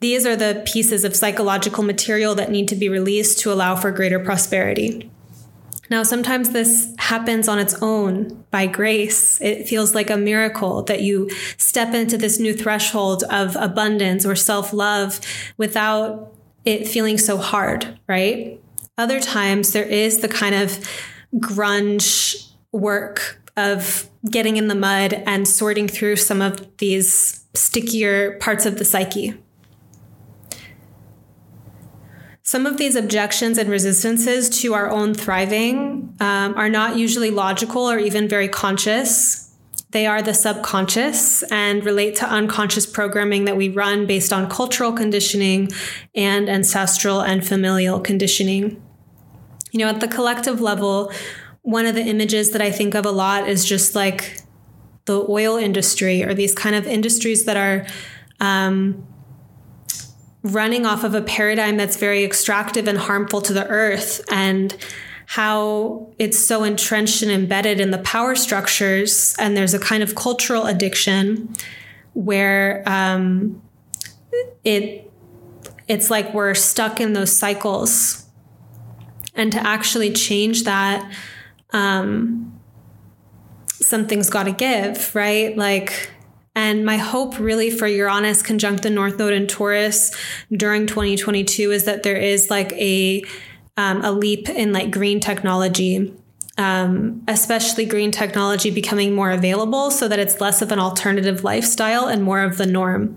These 0.00 0.26
are 0.26 0.36
the 0.36 0.62
pieces 0.66 1.04
of 1.04 1.16
psychological 1.16 1.82
material 1.82 2.34
that 2.34 2.50
need 2.50 2.68
to 2.68 2.76
be 2.76 2.88
released 2.88 3.40
to 3.40 3.52
allow 3.52 3.74
for 3.74 3.90
greater 3.90 4.20
prosperity. 4.20 5.10
Now, 5.90 6.02
sometimes 6.02 6.50
this 6.50 6.94
happens 6.98 7.48
on 7.48 7.58
its 7.58 7.74
own 7.80 8.44
by 8.50 8.66
grace. 8.66 9.40
It 9.40 9.68
feels 9.68 9.94
like 9.94 10.10
a 10.10 10.16
miracle 10.16 10.82
that 10.84 11.02
you 11.02 11.30
step 11.56 11.94
into 11.94 12.18
this 12.18 12.38
new 12.38 12.54
threshold 12.54 13.24
of 13.24 13.56
abundance 13.56 14.26
or 14.26 14.36
self 14.36 14.72
love 14.72 15.20
without 15.56 16.34
it 16.64 16.86
feeling 16.86 17.16
so 17.16 17.38
hard, 17.38 17.98
right? 18.06 18.60
Other 18.98 19.20
times, 19.20 19.72
there 19.72 19.84
is 19.84 20.18
the 20.18 20.28
kind 20.28 20.54
of 20.54 20.78
grunge 21.36 22.50
work 22.72 23.40
of 23.56 24.08
getting 24.30 24.56
in 24.56 24.68
the 24.68 24.74
mud 24.74 25.12
and 25.26 25.48
sorting 25.48 25.88
through 25.88 26.16
some 26.16 26.42
of 26.42 26.76
these 26.78 27.44
stickier 27.54 28.38
parts 28.38 28.66
of 28.66 28.78
the 28.78 28.84
psyche. 28.84 29.34
Some 32.48 32.64
of 32.64 32.78
these 32.78 32.96
objections 32.96 33.58
and 33.58 33.68
resistances 33.68 34.48
to 34.60 34.72
our 34.72 34.88
own 34.88 35.12
thriving 35.12 36.16
um, 36.18 36.54
are 36.56 36.70
not 36.70 36.96
usually 36.96 37.30
logical 37.30 37.82
or 37.82 37.98
even 37.98 38.26
very 38.26 38.48
conscious. 38.48 39.54
They 39.90 40.06
are 40.06 40.22
the 40.22 40.32
subconscious 40.32 41.42
and 41.52 41.84
relate 41.84 42.16
to 42.16 42.24
unconscious 42.24 42.86
programming 42.86 43.44
that 43.44 43.58
we 43.58 43.68
run 43.68 44.06
based 44.06 44.32
on 44.32 44.48
cultural 44.48 44.94
conditioning 44.94 45.68
and 46.14 46.48
ancestral 46.48 47.20
and 47.20 47.46
familial 47.46 48.00
conditioning. 48.00 48.82
You 49.70 49.80
know, 49.80 49.88
at 49.88 50.00
the 50.00 50.08
collective 50.08 50.58
level, 50.58 51.12
one 51.60 51.84
of 51.84 51.94
the 51.94 52.02
images 52.02 52.52
that 52.52 52.62
I 52.62 52.70
think 52.70 52.94
of 52.94 53.04
a 53.04 53.10
lot 53.10 53.46
is 53.46 53.62
just 53.62 53.94
like 53.94 54.40
the 55.04 55.22
oil 55.28 55.58
industry 55.58 56.24
or 56.24 56.32
these 56.32 56.54
kind 56.54 56.74
of 56.74 56.86
industries 56.86 57.44
that 57.44 57.58
are 57.58 57.86
um, 58.40 59.06
running 60.52 60.86
off 60.86 61.04
of 61.04 61.14
a 61.14 61.22
paradigm 61.22 61.76
that's 61.76 61.96
very 61.96 62.24
extractive 62.24 62.88
and 62.88 62.98
harmful 62.98 63.40
to 63.42 63.52
the 63.52 63.66
earth 63.68 64.24
and 64.30 64.76
how 65.26 66.10
it's 66.18 66.38
so 66.38 66.64
entrenched 66.64 67.22
and 67.22 67.30
embedded 67.30 67.80
in 67.80 67.90
the 67.90 67.98
power 67.98 68.34
structures 68.34 69.36
and 69.38 69.56
there's 69.56 69.74
a 69.74 69.78
kind 69.78 70.02
of 70.02 70.14
cultural 70.14 70.64
addiction 70.64 71.54
where 72.14 72.82
um, 72.86 73.62
it 74.64 75.10
it's 75.86 76.10
like 76.10 76.34
we're 76.34 76.54
stuck 76.54 77.00
in 77.00 77.14
those 77.14 77.34
cycles. 77.34 78.26
And 79.34 79.52
to 79.52 79.66
actually 79.66 80.12
change 80.12 80.64
that 80.64 81.10
um, 81.70 82.60
something's 83.66 84.28
got 84.28 84.44
to 84.44 84.52
give 84.52 85.14
right? 85.14 85.56
Like 85.56 86.10
and 86.58 86.84
my 86.84 86.96
hope 86.96 87.38
really 87.38 87.70
for 87.70 87.86
Uranus 87.86 88.42
conjunct 88.42 88.82
the 88.82 88.90
North 88.90 89.16
Node 89.16 89.32
in 89.32 89.46
Taurus 89.46 90.12
during 90.50 90.88
2022 90.88 91.70
is 91.70 91.84
that 91.84 92.02
there 92.02 92.16
is 92.16 92.50
like 92.50 92.72
a 92.72 93.22
um, 93.76 94.04
a 94.04 94.10
leap 94.10 94.48
in 94.48 94.72
like 94.72 94.90
green 94.90 95.20
technology 95.20 96.12
um, 96.58 97.22
especially 97.28 97.86
green 97.86 98.10
technology 98.10 98.72
becoming 98.72 99.14
more 99.14 99.30
available 99.30 99.92
so 99.92 100.08
that 100.08 100.18
it's 100.18 100.40
less 100.40 100.60
of 100.60 100.72
an 100.72 100.80
alternative 100.80 101.44
lifestyle 101.44 102.08
and 102.08 102.24
more 102.24 102.42
of 102.42 102.58
the 102.58 102.66
norm 102.66 103.16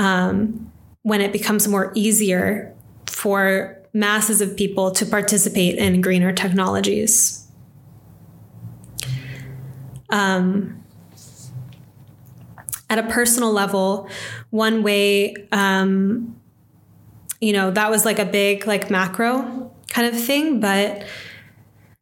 um, 0.00 0.72
when 1.02 1.20
it 1.20 1.32
becomes 1.32 1.68
more 1.68 1.92
easier 1.94 2.74
for 3.06 3.80
masses 3.92 4.40
of 4.40 4.56
people 4.56 4.90
to 4.90 5.06
participate 5.06 5.78
in 5.78 6.00
greener 6.00 6.32
technologies. 6.32 7.46
Um, 10.10 10.83
at 12.90 12.98
a 12.98 13.02
personal 13.04 13.52
level, 13.52 14.08
one 14.50 14.82
way, 14.82 15.34
um, 15.52 16.38
you 17.40 17.52
know, 17.52 17.70
that 17.70 17.90
was 17.90 18.04
like 18.04 18.18
a 18.18 18.24
big, 18.24 18.66
like 18.66 18.90
macro 18.90 19.72
kind 19.88 20.06
of 20.06 20.20
thing, 20.20 20.60
but 20.60 21.04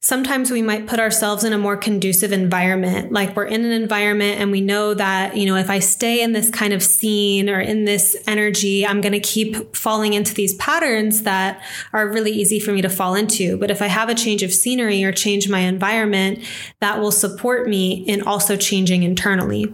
sometimes 0.05 0.51
we 0.51 0.63
might 0.63 0.89
put 0.89 0.99
ourselves 0.99 1.45
in 1.45 1.53
a 1.53 1.59
more 1.59 1.77
conducive 1.77 2.33
environment. 2.33 3.13
Like 3.13 3.37
we're 3.37 3.45
in 3.45 3.65
an 3.65 3.71
environment 3.71 4.41
and 4.41 4.51
we 4.51 4.61
know 4.61 4.95
that, 4.95 5.37
you 5.37 5.47
know, 5.47 5.55
if 5.55 5.71
I 5.71 5.79
stay 5.79 6.23
in 6.23 6.33
this 6.33 6.51
kind 6.51 6.73
of 6.73 6.83
scene 6.83 7.49
or 7.49 7.61
in 7.61 7.85
this 7.85 8.17
energy, 8.27 8.85
I'm 8.85 9.01
going 9.01 9.13
to 9.13 9.21
keep 9.21 9.77
falling 9.77 10.15
into 10.15 10.35
these 10.35 10.55
patterns 10.55 11.23
that 11.23 11.63
are 11.93 12.09
really 12.09 12.33
easy 12.33 12.59
for 12.59 12.73
me 12.73 12.83
to 12.83 12.89
fall 12.89 13.15
into. 13.15 13.57
But 13.57 13.71
if 13.71 13.81
I 13.81 13.87
have 13.87 14.09
a 14.09 14.15
change 14.15 14.43
of 14.43 14.53
scenery 14.53 15.05
or 15.05 15.13
change 15.13 15.49
my 15.49 15.61
environment, 15.61 16.41
that 16.81 16.99
will 16.99 17.13
support 17.13 17.69
me 17.69 18.05
in 18.09 18.23
also 18.23 18.57
changing 18.57 19.05
internally. 19.05 19.73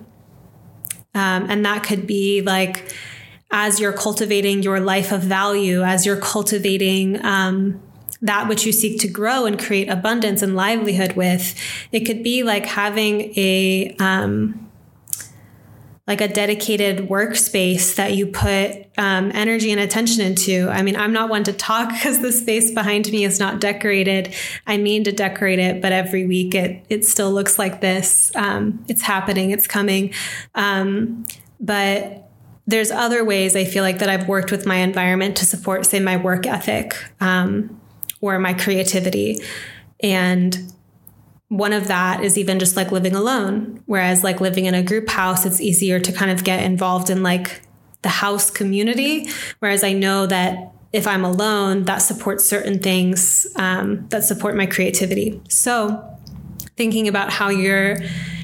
Um, 1.18 1.50
and 1.50 1.64
that 1.64 1.82
could 1.82 2.06
be 2.06 2.42
like, 2.42 2.94
as 3.50 3.80
you're 3.80 3.92
cultivating 3.92 4.62
your 4.62 4.78
life 4.78 5.10
of 5.10 5.22
value, 5.22 5.82
as 5.82 6.06
you're 6.06 6.20
cultivating, 6.20 7.24
um, 7.24 7.82
that 8.20 8.48
which 8.48 8.64
you 8.64 8.72
seek 8.72 9.00
to 9.00 9.08
grow 9.08 9.46
and 9.46 9.58
create 9.58 9.88
abundance 9.88 10.42
and 10.42 10.54
livelihood 10.56 11.12
with. 11.12 11.54
It 11.92 12.00
could 12.00 12.22
be 12.22 12.42
like 12.42 12.66
having 12.66 13.32
a 13.36 13.94
um, 13.98 14.67
like 16.09 16.22
a 16.22 16.26
dedicated 16.26 17.09
workspace 17.09 17.94
that 17.96 18.14
you 18.14 18.26
put 18.26 18.86
um, 18.96 19.30
energy 19.34 19.70
and 19.70 19.78
attention 19.78 20.22
into. 20.22 20.66
I 20.70 20.80
mean, 20.80 20.96
I'm 20.96 21.12
not 21.12 21.28
one 21.28 21.44
to 21.44 21.52
talk 21.52 21.90
because 21.92 22.20
the 22.20 22.32
space 22.32 22.72
behind 22.72 23.12
me 23.12 23.24
is 23.24 23.38
not 23.38 23.61
decorated. 23.61 24.34
I 24.66 24.78
mean 24.78 25.04
to 25.04 25.12
decorate 25.12 25.59
it, 25.59 25.82
but 25.82 25.92
every 25.92 26.26
week 26.26 26.54
it 26.54 26.84
it 26.88 27.04
still 27.04 27.30
looks 27.30 27.59
like 27.59 27.82
this. 27.82 28.34
Um, 28.34 28.84
it's 28.88 29.02
happening. 29.02 29.50
It's 29.50 29.66
coming. 29.66 30.14
Um, 30.54 31.26
but 31.61 32.24
there's 32.66 32.90
other 32.90 33.24
ways 33.24 33.54
I 33.54 33.64
feel 33.64 33.82
like 33.82 33.98
that 33.98 34.09
I've 34.09 34.28
worked 34.28 34.50
with 34.50 34.66
my 34.66 34.76
environment 34.76 35.36
to 35.38 35.46
support, 35.46 35.86
say, 35.86 36.00
my 36.00 36.16
work 36.16 36.46
ethic 36.46 36.94
um, 37.20 37.80
or 38.20 38.38
my 38.38 38.54
creativity, 38.54 39.38
and 40.00 40.72
one 41.49 41.72
of 41.72 41.88
that 41.88 42.22
is 42.22 42.36
even 42.36 42.59
just 42.59 42.76
like 42.76 42.92
living 42.92 43.14
alone. 43.14 43.82
Whereas, 43.86 44.22
like 44.22 44.40
living 44.40 44.66
in 44.66 44.74
a 44.74 44.82
group 44.82 45.09
house, 45.09 45.46
it's 45.46 45.61
easier 45.61 45.99
to 45.99 46.12
kind 46.12 46.30
of 46.30 46.44
get 46.44 46.62
involved 46.62 47.11
in 47.11 47.22
like 47.22 47.62
the 48.03 48.09
house 48.09 48.51
community. 48.51 49.28
Whereas 49.59 49.82
I 49.82 49.92
know 49.92 50.26
that 50.26 50.72
if 50.92 51.07
I'm 51.07 51.24
alone, 51.24 51.84
that 51.84 51.99
supports 51.99 52.46
certain 52.46 52.80
things 52.80 53.46
um, 53.57 54.09
that 54.09 54.24
support 54.24 54.57
my 54.57 54.66
creativity. 54.66 55.40
So, 55.49 56.05
thinking 56.76 57.09
about 57.09 57.32
how 57.32 57.49
you're 57.49 57.99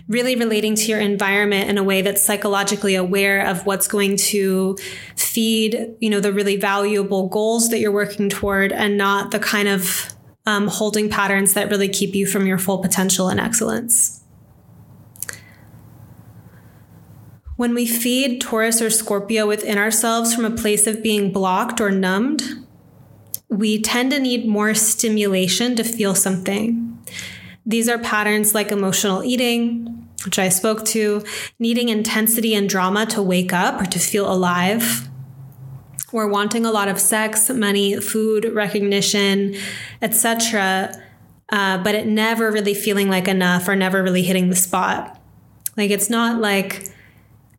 really 0.09 0.37
relating 0.37 0.75
to 0.75 0.85
your 0.85 1.01
environment 1.01 1.71
in 1.71 1.79
a 1.79 1.83
way 1.83 2.03
that's 2.03 2.23
psychologically 2.23 2.95
aware 2.95 3.47
of 3.47 3.65
what's 3.65 3.89
going 3.89 4.17
to 4.17 4.77
feed, 5.17 5.95
you 6.01 6.11
know, 6.11 6.21
the 6.21 6.33
really 6.33 6.57
valuable 6.57 7.29
goals 7.29 7.71
that 7.71 7.79
you're 7.79 7.93
working 7.93 8.29
toward 8.29 8.73
and 8.73 8.99
not 8.99 9.31
the 9.31 9.39
kind 9.39 9.69
of 9.69 10.14
um, 10.47 10.69
holding 10.69 11.09
patterns 11.09 11.55
that 11.55 11.71
really 11.71 11.89
keep 11.89 12.15
you 12.15 12.27
from 12.27 12.47
your 12.47 12.59
full 12.59 12.79
potential 12.79 13.29
and 13.29 13.41
excellence. 13.41 14.23
When 17.57 17.73
we 17.73 17.87
feed 17.87 18.41
Taurus 18.41 18.83
or 18.83 18.91
Scorpio 18.91 19.47
within 19.47 19.79
ourselves 19.79 20.35
from 20.35 20.45
a 20.45 20.51
place 20.51 20.87
of 20.87 21.03
being 21.03 21.33
blocked 21.33 21.81
or 21.81 21.91
numbed, 21.91 22.43
we 23.49 23.81
tend 23.81 24.11
to 24.11 24.19
need 24.19 24.47
more 24.47 24.75
stimulation 24.75 25.77
to 25.77 25.85
feel 25.85 26.17
something. 26.17 26.99
These 27.65 27.89
are 27.89 27.99
patterns 27.99 28.55
like 28.55 28.73
emotional 28.73 29.23
eating, 29.23 30.09
which 30.25 30.39
I 30.39 30.49
spoke 30.49 30.85
to, 30.87 31.25
needing 31.61 31.89
intensity 31.89 32.55
and 32.55 32.69
drama 32.69 33.07
to 33.07 33.23
wake 33.23 33.53
up 33.53 33.81
or 33.81 33.85
to 33.85 33.99
feel 33.99 34.31
alive, 34.31 35.09
we're 36.15 36.29
wanting 36.29 36.65
a 36.65 36.71
lot 36.71 36.87
of 36.87 37.01
sex, 37.01 37.51
money, 37.51 38.01
food, 38.01 38.45
recognition, 38.55 39.57
etc., 40.01 40.95
uh, 41.51 41.77
but 41.79 41.97
it 41.97 42.07
never 42.07 42.53
really 42.53 42.73
feeling 42.73 43.11
like 43.11 43.27
enough 43.27 43.67
or 43.67 43.75
never 43.75 44.01
really 44.01 44.23
hitting 44.23 44.49
the 44.49 44.55
spot. 44.55 45.21
Like 45.77 45.91
it's 45.91 46.09
not 46.09 46.41
like 46.41 46.89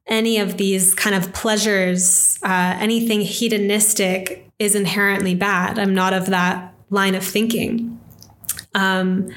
any 0.07 0.37
of 0.39 0.55
these 0.55 0.95
kind 0.95 1.15
of 1.15 1.33
pleasures, 1.33 2.39
uh, 2.43 2.77
anything 2.79 3.21
hedonistic 3.21 4.49
is 4.57 4.73
inherently 4.73 5.35
bad. 5.35 5.77
I'm 5.77 5.93
not 5.93 6.13
of 6.13 6.27
that 6.27 6.73
line 6.89 7.13
of 7.13 7.23
thinking. 7.25 7.99
Um, 8.73 9.29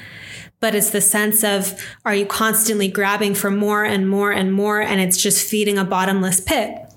but 0.61 0.75
it's 0.75 0.91
the 0.91 1.01
sense 1.01 1.43
of 1.43 1.77
are 2.05 2.15
you 2.15 2.25
constantly 2.25 2.87
grabbing 2.87 3.35
for 3.35 3.51
more 3.51 3.83
and 3.83 4.09
more 4.09 4.31
and 4.31 4.53
more, 4.53 4.79
and 4.79 5.01
it's 5.01 5.21
just 5.21 5.45
feeding 5.45 5.77
a 5.77 5.83
bottomless 5.83 6.39
pit 6.39 6.88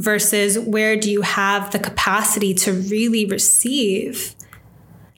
versus 0.00 0.58
where 0.58 0.96
do 0.96 1.10
you 1.10 1.20
have 1.20 1.70
the 1.72 1.78
capacity 1.78 2.54
to 2.54 2.72
really 2.72 3.26
receive 3.26 4.34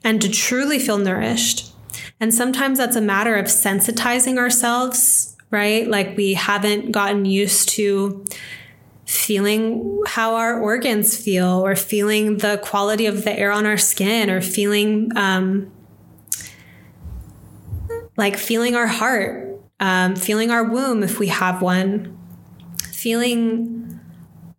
and 0.03 0.21
to 0.21 0.29
truly 0.29 0.77
feel 0.77 0.97
nourished. 0.97 1.73
And 2.19 2.33
sometimes 2.33 2.77
that's 2.77 2.97
a 2.97 3.01
matter 3.01 3.35
of 3.35 3.45
sensitizing 3.45 4.37
ourselves, 4.37 5.37
right? 5.51 5.87
Like 5.87 6.17
we 6.17 6.33
haven't 6.33 6.91
gotten 6.91 7.23
used 7.23 7.69
to 7.69 8.25
feeling 9.05 10.01
how 10.07 10.35
our 10.35 10.59
organs 10.59 11.17
feel 11.17 11.65
or 11.65 11.75
feeling 11.75 12.37
the 12.39 12.57
quality 12.61 13.05
of 13.05 13.23
the 13.23 13.31
air 13.37 13.51
on 13.51 13.65
our 13.65 13.77
skin 13.77 14.29
or 14.29 14.41
feeling 14.41 15.11
um, 15.15 15.71
like 18.17 18.37
feeling 18.37 18.75
our 18.75 18.87
heart, 18.87 19.59
um, 19.79 20.15
feeling 20.15 20.51
our 20.51 20.63
womb 20.63 21.03
if 21.03 21.19
we 21.19 21.27
have 21.27 21.61
one, 21.61 22.17
feeling 22.91 23.82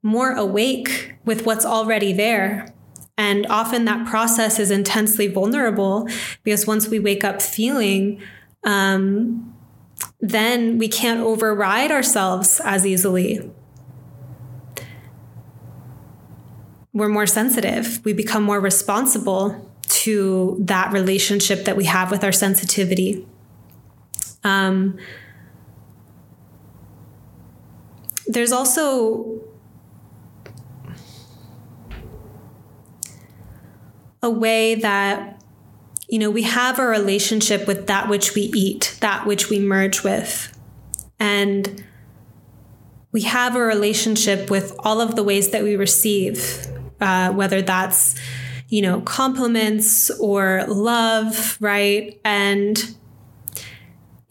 more 0.05 0.33
awake 0.33 1.15
with 1.25 1.47
what's 1.47 1.65
already 1.65 2.13
there. 2.13 2.73
And 3.17 3.47
often 3.49 3.87
that 3.87 4.07
process 4.07 4.59
is 4.59 4.71
intensely 4.71 5.29
vulnerable 5.29 6.07
because 6.43 6.67
once 6.67 6.89
we 6.89 6.99
wake 6.99 7.25
up 7.25 7.41
feeling, 7.41 8.21
um, 8.65 9.55
then 10.21 10.77
we 10.77 10.89
can't 10.89 11.21
override 11.21 11.91
ourselves 11.91 12.61
as 12.65 12.85
easily. 12.85 13.51
We're 16.93 17.09
more 17.09 17.27
sensitive. 17.27 18.05
We 18.05 18.13
become 18.13 18.43
more 18.43 18.61
responsible 18.61 19.71
to 19.89 20.59
that 20.61 20.93
relationship 20.93 21.65
that 21.65 21.77
we 21.77 21.85
have 21.85 22.11
with 22.11 22.23
our 22.23 22.33
sensitivity. 22.33 23.27
Um, 24.43 24.99
there's 28.27 28.53
also 28.53 29.44
a 34.25 34.31
way 34.31 34.75
that 34.77 35.41
you 36.09 36.19
know 36.19 36.31
we 36.31 36.43
have 36.43 36.79
a 36.79 36.87
relationship 36.87 37.67
with 37.67 37.87
that 37.87 38.09
which 38.09 38.35
we 38.35 38.43
eat 38.55 38.97
that 39.01 39.27
which 39.27 39.51
we 39.51 39.61
merge 39.61 40.03
with. 40.03 40.51
And 41.21 41.85
we 43.13 43.23
have 43.23 43.55
a 43.55 43.61
relationship 43.61 44.51
with 44.51 44.75
all 44.81 45.01
of 45.01 45.15
the 45.15 45.23
ways 45.23 45.51
that 45.51 45.63
we 45.63 45.77
receive 45.77 46.67
uh, 47.01 47.31
whether 47.33 47.63
that's 47.63 48.19
you 48.69 48.83
know 48.83 49.03
compliments 49.03 50.11
or 50.19 50.65
love 50.67 51.59
right? 51.61 52.19
And 52.25 52.97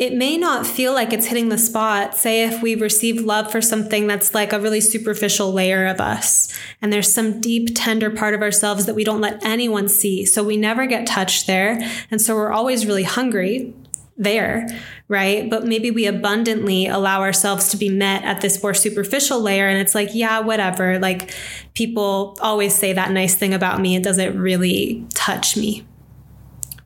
it 0.04 0.14
may 0.14 0.36
not 0.36 0.68
feel 0.68 0.92
like 0.92 1.14
it's 1.14 1.28
hitting 1.28 1.48
the 1.48 1.58
spot. 1.58 2.14
Say, 2.18 2.44
if 2.44 2.62
we 2.62 2.76
receive 2.76 3.22
love 3.22 3.50
for 3.50 3.62
something 3.62 4.06
that's 4.06 4.36
like 4.36 4.52
a 4.52 4.60
really 4.60 4.82
superficial 4.82 5.54
layer 5.54 5.86
of 5.86 6.02
us, 6.02 6.54
and 6.82 6.92
there's 6.92 7.12
some 7.12 7.40
deep, 7.40 7.70
tender 7.74 8.10
part 8.10 8.34
of 8.34 8.42
ourselves 8.42 8.86
that 8.86 8.96
we 8.96 9.06
don't 9.06 9.22
let 9.22 9.42
anyone 9.46 9.88
see. 9.88 10.26
So 10.26 10.44
we 10.44 10.58
never 10.58 10.86
get 10.88 11.08
touched 11.08 11.48
there. 11.48 11.80
And 12.12 12.22
so 12.22 12.36
we're 12.36 12.52
always 12.52 12.86
really 12.86 13.04
hungry 13.04 13.74
there, 14.18 14.68
right? 15.08 15.50
But 15.50 15.66
maybe 15.66 15.90
we 15.90 16.06
abundantly 16.06 16.86
allow 16.86 17.22
ourselves 17.22 17.70
to 17.70 17.78
be 17.78 17.88
met 17.88 18.26
at 18.26 18.42
this 18.42 18.62
more 18.62 18.74
superficial 18.74 19.40
layer. 19.40 19.70
And 19.70 19.80
it's 19.80 19.96
like, 19.96 20.10
yeah, 20.14 20.42
whatever. 20.42 21.00
Like 21.00 21.34
people 21.76 22.38
always 22.42 22.76
say 22.76 22.92
that 22.92 23.12
nice 23.12 23.36
thing 23.36 23.54
about 23.54 23.80
me. 23.80 23.96
It 23.96 24.04
doesn't 24.04 24.38
really 24.38 25.08
touch 25.14 25.56
me 25.56 25.86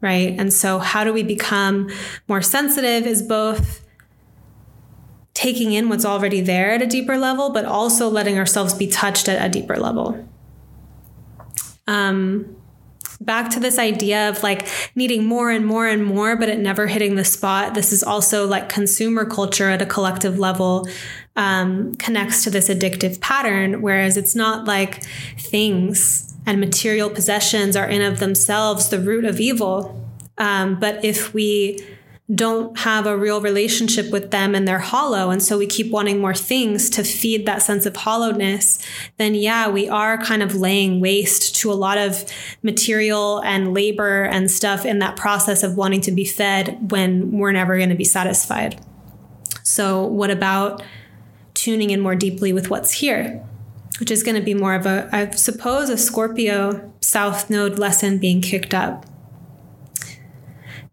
right? 0.01 0.35
And 0.37 0.53
so, 0.53 0.79
how 0.79 1.03
do 1.03 1.13
we 1.13 1.23
become 1.23 1.89
more 2.27 2.41
sensitive 2.41 3.05
is 3.05 3.21
both 3.21 3.83
taking 5.33 5.71
in 5.71 5.87
what's 5.87 6.05
already 6.05 6.41
there 6.41 6.71
at 6.71 6.81
a 6.81 6.87
deeper 6.87 7.15
level, 7.15 7.51
but 7.51 7.63
also 7.63 8.09
letting 8.09 8.39
ourselves 8.39 8.73
be 8.73 8.87
touched 8.87 9.29
at 9.29 9.45
a 9.45 9.49
deeper 9.49 9.77
level. 9.77 10.27
Um, 11.85 12.57
back 13.21 13.49
to 13.51 13.59
this 13.59 13.77
idea 13.77 14.29
of 14.29 14.43
like 14.43 14.67
needing 14.95 15.25
more 15.25 15.51
and 15.51 15.65
more 15.65 15.87
and 15.87 16.03
more, 16.03 16.35
but 16.35 16.49
it 16.49 16.59
never 16.59 16.87
hitting 16.87 17.15
the 17.15 17.23
spot. 17.23 17.75
This 17.75 17.93
is 17.93 18.03
also 18.03 18.47
like 18.47 18.67
consumer 18.67 19.25
culture 19.25 19.69
at 19.69 19.81
a 19.81 19.85
collective 19.85 20.39
level 20.39 20.87
um, 21.35 21.93
connects 21.95 22.43
to 22.43 22.49
this 22.49 22.67
addictive 22.67 23.21
pattern, 23.21 23.81
whereas 23.81 24.17
it's 24.17 24.35
not 24.35 24.65
like 24.65 25.03
things 25.37 26.26
and 26.47 26.61
material 26.61 27.09
possessions 27.09 27.75
are 27.75 27.87
in 27.87 28.01
of 28.01 28.19
themselves 28.19 28.87
the 28.87 28.99
root 28.99 29.25
of 29.25 29.39
evil. 29.39 30.03
Um, 30.37 30.79
but 30.79 31.03
if 31.03 31.33
we 31.33 31.85
don't 32.33 32.79
have 32.79 33.05
a 33.05 33.17
real 33.17 33.41
relationship 33.41 34.11
with 34.11 34.31
them 34.31 34.55
and 34.55 34.65
they're 34.65 34.79
hollow, 34.79 35.29
and 35.29 35.43
so 35.43 35.57
we 35.57 35.67
keep 35.67 35.91
wanting 35.91 36.19
more 36.19 36.33
things 36.33 36.89
to 36.91 37.03
feed 37.03 37.45
that 37.45 37.61
sense 37.61 37.85
of 37.85 37.97
hollowness, 37.97 38.85
then 39.17 39.35
yeah, 39.35 39.67
we 39.67 39.89
are 39.89 40.17
kind 40.17 40.41
of 40.41 40.55
laying 40.55 41.01
waste 41.01 41.53
to 41.57 41.71
a 41.71 41.75
lot 41.75 41.97
of 41.97 42.23
material 42.63 43.39
and 43.43 43.73
labor 43.73 44.23
and 44.23 44.49
stuff 44.49 44.85
in 44.85 44.99
that 44.99 45.17
process 45.17 45.63
of 45.63 45.75
wanting 45.75 46.01
to 46.01 46.11
be 46.11 46.25
fed 46.25 46.91
when 46.91 47.31
we're 47.31 47.51
never 47.51 47.75
going 47.75 47.89
to 47.89 47.95
be 47.95 48.05
satisfied. 48.05 48.79
So, 49.63 50.03
what 50.03 50.31
about 50.31 50.81
tuning 51.53 51.89
in 51.89 51.99
more 51.99 52.15
deeply 52.15 52.53
with 52.53 52.69
what's 52.69 52.93
here? 52.93 53.43
Which 53.99 54.11
is 54.11 54.23
going 54.23 54.35
to 54.35 54.41
be 54.41 54.53
more 54.53 54.75
of 54.75 54.85
a, 54.85 55.09
I 55.11 55.31
suppose, 55.31 55.89
a 55.89 55.97
Scorpio 55.97 56.93
South 57.01 57.49
Node 57.49 57.79
lesson 57.79 58.17
being 58.17 58.41
kicked 58.41 58.73
up. 58.73 59.05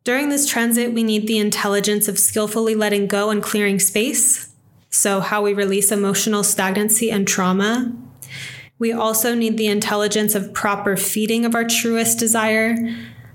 During 0.04 0.28
this 0.28 0.46
transit, 0.46 0.92
we 0.92 1.02
need 1.02 1.26
the 1.26 1.38
intelligence 1.38 2.08
of 2.08 2.18
skillfully 2.18 2.74
letting 2.74 3.06
go 3.06 3.30
and 3.30 3.42
clearing 3.42 3.78
space. 3.78 4.54
So, 4.90 5.20
how 5.20 5.42
we 5.42 5.54
release 5.54 5.90
emotional 5.90 6.44
stagnancy 6.44 7.10
and 7.10 7.26
trauma. 7.26 7.92
We 8.78 8.92
also 8.92 9.34
need 9.34 9.56
the 9.56 9.66
intelligence 9.66 10.34
of 10.34 10.52
proper 10.52 10.96
feeding 10.96 11.44
of 11.44 11.54
our 11.54 11.64
truest 11.64 12.18
desire. 12.18 12.76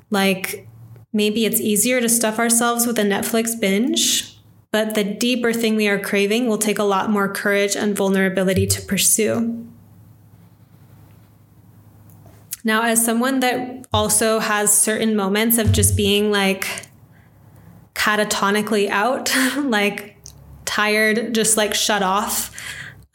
Like 0.09 0.67
maybe 1.11 1.45
it's 1.45 1.59
easier 1.59 2.01
to 2.01 2.09
stuff 2.09 2.39
ourselves 2.39 2.85
with 2.85 2.99
a 2.99 3.03
Netflix 3.03 3.59
binge 3.59 4.38
But 4.71 4.93
the 4.93 5.03
deeper 5.03 5.51
thing 5.51 5.75
we 5.75 5.87
are 5.87 5.99
craving 5.99 6.47
will 6.47 6.59
take 6.59 6.77
a 6.77 6.83
lot 6.83 7.09
more 7.09 7.27
courage 7.27 7.75
and 7.75 7.95
vulnerability 7.95 8.67
to 8.67 8.81
pursue. 8.81 9.65
Now, 12.63 12.83
as 12.83 13.03
someone 13.03 13.39
that 13.39 13.87
also 13.91 14.39
has 14.39 14.71
certain 14.71 15.15
moments 15.15 15.57
of 15.57 15.71
just 15.71 15.95
being 15.97 16.29
like 16.31 16.87
catatonically 17.95 18.89
out, 18.89 19.33
like 19.57 20.17
tired, 20.65 21.33
just 21.33 21.57
like 21.57 21.73
shut 21.73 22.03
off, 22.03 22.55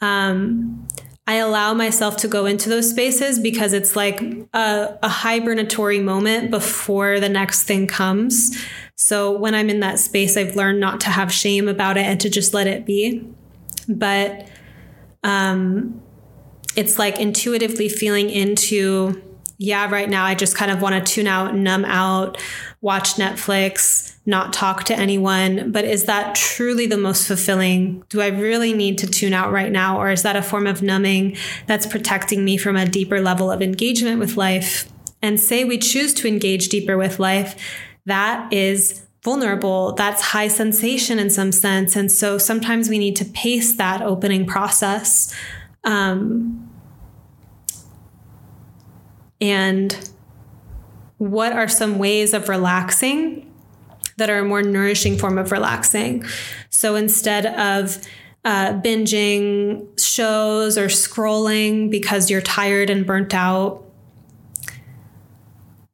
um, 0.01 0.85
I 1.27 1.35
allow 1.35 1.73
myself 1.73 2.17
to 2.17 2.27
go 2.27 2.45
into 2.45 2.69
those 2.69 2.89
spaces 2.89 3.39
because 3.39 3.73
it's 3.73 3.95
like 3.95 4.21
a, 4.53 4.97
a 5.01 5.09
hibernatory 5.09 5.99
moment 5.99 6.51
before 6.51 7.19
the 7.19 7.29
next 7.29 7.63
thing 7.63 7.87
comes. 7.87 8.55
So 8.95 9.31
when 9.31 9.53
I'm 9.53 9.69
in 9.69 9.81
that 9.81 9.99
space, 9.99 10.37
I've 10.37 10.55
learned 10.55 10.79
not 10.79 11.01
to 11.01 11.09
have 11.09 11.31
shame 11.31 11.67
about 11.67 11.97
it 11.97 12.05
and 12.05 12.19
to 12.21 12.29
just 12.29 12.53
let 12.53 12.65
it 12.67 12.85
be. 12.85 13.27
But 13.87 14.47
um, 15.23 16.01
it's 16.75 16.97
like 16.97 17.19
intuitively 17.19 17.89
feeling 17.89 18.29
into, 18.29 19.21
yeah, 19.57 19.89
right 19.89 20.09
now 20.09 20.23
I 20.23 20.33
just 20.33 20.55
kind 20.55 20.71
of 20.71 20.81
want 20.81 21.05
to 21.05 21.13
tune 21.13 21.27
out, 21.27 21.55
numb 21.55 21.85
out, 21.85 22.41
watch 22.81 23.15
Netflix, 23.15 24.15
not 24.25 24.53
talk 24.53 24.85
to 24.85 24.95
anyone. 24.95 25.71
But 25.71 25.85
is 25.85 26.05
that 26.05 26.35
truly 26.35 26.85
the 26.87 26.97
most 26.97 27.27
fulfilling? 27.27 28.03
Do 28.09 28.21
I 28.21 28.27
really 28.27 28.73
need 28.73 28.97
to 28.99 29.07
tune 29.07 29.33
out 29.33 29.51
right 29.51 29.71
now? 29.71 29.99
Or 29.99 30.09
is 30.09 30.23
that 30.23 30.35
a 30.35 30.41
form 30.41 30.67
of 30.67 30.81
numbing 30.81 31.37
that's 31.67 31.85
protecting 31.85 32.45
me 32.45 32.57
from 32.57 32.77
a 32.77 32.87
deeper 32.87 33.19
level 33.19 33.51
of 33.51 33.61
engagement 33.61 34.19
with 34.19 34.37
life? 34.37 34.89
And 35.21 35.39
say 35.39 35.63
we 35.63 35.77
choose 35.77 36.13
to 36.15 36.27
engage 36.27 36.69
deeper 36.69 36.97
with 36.97 37.19
life, 37.19 37.55
that 38.05 38.51
is 38.53 39.05
vulnerable. 39.23 39.93
That's 39.93 40.21
high 40.21 40.47
sensation 40.47 41.17
in 41.17 41.29
some 41.29 41.51
sense. 41.51 41.95
And 41.95 42.11
so 42.11 42.37
sometimes 42.37 42.89
we 42.89 42.99
need 42.99 43.15
to 43.15 43.25
pace 43.25 43.75
that 43.77 44.01
opening 44.01 44.45
process. 44.45 45.33
Um, 45.83 46.69
and 49.41 50.09
what 51.17 51.53
are 51.53 51.67
some 51.67 51.97
ways 51.97 52.33
of 52.33 52.49
relaxing 52.49 53.51
that 54.17 54.29
are 54.29 54.39
a 54.39 54.45
more 54.45 54.61
nourishing 54.61 55.17
form 55.17 55.37
of 55.37 55.51
relaxing. 55.51 56.23
So 56.69 56.95
instead 56.95 57.45
of 57.45 57.97
uh, 58.45 58.73
binging 58.81 59.87
shows 59.99 60.77
or 60.77 60.85
scrolling 60.85 61.89
because 61.89 62.29
you're 62.29 62.41
tired 62.41 62.89
and 62.89 63.05
burnt 63.05 63.33
out, 63.33 63.83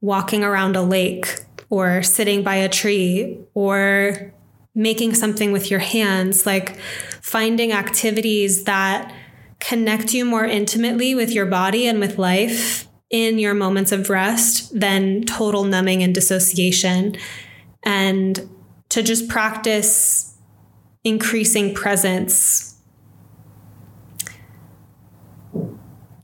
walking 0.01 0.43
around 0.43 0.75
a 0.75 0.81
lake 0.81 1.39
or 1.71 2.03
sitting 2.03 2.43
by 2.43 2.55
a 2.55 2.69
tree 2.69 3.39
or 3.55 4.31
making 4.75 5.15
something 5.15 5.51
with 5.51 5.71
your 5.71 5.79
hands, 5.79 6.45
like 6.45 6.77
finding 7.21 7.71
activities 7.71 8.65
that 8.65 9.11
connect 9.59 10.13
you 10.13 10.25
more 10.25 10.45
intimately 10.45 11.15
with 11.15 11.31
your 11.31 11.45
body 11.45 11.87
and 11.87 11.99
with 11.99 12.19
life 12.19 12.87
in 13.09 13.39
your 13.39 13.53
moments 13.53 13.91
of 13.91 14.09
rest 14.09 14.77
than 14.77 15.23
total 15.23 15.63
numbing 15.63 16.03
and 16.03 16.13
dissociation. 16.13 17.15
And 17.83 18.49
to 18.89 19.01
just 19.01 19.29
practice 19.29 20.35
increasing 21.03 21.73
presence 21.73 22.70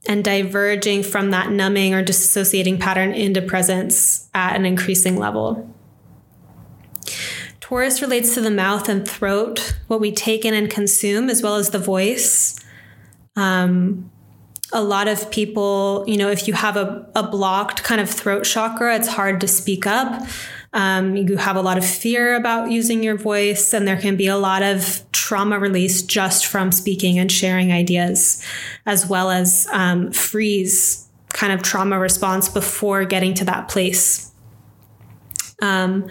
and 0.08 0.24
diverging 0.24 1.04
from 1.04 1.32
that 1.32 1.52
numbing 1.52 1.94
or 1.94 2.02
dissociating 2.02 2.80
pattern 2.80 3.14
into 3.14 3.42
presence 3.42 4.30
at 4.34 4.56
an 4.56 4.66
increasing 4.66 5.18
level. 5.18 5.74
Taurus 7.60 8.02
relates 8.02 8.34
to 8.34 8.42
the 8.42 8.50
mouth 8.50 8.88
and 8.88 9.06
throat, 9.08 9.78
what 9.88 10.00
we 10.00 10.12
take 10.12 10.46
in 10.46 10.54
and 10.54 10.70
consume, 10.70 11.30
as 11.30 11.44
well 11.44 11.56
as 11.56 11.72
the 11.72 11.80
voice. 11.80 12.58
Um, 13.36 14.10
a 14.72 14.82
lot 14.82 15.08
of 15.08 15.30
people, 15.32 16.04
you 16.08 16.18
know, 16.18 16.30
if 16.30 16.48
you 16.48 16.54
have 16.54 16.78
a, 16.78 17.10
a 17.14 17.24
blocked 17.24 17.84
kind 17.84 18.00
of 18.00 18.10
throat 18.10 18.44
chakra, 18.44 18.96
it's 18.96 19.08
hard 19.08 19.42
to 19.42 19.48
speak 19.48 19.86
up. 19.86 20.26
Um, 20.74 21.16
you 21.16 21.38
have 21.38 21.56
a 21.56 21.62
lot 21.62 21.78
of 21.78 21.86
fear 21.86 22.36
about 22.36 22.72
using 22.72 23.04
your 23.04 23.18
voice, 23.18 23.74
and 23.74 23.88
there 23.88 24.00
can 24.00 24.16
be 24.16 24.28
a 24.28 24.38
lot 24.38 24.64
of 24.64 25.04
trauma 25.12 25.60
release 25.60 26.02
just 26.02 26.46
from 26.46 26.72
speaking 26.72 27.20
and 27.20 27.32
sharing 27.32 27.72
ideas, 27.72 28.44
as 28.86 29.08
well 29.08 29.32
as 29.32 29.68
um, 29.72 30.12
freeze 30.12 31.08
kind 31.34 31.54
of 31.54 31.62
trauma 31.62 32.00
response 32.00 32.50
before 32.50 33.06
getting 33.06 33.34
to 33.36 33.46
that 33.46 33.68
place. 33.68 34.32
Um, 35.62 36.10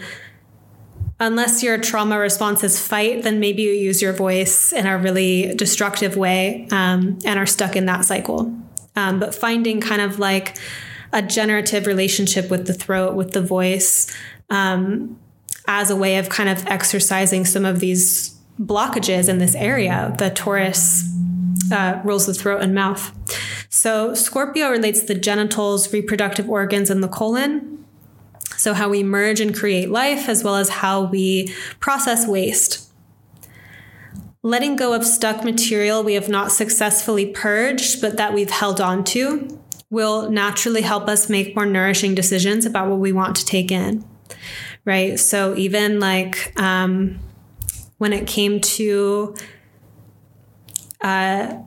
unless 1.19 1.63
your 1.63 1.79
trauma 1.79 2.19
response 2.19 2.63
is 2.63 2.79
fight, 2.81 3.23
then 3.23 3.41
maybe 3.41 3.63
you 3.63 3.73
use 3.73 4.03
your 4.03 4.13
voice 4.13 4.73
in 4.73 4.87
a 4.87 4.99
really 4.99 5.55
destructive 5.55 6.17
way 6.17 6.69
um, 6.71 7.19
and 7.25 7.39
are 7.39 7.47
stuck 7.47 7.77
in 7.77 7.87
that 7.87 8.05
cycle. 8.05 8.55
Um, 8.95 9.19
but 9.21 9.35
finding 9.35 9.81
kind 9.81 10.03
of 10.03 10.19
like 10.19 10.59
a 11.13 11.23
generative 11.23 11.87
relationship 11.87 12.51
with 12.51 12.67
the 12.67 12.75
throat, 12.75 13.15
with 13.15 13.33
the 13.33 13.43
voice, 13.43 14.13
um, 14.51 15.19
as 15.67 15.91
a 15.91 15.97
way 15.97 16.19
of 16.19 16.29
kind 16.29 16.49
of 16.49 16.67
exercising 16.67 17.45
some 17.45 17.65
of 17.65 17.81
these 17.81 18.37
blockages 18.61 19.29
in 19.29 19.39
this 19.39 19.55
area. 19.55 20.15
The 20.19 20.31
Taurus 20.31 21.13
uh, 21.73 22.01
rules 22.05 22.27
the 22.27 22.35
throat 22.35 22.63
and 22.63 22.75
mouth. 22.75 23.13
So 23.69 24.15
Scorpio 24.15 24.71
relates 24.71 25.03
the 25.03 25.15
genitals, 25.15 25.93
reproductive 25.93 26.49
organs, 26.49 26.91
and 26.91 27.03
the 27.03 27.09
colon. 27.09 27.85
So, 28.57 28.73
how 28.73 28.89
we 28.89 29.03
merge 29.03 29.41
and 29.41 29.55
create 29.55 29.91
life, 29.91 30.31
as 30.31 30.43
well 30.43 30.57
as 30.57 30.69
how 30.71 31.05
we 31.05 31.55
process 31.79 32.27
waste. 32.27 32.91
Letting 34.43 34.77
go 34.77 34.95
of 34.95 35.05
stuck 35.05 35.45
material 35.45 36.03
we 36.03 36.15
have 36.15 36.29
not 36.29 36.53
successfully 36.53 37.27
purged, 37.27 38.01
but 38.01 38.17
that 38.17 38.33
we've 38.33 38.51
held 38.51 38.81
on 38.81 39.05
to, 39.05 39.61
will 39.91 40.31
naturally 40.31 40.83
help 40.83 41.07
us 41.07 41.29
make 41.29 41.55
more 41.55 41.67
nourishing 41.67 42.15
decisions 42.15 42.65
about 42.65 42.89
what 42.89 42.99
we 42.99 43.13
want 43.13 43.37
to 43.37 43.45
take 43.45 43.71
in 43.71 44.05
right? 44.87 45.19
So 45.21 45.55
even 45.57 46.01
like 46.01 46.59
um, 46.59 47.19
when 47.99 48.15
it 48.15 48.27
came 48.27 48.61
to, 48.63 49.35
uh, 51.03 51.59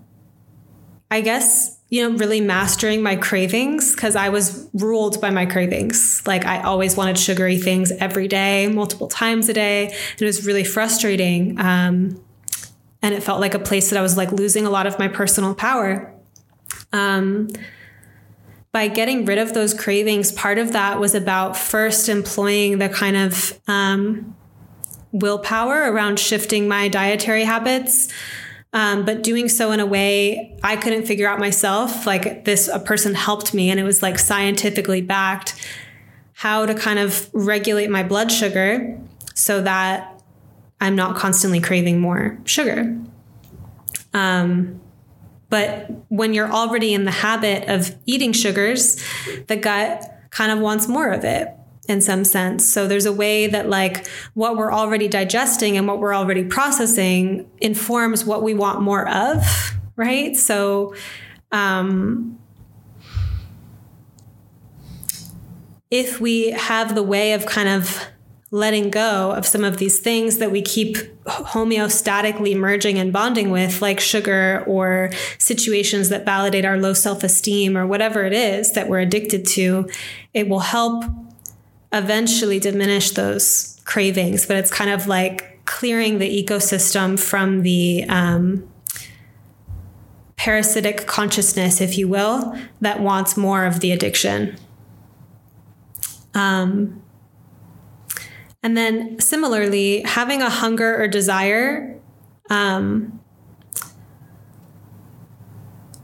I 1.11 1.22
guess, 1.22 1.78
you 1.89 2.07
know, 2.07 2.17
really 2.17 2.39
mastering 2.39 3.03
my 3.03 3.15
cravings 3.15 3.93
because 3.93 4.15
I 4.15 4.30
was 4.30 4.70
ruled 4.74 5.20
by 5.20 5.32
my 5.32 5.45
cravings. 5.45 6.24
Like 6.26 6.45
I 6.45 6.61
always 6.61 6.95
wanted 6.95 7.17
sugary 7.20 7.57
things 7.57 7.91
every 7.91 8.28
day, 8.28 8.67
multiple 8.67 9.07
times 9.07 9.49
a 9.49 9.53
day. 9.53 9.88
And 9.88 10.22
it 10.22 10.26
was 10.26 10.45
really 10.45 10.63
frustrating. 10.63 11.59
Um, 11.59 12.24
and 13.01 13.13
it 13.13 13.22
felt 13.22 13.41
like 13.41 13.53
a 13.53 13.59
place 13.59 13.89
that 13.89 13.99
I 13.99 14.01
was 14.01 14.17
like 14.17 14.32
losing 14.32 14.65
a 14.65 14.70
lot 14.70 14.88
of 14.88 14.97
my 14.97 15.07
personal 15.07 15.55
power. 15.55 16.13
Um, 16.93 17.49
by 18.72 18.88
getting 18.88 19.26
rid 19.26 19.38
of 19.38 19.53
those 19.53 19.74
cravings, 19.74 20.32
part 20.32 20.57
of 20.57 20.74
that 20.74 20.99
was 20.99 21.15
about 21.15 21.57
first 21.57 22.07
employing 22.07 22.78
the 22.78 22.89
kind 22.89 23.17
of 23.17 23.59
um, 23.67 24.36
willpower 25.11 25.91
around 25.91 26.20
shifting 26.20 26.67
my 26.67 26.88
dietary 26.88 27.43
habits. 27.43 28.09
Um, 28.72 29.03
but 29.03 29.24
doing 29.24 29.49
so 29.49 29.72
in 29.72 29.80
a 29.80 29.86
way 29.86 30.55
I 30.61 30.76
couldn't 30.76 31.07
figure 31.07 31.28
out 31.28 31.39
myself. 31.39 32.05
Like 32.05 32.45
this, 32.45 32.67
a 32.67 32.80
person 32.80 33.15
helped 33.15 33.51
me, 33.53 33.72
and 33.72 33.80
it 33.80 33.84
was 33.84 34.03
like 34.03 34.20
scientifically 34.20 35.01
backed 35.01 35.55
how 36.34 36.65
to 36.65 36.76
kind 36.76 36.99
of 36.99 37.30
regulate 37.34 37.89
my 37.89 38.03
blood 38.03 38.32
sugar 38.32 38.97
so 39.34 39.61
that 39.61 40.22
I'm 40.80 40.95
not 40.95 41.15
constantly 41.15 41.59
craving 41.59 41.99
more 41.99 42.38
sugar. 42.45 42.97
Um, 44.13 44.80
but 45.49 45.89
when 46.10 46.34
you're 46.34 46.51
already 46.51 46.93
in 46.93 47.05
the 47.05 47.12
habit 47.12 47.70
of 47.70 47.95
eating 48.05 48.34
sugars, 48.34 49.03
the 49.47 49.55
gut 49.55 50.03
kind 50.32 50.51
of 50.51 50.60
wants 50.60 50.88
more 50.88 51.10
of 51.10 51.24
it 51.24 51.47
in 51.88 52.01
some 52.01 52.24
sense. 52.24 52.72
So 52.72 52.88
there's 52.88 53.07
a 53.07 53.14
way 53.14 53.47
that 53.47 53.68
like 53.68 54.07
what 54.34 54.57
we're 54.57 54.72
already 54.72 55.07
digesting 55.07 55.76
and 55.78 55.88
what 55.88 55.99
we're 55.99 56.14
already 56.14 56.43
processing 56.43 57.49
informs 57.60 58.26
what 58.26 58.43
we 58.43 58.53
want 58.53 58.82
more 58.82 59.10
of, 59.10 59.74
right? 59.95 60.36
So 60.36 60.93
um 61.51 62.38
if 65.89 66.22
we 66.22 66.51
have 66.51 66.93
the 66.93 67.01
way 67.01 67.34
of 67.34 67.47
kind 67.47 67.68
of 67.68 68.05
letting 68.52 68.89
go 68.89 69.32
of 69.32 69.45
some 69.45 69.64
of 69.64 69.78
these 69.78 70.00
things 70.00 70.39
that 70.39 70.52
we 70.52 70.62
keep 70.62 70.97
homeostatically 71.26 72.58
merging 72.58 72.97
and 72.97 73.14
bonding 73.14 73.52
with, 73.52 73.82
like 73.82 74.00
sugar 74.00 74.64
or 74.66 75.12
situations 75.38 76.10
that 76.10 76.26
validate 76.26 76.66
our 76.66 76.78
low 76.78 76.93
self 76.93 77.24
esteem 77.24 77.78
or 77.78 77.86
whatever 77.86 78.24
it 78.24 78.34
is 78.34 78.74
that 78.74 78.89
we're 78.89 79.00
addicted 79.00 79.45
to, 79.45 79.88
it 80.34 80.50
will 80.50 80.60
help 80.60 81.04
eventually 81.93 82.60
diminish 82.60 83.12
those 83.12 83.80
cravings. 83.86 84.45
But 84.45 84.58
it's 84.58 84.72
kind 84.72 84.89
of 84.89 85.08
like 85.08 85.64
clearing 85.66 86.18
the 86.18 86.43
ecosystem 86.43 87.20
from 87.20 87.62
the 87.62 88.04
um, 88.10 88.68
parasitic 90.38 91.06
consciousness, 91.06 91.82
if 91.82 91.97
you 91.97 92.08
will, 92.08 92.58
that 92.82 93.00
wants 93.00 93.38
more 93.38 93.66
of 93.66 93.80
the 93.82 93.91
addiction. 93.91 94.58
Um, 96.34 97.04
And 98.62 98.76
then 98.76 99.20
similarly, 99.20 100.01
having 100.01 100.41
a 100.41 100.49
hunger 100.49 101.01
or 101.01 101.07
desire 101.07 101.97
um, 102.49 103.20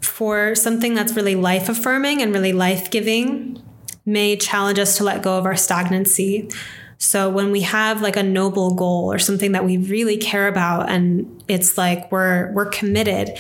for 0.02 0.56
something 0.56 0.94
that's 0.94 1.14
really 1.14 1.36
life 1.36 1.68
affirming 1.68 2.22
and 2.22 2.34
really 2.34 2.54
life 2.54 2.90
giving 2.90 3.62
may 4.06 4.38
challenge 4.38 4.80
us 4.80 4.98
to 4.98 5.04
let 5.04 5.22
go 5.22 5.38
of 5.38 5.46
our 5.46 5.58
stagnancy. 5.58 6.50
So 6.98 7.30
when 7.30 7.52
we 7.52 7.62
have 7.62 8.02
like 8.02 8.16
a 8.16 8.24
noble 8.24 8.74
goal 8.76 9.12
or 9.12 9.20
something 9.20 9.52
that 9.52 9.66
we 9.66 9.78
really 9.78 10.18
care 10.18 10.48
about 10.48 10.90
and 10.90 11.44
it's 11.48 11.78
like 11.78 12.10
we're 12.12 12.54
we're 12.54 12.70
committed, 12.70 13.38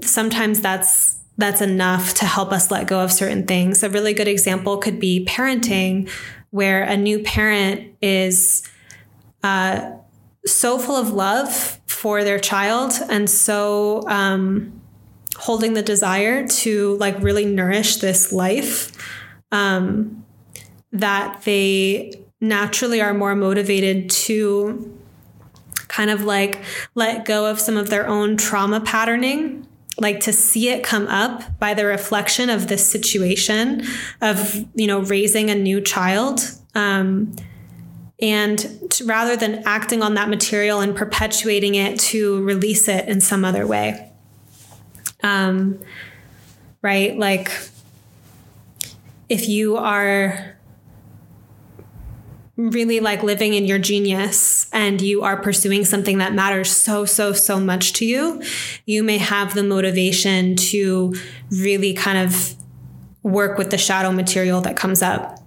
sometimes 0.00 0.60
that's 0.60 1.18
that's 1.38 1.60
enough 1.60 2.14
to 2.14 2.24
help 2.24 2.50
us 2.50 2.70
let 2.70 2.86
go 2.86 3.00
of 3.00 3.12
certain 3.12 3.44
things. 3.44 3.82
A 3.82 3.90
really 3.90 4.14
good 4.14 4.28
example 4.28 4.78
could 4.78 4.98
be 4.98 5.26
parenting, 5.26 6.10
where 6.50 6.82
a 6.82 6.96
new 6.96 7.18
parent 7.20 7.94
is 8.00 8.68
uh, 9.42 9.92
so 10.44 10.78
full 10.78 10.96
of 10.96 11.12
love 11.12 11.80
for 11.86 12.24
their 12.24 12.38
child 12.38 12.92
and 13.08 13.28
so 13.28 14.02
um, 14.08 14.80
holding 15.36 15.74
the 15.74 15.82
desire 15.82 16.46
to 16.46 16.96
like 16.96 17.18
really 17.20 17.44
nourish 17.44 17.96
this 17.96 18.32
life 18.32 18.92
um, 19.52 20.24
that 20.92 21.42
they 21.42 22.12
naturally 22.40 23.00
are 23.00 23.14
more 23.14 23.34
motivated 23.34 24.10
to 24.10 24.92
kind 25.88 26.10
of 26.10 26.24
like 26.24 26.62
let 26.94 27.24
go 27.24 27.46
of 27.46 27.58
some 27.58 27.76
of 27.76 27.90
their 27.90 28.06
own 28.06 28.36
trauma 28.36 28.80
patterning 28.80 29.66
like 29.98 30.20
to 30.20 30.32
see 30.32 30.68
it 30.68 30.82
come 30.82 31.06
up 31.08 31.58
by 31.58 31.74
the 31.74 31.86
reflection 31.86 32.50
of 32.50 32.68
this 32.68 32.90
situation 32.90 33.82
of 34.20 34.64
you 34.74 34.86
know 34.86 35.00
raising 35.00 35.50
a 35.50 35.54
new 35.54 35.80
child 35.80 36.40
um, 36.74 37.34
and 38.20 38.58
to, 38.90 39.04
rather 39.04 39.36
than 39.36 39.62
acting 39.64 40.02
on 40.02 40.14
that 40.14 40.28
material 40.28 40.80
and 40.80 40.94
perpetuating 40.94 41.74
it 41.74 41.98
to 41.98 42.42
release 42.44 42.88
it 42.88 43.08
in 43.08 43.20
some 43.20 43.44
other 43.44 43.66
way. 43.66 44.12
Um, 45.22 45.80
right? 46.82 47.18
Like 47.18 47.50
if 49.28 49.48
you 49.48 49.76
are 49.76 50.55
really 52.56 53.00
like 53.00 53.22
living 53.22 53.54
in 53.54 53.66
your 53.66 53.78
genius 53.78 54.68
and 54.72 55.00
you 55.02 55.22
are 55.22 55.36
pursuing 55.36 55.84
something 55.84 56.18
that 56.18 56.32
matters 56.32 56.70
so, 56.70 57.04
so, 57.04 57.32
so 57.32 57.60
much 57.60 57.92
to 57.94 58.06
you, 58.06 58.42
you 58.86 59.02
may 59.02 59.18
have 59.18 59.54
the 59.54 59.62
motivation 59.62 60.56
to 60.56 61.14
really 61.50 61.92
kind 61.92 62.18
of 62.18 62.54
work 63.22 63.58
with 63.58 63.70
the 63.70 63.78
shadow 63.78 64.10
material 64.10 64.60
that 64.62 64.76
comes 64.76 65.02
up. 65.02 65.38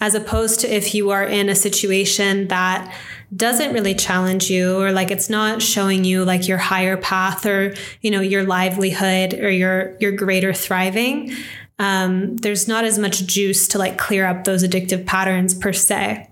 As 0.00 0.14
opposed 0.14 0.60
to 0.60 0.72
if 0.72 0.94
you 0.94 1.10
are 1.10 1.24
in 1.24 1.48
a 1.48 1.54
situation 1.54 2.48
that 2.48 2.92
doesn't 3.34 3.72
really 3.72 3.94
challenge 3.94 4.50
you 4.50 4.78
or 4.80 4.92
like 4.92 5.10
it's 5.10 5.30
not 5.30 5.62
showing 5.62 6.04
you 6.04 6.24
like 6.24 6.48
your 6.48 6.58
higher 6.58 6.96
path 6.96 7.46
or 7.46 7.74
you 8.02 8.10
know 8.10 8.20
your 8.20 8.44
livelihood 8.44 9.32
or 9.34 9.48
your 9.48 9.96
your 10.00 10.12
greater 10.12 10.52
thriving 10.52 11.32
um, 11.78 12.36
there's 12.36 12.68
not 12.68 12.84
as 12.84 12.98
much 12.98 13.24
juice 13.24 13.68
to 13.68 13.78
like 13.78 13.96
clear 13.96 14.26
up 14.26 14.44
those 14.44 14.62
addictive 14.62 15.06
patterns 15.06 15.54
per 15.54 15.72
se 15.72 16.28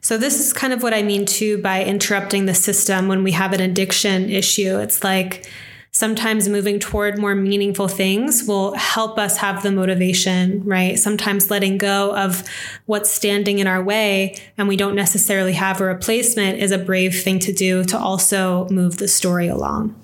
so, 0.00 0.18
this 0.18 0.40
is 0.40 0.52
kind 0.52 0.72
of 0.72 0.82
what 0.82 0.94
I 0.94 1.02
mean 1.02 1.26
too 1.26 1.58
by 1.58 1.84
interrupting 1.84 2.46
the 2.46 2.54
system 2.54 3.08
when 3.08 3.22
we 3.22 3.32
have 3.32 3.52
an 3.52 3.60
addiction 3.60 4.28
issue. 4.28 4.78
It's 4.78 5.04
like 5.04 5.48
sometimes 5.92 6.48
moving 6.48 6.80
toward 6.80 7.18
more 7.18 7.34
meaningful 7.34 7.86
things 7.86 8.44
will 8.44 8.74
help 8.74 9.18
us 9.18 9.36
have 9.36 9.62
the 9.62 9.70
motivation, 9.70 10.64
right? 10.64 10.98
Sometimes 10.98 11.50
letting 11.50 11.76
go 11.76 12.16
of 12.16 12.48
what's 12.86 13.10
standing 13.10 13.58
in 13.58 13.66
our 13.66 13.82
way 13.82 14.34
and 14.56 14.68
we 14.68 14.76
don't 14.76 14.96
necessarily 14.96 15.52
have 15.52 15.80
a 15.80 15.84
replacement 15.84 16.58
is 16.58 16.72
a 16.72 16.78
brave 16.78 17.22
thing 17.22 17.38
to 17.40 17.52
do 17.52 17.84
to 17.84 17.98
also 17.98 18.66
move 18.70 18.96
the 18.96 19.06
story 19.06 19.48
along. 19.48 19.94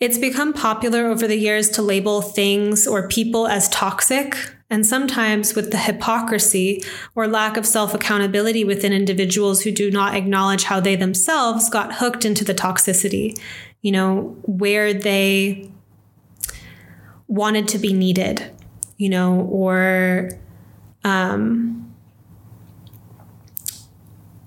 It's 0.00 0.18
become 0.18 0.52
popular 0.52 1.06
over 1.06 1.28
the 1.28 1.36
years 1.36 1.70
to 1.70 1.82
label 1.82 2.20
things 2.20 2.88
or 2.88 3.06
people 3.06 3.46
as 3.46 3.68
toxic 3.68 4.36
and 4.72 4.86
sometimes 4.86 5.54
with 5.54 5.70
the 5.70 5.76
hypocrisy 5.76 6.82
or 7.14 7.28
lack 7.28 7.58
of 7.58 7.66
self 7.66 7.92
accountability 7.92 8.64
within 8.64 8.90
individuals 8.90 9.60
who 9.60 9.70
do 9.70 9.90
not 9.90 10.14
acknowledge 10.14 10.64
how 10.64 10.80
they 10.80 10.96
themselves 10.96 11.68
got 11.68 11.96
hooked 11.96 12.24
into 12.24 12.42
the 12.42 12.54
toxicity, 12.54 13.38
you 13.82 13.92
know, 13.92 14.34
where 14.46 14.94
they 14.94 15.70
wanted 17.28 17.68
to 17.68 17.78
be 17.78 17.92
needed, 17.92 18.50
you 18.96 19.10
know, 19.10 19.42
or 19.42 20.30
um, 21.04 21.94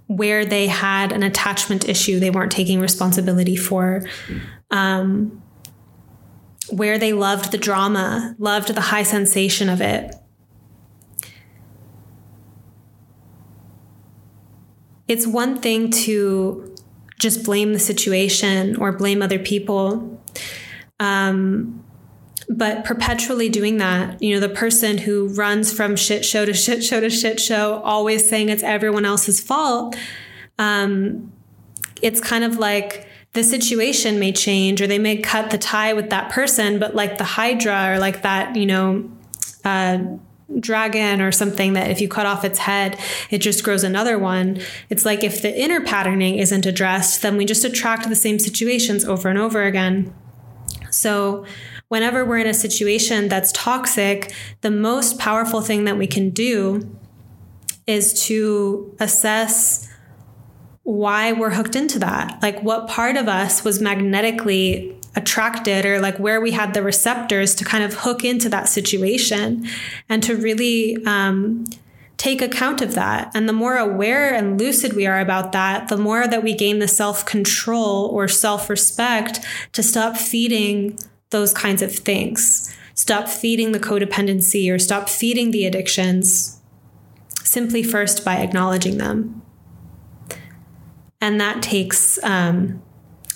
where 0.08 0.44
they 0.44 0.66
had 0.66 1.12
an 1.12 1.22
attachment 1.22 1.88
issue 1.88 2.20
they 2.20 2.32
weren't 2.32 2.52
taking 2.52 2.80
responsibility 2.80 3.56
for. 3.56 4.02
Um, 4.72 5.44
where 6.70 6.98
they 6.98 7.14
loved 7.14 7.52
the 7.52 7.58
drama, 7.58 8.36
loved 8.40 8.74
the 8.74 8.82
high 8.82 9.04
sensation 9.04 9.70
of 9.70 9.82
it. 9.82 10.16
It's 15.08 15.28
one 15.28 15.60
thing 15.60 15.92
to 15.92 16.76
just 17.20 17.44
blame 17.44 17.74
the 17.74 17.80
situation 17.80 18.76
or 18.78 18.92
blame 18.92 19.22
other 19.22 19.40
people. 19.40 20.22
Um, 21.00 21.84
but 22.50 22.86
perpetually 22.86 23.50
doing 23.50 23.78
that, 23.78 24.22
you 24.22 24.34
know, 24.34 24.40
the 24.40 24.54
person 24.54 25.00
who 25.00 25.28
runs 25.30 25.74
from 25.74 25.96
shit 25.96 26.24
show 26.24 26.46
to 26.46 26.54
shit 26.54 26.84
show 26.84 27.00
to 27.00 27.10
shit 27.10 27.40
show, 27.40 27.82
always 27.84 28.28
saying 28.28 28.50
it's 28.50 28.64
everyone 28.64 29.06
else's 29.06 29.40
fault, 29.40 29.96
um, 30.60 31.32
it's 32.02 32.22
kind 32.22 32.44
of 32.44 32.58
like 32.58 33.05
the 33.36 33.44
situation 33.44 34.18
may 34.18 34.32
change 34.32 34.82
or 34.82 34.88
they 34.88 34.98
may 34.98 35.18
cut 35.18 35.52
the 35.52 35.58
tie 35.58 35.94
with 35.94 36.10
that 36.10 36.32
person, 36.32 36.80
but 36.80 36.96
like 36.96 37.18
the 37.18 37.24
Hydra 37.24 37.94
or 37.94 38.00
like 38.00 38.24
that, 38.24 38.56
you 38.56 38.66
know, 38.66 39.10
uh, 39.64 40.00
dragon 40.60 41.22
or 41.22 41.32
something 41.32 41.74
that 41.74 41.92
if 41.92 42.00
you 42.00 42.08
cut 42.08 42.26
off 42.26 42.46
its 42.46 42.60
head, 42.60 42.98
it 43.30 43.40
just 43.40 43.64
grows 43.64 43.84
another 43.84 44.18
one. 44.18 44.60
It's 44.90 45.06
like 45.06 45.24
if 45.24 45.42
the 45.42 45.54
inner 45.60 45.82
patterning 45.82 46.38
isn't 46.38 46.66
addressed, 46.66 47.22
then 47.22 47.36
we 47.36 47.46
just 47.46 47.66
attract 47.66 48.08
the 48.08 48.16
same 48.16 48.40
situations 48.40 49.04
over 49.04 49.28
and 49.28 49.38
over 49.38 49.64
again. 49.64 50.14
So, 50.90 51.46
whenever 51.90 52.24
we're 52.24 52.38
in 52.38 52.48
a 52.48 52.54
situation 52.54 53.28
that's 53.28 53.52
toxic, 53.52 54.34
the 54.62 54.72
most 54.72 55.20
powerful 55.20 55.62
thing 55.62 55.84
that 55.86 55.98
we 55.98 56.08
can 56.08 56.30
do 56.30 56.98
is 57.86 58.26
to 58.28 58.96
assess 59.00 59.88
why 60.86 61.32
we're 61.32 61.50
hooked 61.50 61.76
into 61.76 61.98
that. 61.98 62.38
Like, 62.44 62.62
what 62.62 62.88
part 62.88 63.18
of 63.18 63.28
us 63.28 63.64
was 63.64 63.82
magnetically 63.82 64.96
attracted, 65.16 65.84
or 65.84 66.00
like 66.00 66.18
where 66.18 66.40
we 66.40 66.52
had 66.52 66.76
the 66.76 66.84
receptors 66.84 67.56
to 67.56 67.66
kind 67.66 67.84
of 67.84 67.96
hook 67.96 68.24
into 68.24 68.50
that 68.50 68.70
situation 68.70 69.68
and 70.08 70.22
to 70.22 70.36
really 70.36 71.04
um, 71.06 71.66
take 72.18 72.40
account 72.40 72.84
of 72.84 72.94
that. 72.94 73.32
And 73.34 73.50
the 73.50 73.54
more 73.54 73.78
aware 73.78 74.32
and 74.32 74.60
lucid 74.60 74.94
we 74.94 75.08
are 75.08 75.20
about 75.20 75.54
that, 75.54 75.88
the 75.88 75.98
more 75.98 76.28
that 76.28 76.44
we 76.44 76.54
gain 76.54 76.78
the 76.78 76.88
self 76.88 77.26
control 77.26 78.06
or 78.06 78.28
self 78.28 78.70
respect 78.70 79.40
to 79.74 79.82
stop 79.82 80.16
feeding 80.16 81.00
those 81.32 81.52
kinds 81.52 81.82
of 81.82 81.92
things. 81.96 82.72
Stop 82.94 83.28
feeding 83.28 83.72
the 83.72 83.80
codependency 83.80 84.72
or 84.72 84.78
stop 84.78 85.10
feeding 85.10 85.50
the 85.50 85.66
addictions 85.66 86.62
simply 87.42 87.82
first 87.82 88.24
by 88.24 88.36
acknowledging 88.36 89.00
them 89.00 89.42
and 91.26 91.42
that 91.42 91.64
takes 91.64 92.24
um, 92.24 92.82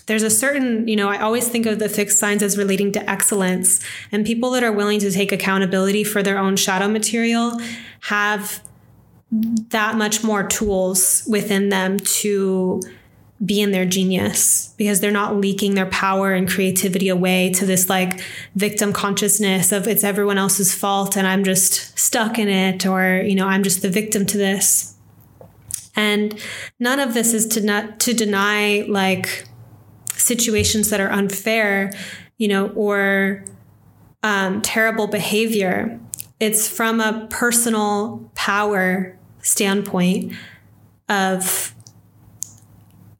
there's 0.05 0.23
a 0.23 0.29
certain 0.29 0.87
you 0.87 0.95
know 0.95 1.09
i 1.09 1.17
always 1.17 1.47
think 1.47 1.65
of 1.65 1.79
the 1.79 1.89
fixed 1.89 2.19
signs 2.19 2.43
as 2.43 2.57
relating 2.57 2.91
to 2.91 3.09
excellence. 3.09 3.83
And 4.11 4.25
people 4.25 4.51
that 4.51 4.63
are 4.63 4.71
willing 4.71 4.99
to 4.99 5.11
take 5.11 5.31
accountability 5.31 6.03
for 6.03 6.21
their 6.21 6.37
own 6.37 6.55
shadow 6.55 6.87
material 6.87 7.59
have 8.01 8.61
that 9.31 9.95
much 9.95 10.23
more 10.23 10.43
tools 10.47 11.23
within 11.27 11.69
them 11.69 11.97
to 11.99 12.81
be 13.43 13.61
in 13.61 13.71
their 13.71 13.85
genius 13.85 14.73
because 14.77 14.99
they're 14.99 15.11
not 15.11 15.37
leaking 15.37 15.73
their 15.75 15.85
power 15.85 16.33
and 16.33 16.49
creativity 16.49 17.07
away 17.07 17.49
to 17.51 17.65
this 17.65 17.89
like 17.89 18.21
victim 18.55 18.91
consciousness 18.91 19.71
of 19.71 19.87
it's 19.87 20.03
everyone 20.03 20.37
else's 20.37 20.75
fault 20.75 21.15
and 21.15 21.25
I'm 21.25 21.45
just 21.45 21.97
stuck 21.97 22.37
in 22.37 22.49
it 22.49 22.85
or 22.85 23.21
you 23.21 23.35
know 23.35 23.47
I'm 23.47 23.63
just 23.63 23.81
the 23.81 23.89
victim 23.89 24.25
to 24.25 24.37
this 24.37 24.95
and 25.99 26.39
none 26.79 27.01
of 27.01 27.13
this 27.13 27.33
is 27.33 27.45
to 27.45 27.59
not 27.59 27.99
to 27.99 28.13
deny 28.13 28.85
like 28.87 29.43
situations 30.13 30.89
that 30.91 31.01
are 31.01 31.11
unfair, 31.11 31.91
you 32.37 32.47
know, 32.47 32.69
or 32.69 33.43
um, 34.23 34.61
terrible 34.61 35.07
behavior. 35.07 35.99
It's 36.39 36.69
from 36.69 37.01
a 37.01 37.27
personal 37.29 38.31
power 38.33 39.19
standpoint 39.41 40.31
of 41.09 41.75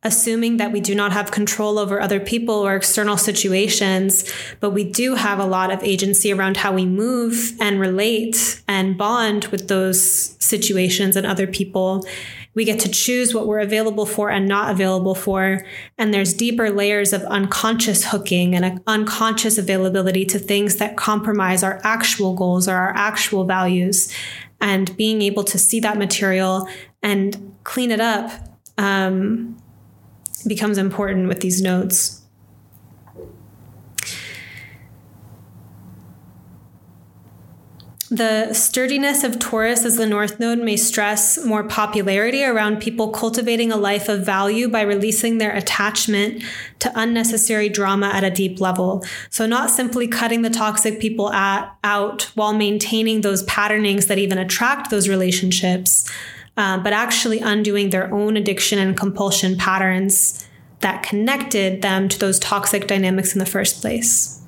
assuming 0.03 0.55
that 0.55 0.71
we 0.71 0.79
do 0.79 0.95
not 0.95 1.11
have 1.11 1.31
control 1.31 1.77
over 1.77 1.99
other 1.99 2.21
people 2.21 2.55
or 2.55 2.77
external 2.77 3.17
situations, 3.17 4.31
but 4.61 4.69
we 4.69 4.85
do 4.85 5.15
have 5.15 5.39
a 5.39 5.45
lot 5.45 5.69
of 5.69 5.83
agency 5.83 6.31
around 6.31 6.55
how 6.55 6.71
we 6.71 6.85
move 6.85 7.51
and 7.59 7.77
relate 7.81 8.61
and 8.69 8.97
bond 8.97 9.47
with 9.47 9.67
those 9.67 10.37
situations 10.41 11.17
and 11.17 11.27
other 11.27 11.45
people. 11.45 12.05
We 12.59 12.65
get 12.65 12.81
to 12.81 12.89
choose 12.89 13.33
what 13.33 13.47
we're 13.47 13.61
available 13.61 14.05
for 14.05 14.29
and 14.29 14.45
not 14.45 14.69
available 14.69 15.15
for. 15.15 15.65
And 15.97 16.13
there's 16.13 16.33
deeper 16.33 16.69
layers 16.69 17.13
of 17.13 17.21
unconscious 17.23 18.03
hooking 18.03 18.53
and 18.53 18.81
unconscious 18.85 19.57
availability 19.57 20.25
to 20.25 20.37
things 20.37 20.75
that 20.75 20.97
compromise 20.97 21.63
our 21.63 21.79
actual 21.85 22.35
goals 22.35 22.67
or 22.67 22.75
our 22.75 22.93
actual 22.97 23.45
values. 23.45 24.13
And 24.59 24.93
being 24.97 25.21
able 25.21 25.45
to 25.45 25.57
see 25.57 25.79
that 25.79 25.97
material 25.97 26.67
and 27.01 27.55
clean 27.63 27.91
it 27.91 28.01
up 28.01 28.29
um, 28.77 29.57
becomes 30.45 30.77
important 30.77 31.29
with 31.29 31.39
these 31.39 31.61
nodes. 31.61 32.18
The 38.11 38.53
sturdiness 38.53 39.23
of 39.23 39.37
Taurus 39.37 39.85
as 39.85 39.97
the 39.97 40.07
North 40.07 40.39
Node 40.39 40.57
may 40.57 40.77
stress 40.77 41.45
more 41.45 41.63
popularity 41.63 42.43
around 42.43 42.81
people 42.81 43.09
cultivating 43.09 43.71
a 43.71 43.77
life 43.77 44.09
of 44.09 44.25
value 44.25 44.67
by 44.67 44.81
releasing 44.81 45.37
their 45.37 45.55
attachment 45.55 46.43
to 46.79 46.91
unnecessary 46.95 47.69
drama 47.69 48.07
at 48.07 48.23
a 48.23 48.31
deep 48.31 48.59
level. 48.59 49.05
So, 49.29 49.45
not 49.45 49.69
simply 49.69 50.07
cutting 50.07 50.41
the 50.41 50.49
toxic 50.49 50.99
people 50.99 51.31
at, 51.31 51.71
out 51.83 52.31
while 52.33 52.53
maintaining 52.53 53.21
those 53.21 53.43
patternings 53.43 54.07
that 54.07 54.17
even 54.17 54.39
attract 54.39 54.89
those 54.89 55.07
relationships, 55.07 56.09
uh, 56.57 56.79
but 56.79 56.93
actually 56.93 57.39
undoing 57.41 57.91
their 57.91 58.11
own 58.11 58.37
addiction 58.37 58.79
and 58.79 58.97
compulsion 58.97 59.55
patterns 59.55 60.47
that 60.79 61.03
connected 61.03 61.83
them 61.83 62.09
to 62.09 62.17
those 62.17 62.39
toxic 62.39 62.87
dynamics 62.87 63.33
in 63.33 63.39
the 63.39 63.45
first 63.45 63.81
place. 63.81 64.38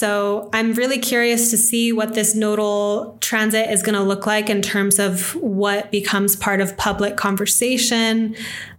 So 0.00 0.48
I'm 0.54 0.72
really 0.72 0.98
curious 0.98 1.50
to 1.50 1.58
see 1.58 1.92
what 1.92 2.14
this 2.14 2.34
nodal 2.34 3.18
transit 3.20 3.68
is 3.68 3.82
going 3.82 3.96
to 3.96 4.02
look 4.02 4.26
like 4.26 4.48
in 4.48 4.62
terms 4.62 4.98
of 4.98 5.34
what 5.34 5.90
becomes 5.90 6.36
part 6.36 6.62
of 6.62 6.74
public 6.78 7.18
conversation. 7.18 8.34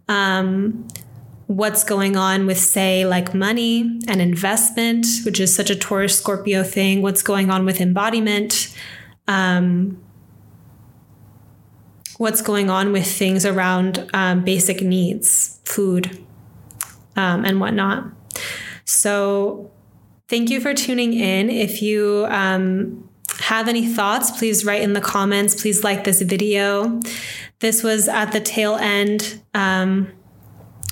Um, 0.08 0.88
what's 1.46 1.84
going 1.84 2.18
on 2.18 2.48
with, 2.48 2.58
say, 2.58 3.06
like 3.06 3.36
money 3.36 4.00
and 4.08 4.20
investment, 4.20 5.06
which 5.24 5.40
is 5.40 5.56
such 5.56 5.70
a 5.70 5.76
Taurus 5.76 6.18
Scorpio 6.18 6.64
thing, 6.64 7.04
what's 7.04 7.22
going 7.22 7.52
on 7.52 7.66
with 7.66 7.80
embodiment, 7.80 8.76
um, 9.28 10.02
what's 12.18 12.42
going 12.42 12.72
on 12.72 12.92
with 12.92 13.06
things 13.06 13.46
around 13.46 14.10
um, 14.16 14.44
basic 14.44 14.82
needs, 14.82 15.60
food, 15.66 16.18
um, 17.16 17.46
and 17.46 17.60
whatnot. 17.60 18.06
So 18.86 19.70
Thank 20.32 20.50
you 20.50 20.62
for 20.62 20.74
tuning 20.74 21.12
in. 21.12 21.50
If 21.50 21.82
you 21.82 22.26
um, 22.30 23.10
have 23.40 23.68
any 23.68 23.86
thoughts, 23.86 24.32
please 24.32 24.64
write 24.64 24.82
in 24.82 24.94
the 24.94 25.02
comments. 25.02 25.62
Please 25.62 25.84
like 25.84 26.06
this 26.06 26.22
video. 26.22 27.02
This 27.60 27.84
was 27.84 28.08
at 28.08 28.32
the 28.32 28.40
tail 28.40 28.78
end 28.78 29.44
um, 29.54 30.10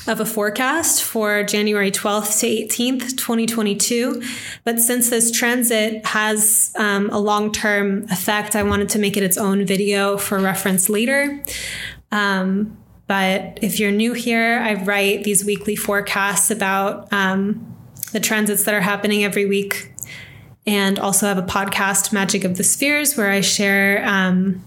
of 0.07 0.19
a 0.19 0.25
forecast 0.25 1.05
for 1.05 1.43
January 1.43 1.89
12th 1.89 2.41
to 2.41 2.47
18th, 2.47 3.15
2022. 3.15 4.21
But 4.65 4.79
since 4.79 5.09
this 5.09 5.31
transit 5.31 6.05
has 6.07 6.73
um, 6.77 7.09
a 7.09 7.17
long 7.17 7.53
term 7.53 8.07
effect, 8.11 8.57
I 8.57 8.63
wanted 8.63 8.89
to 8.89 8.99
make 8.99 9.15
it 9.15 9.23
its 9.23 9.37
own 9.37 9.65
video 9.65 10.17
for 10.17 10.37
reference 10.37 10.89
later. 10.89 11.41
Um, 12.11 12.77
but 13.07 13.59
if 13.61 13.79
you're 13.79 13.89
new 13.89 14.11
here, 14.11 14.59
I 14.59 14.73
write 14.73 15.23
these 15.23 15.45
weekly 15.45 15.77
forecasts 15.77 16.51
about 16.51 17.07
um, 17.13 17.68
the 18.12 18.20
transits 18.20 18.64
that 18.64 18.74
are 18.74 18.82
happening 18.82 19.24
every 19.24 19.45
week, 19.45 19.91
and 20.66 20.99
also 20.99 21.26
have 21.28 21.38
a 21.38 21.43
podcast, 21.43 22.14
Magic 22.14 22.43
of 22.43 22.57
the 22.57 22.64
Spheres, 22.64 23.18
where 23.18 23.32
I 23.32 23.41
share 23.41 24.05
um, 24.05 24.64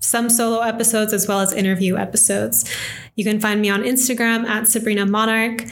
some 0.00 0.30
solo 0.30 0.60
episodes 0.60 1.12
as 1.12 1.26
well 1.28 1.40
as 1.40 1.52
interview 1.52 1.96
episodes. 1.96 2.70
You 3.14 3.24
can 3.24 3.40
find 3.40 3.60
me 3.60 3.70
on 3.70 3.82
Instagram 3.82 4.46
at 4.46 4.68
Sabrina 4.68 5.06
Monarch. 5.06 5.64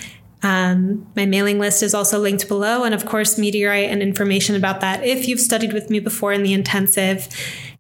Um, 0.43 1.07
my 1.17 1.27
mailing 1.27 1.59
list 1.59 1.83
is 1.83 1.95
also 1.95 2.19
linked 2.19 2.47
below, 2.47 2.85
and 2.85 2.95
of 2.95 3.07
course, 3.07 3.39
meteorite 3.39 3.91
and 3.91 4.03
information 4.03 4.55
about 4.55 4.81
that, 4.81 5.03
if 5.05 5.27
you've 5.27 5.41
studied 5.41 5.73
with 5.73 5.91
me 5.91 6.01
before 6.01 6.33
in 6.33 6.43
the 6.43 6.53
intensive, 6.53 7.29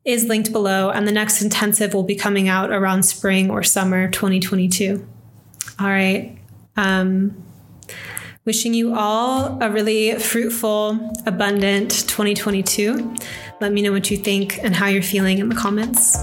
is 0.04 0.24
linked 0.24 0.52
below. 0.52 0.90
And 0.90 1.06
the 1.06 1.12
next 1.12 1.42
intensive 1.42 1.92
will 1.94 2.02
be 2.02 2.16
coming 2.16 2.48
out 2.48 2.70
around 2.70 3.02
spring 3.02 3.50
or 3.50 3.62
summer 3.62 4.08
2022. 4.08 5.06
All 5.78 5.86
right. 5.86 6.38
Um, 6.76 7.45
Wishing 8.46 8.74
you 8.74 8.94
all 8.94 9.60
a 9.60 9.68
really 9.68 10.16
fruitful, 10.20 11.00
abundant 11.26 11.90
2022. 12.06 13.16
Let 13.60 13.72
me 13.72 13.82
know 13.82 13.90
what 13.90 14.08
you 14.08 14.16
think 14.16 14.60
and 14.62 14.72
how 14.72 14.86
you're 14.86 15.02
feeling 15.02 15.38
in 15.38 15.48
the 15.48 15.56
comments. 15.56 16.16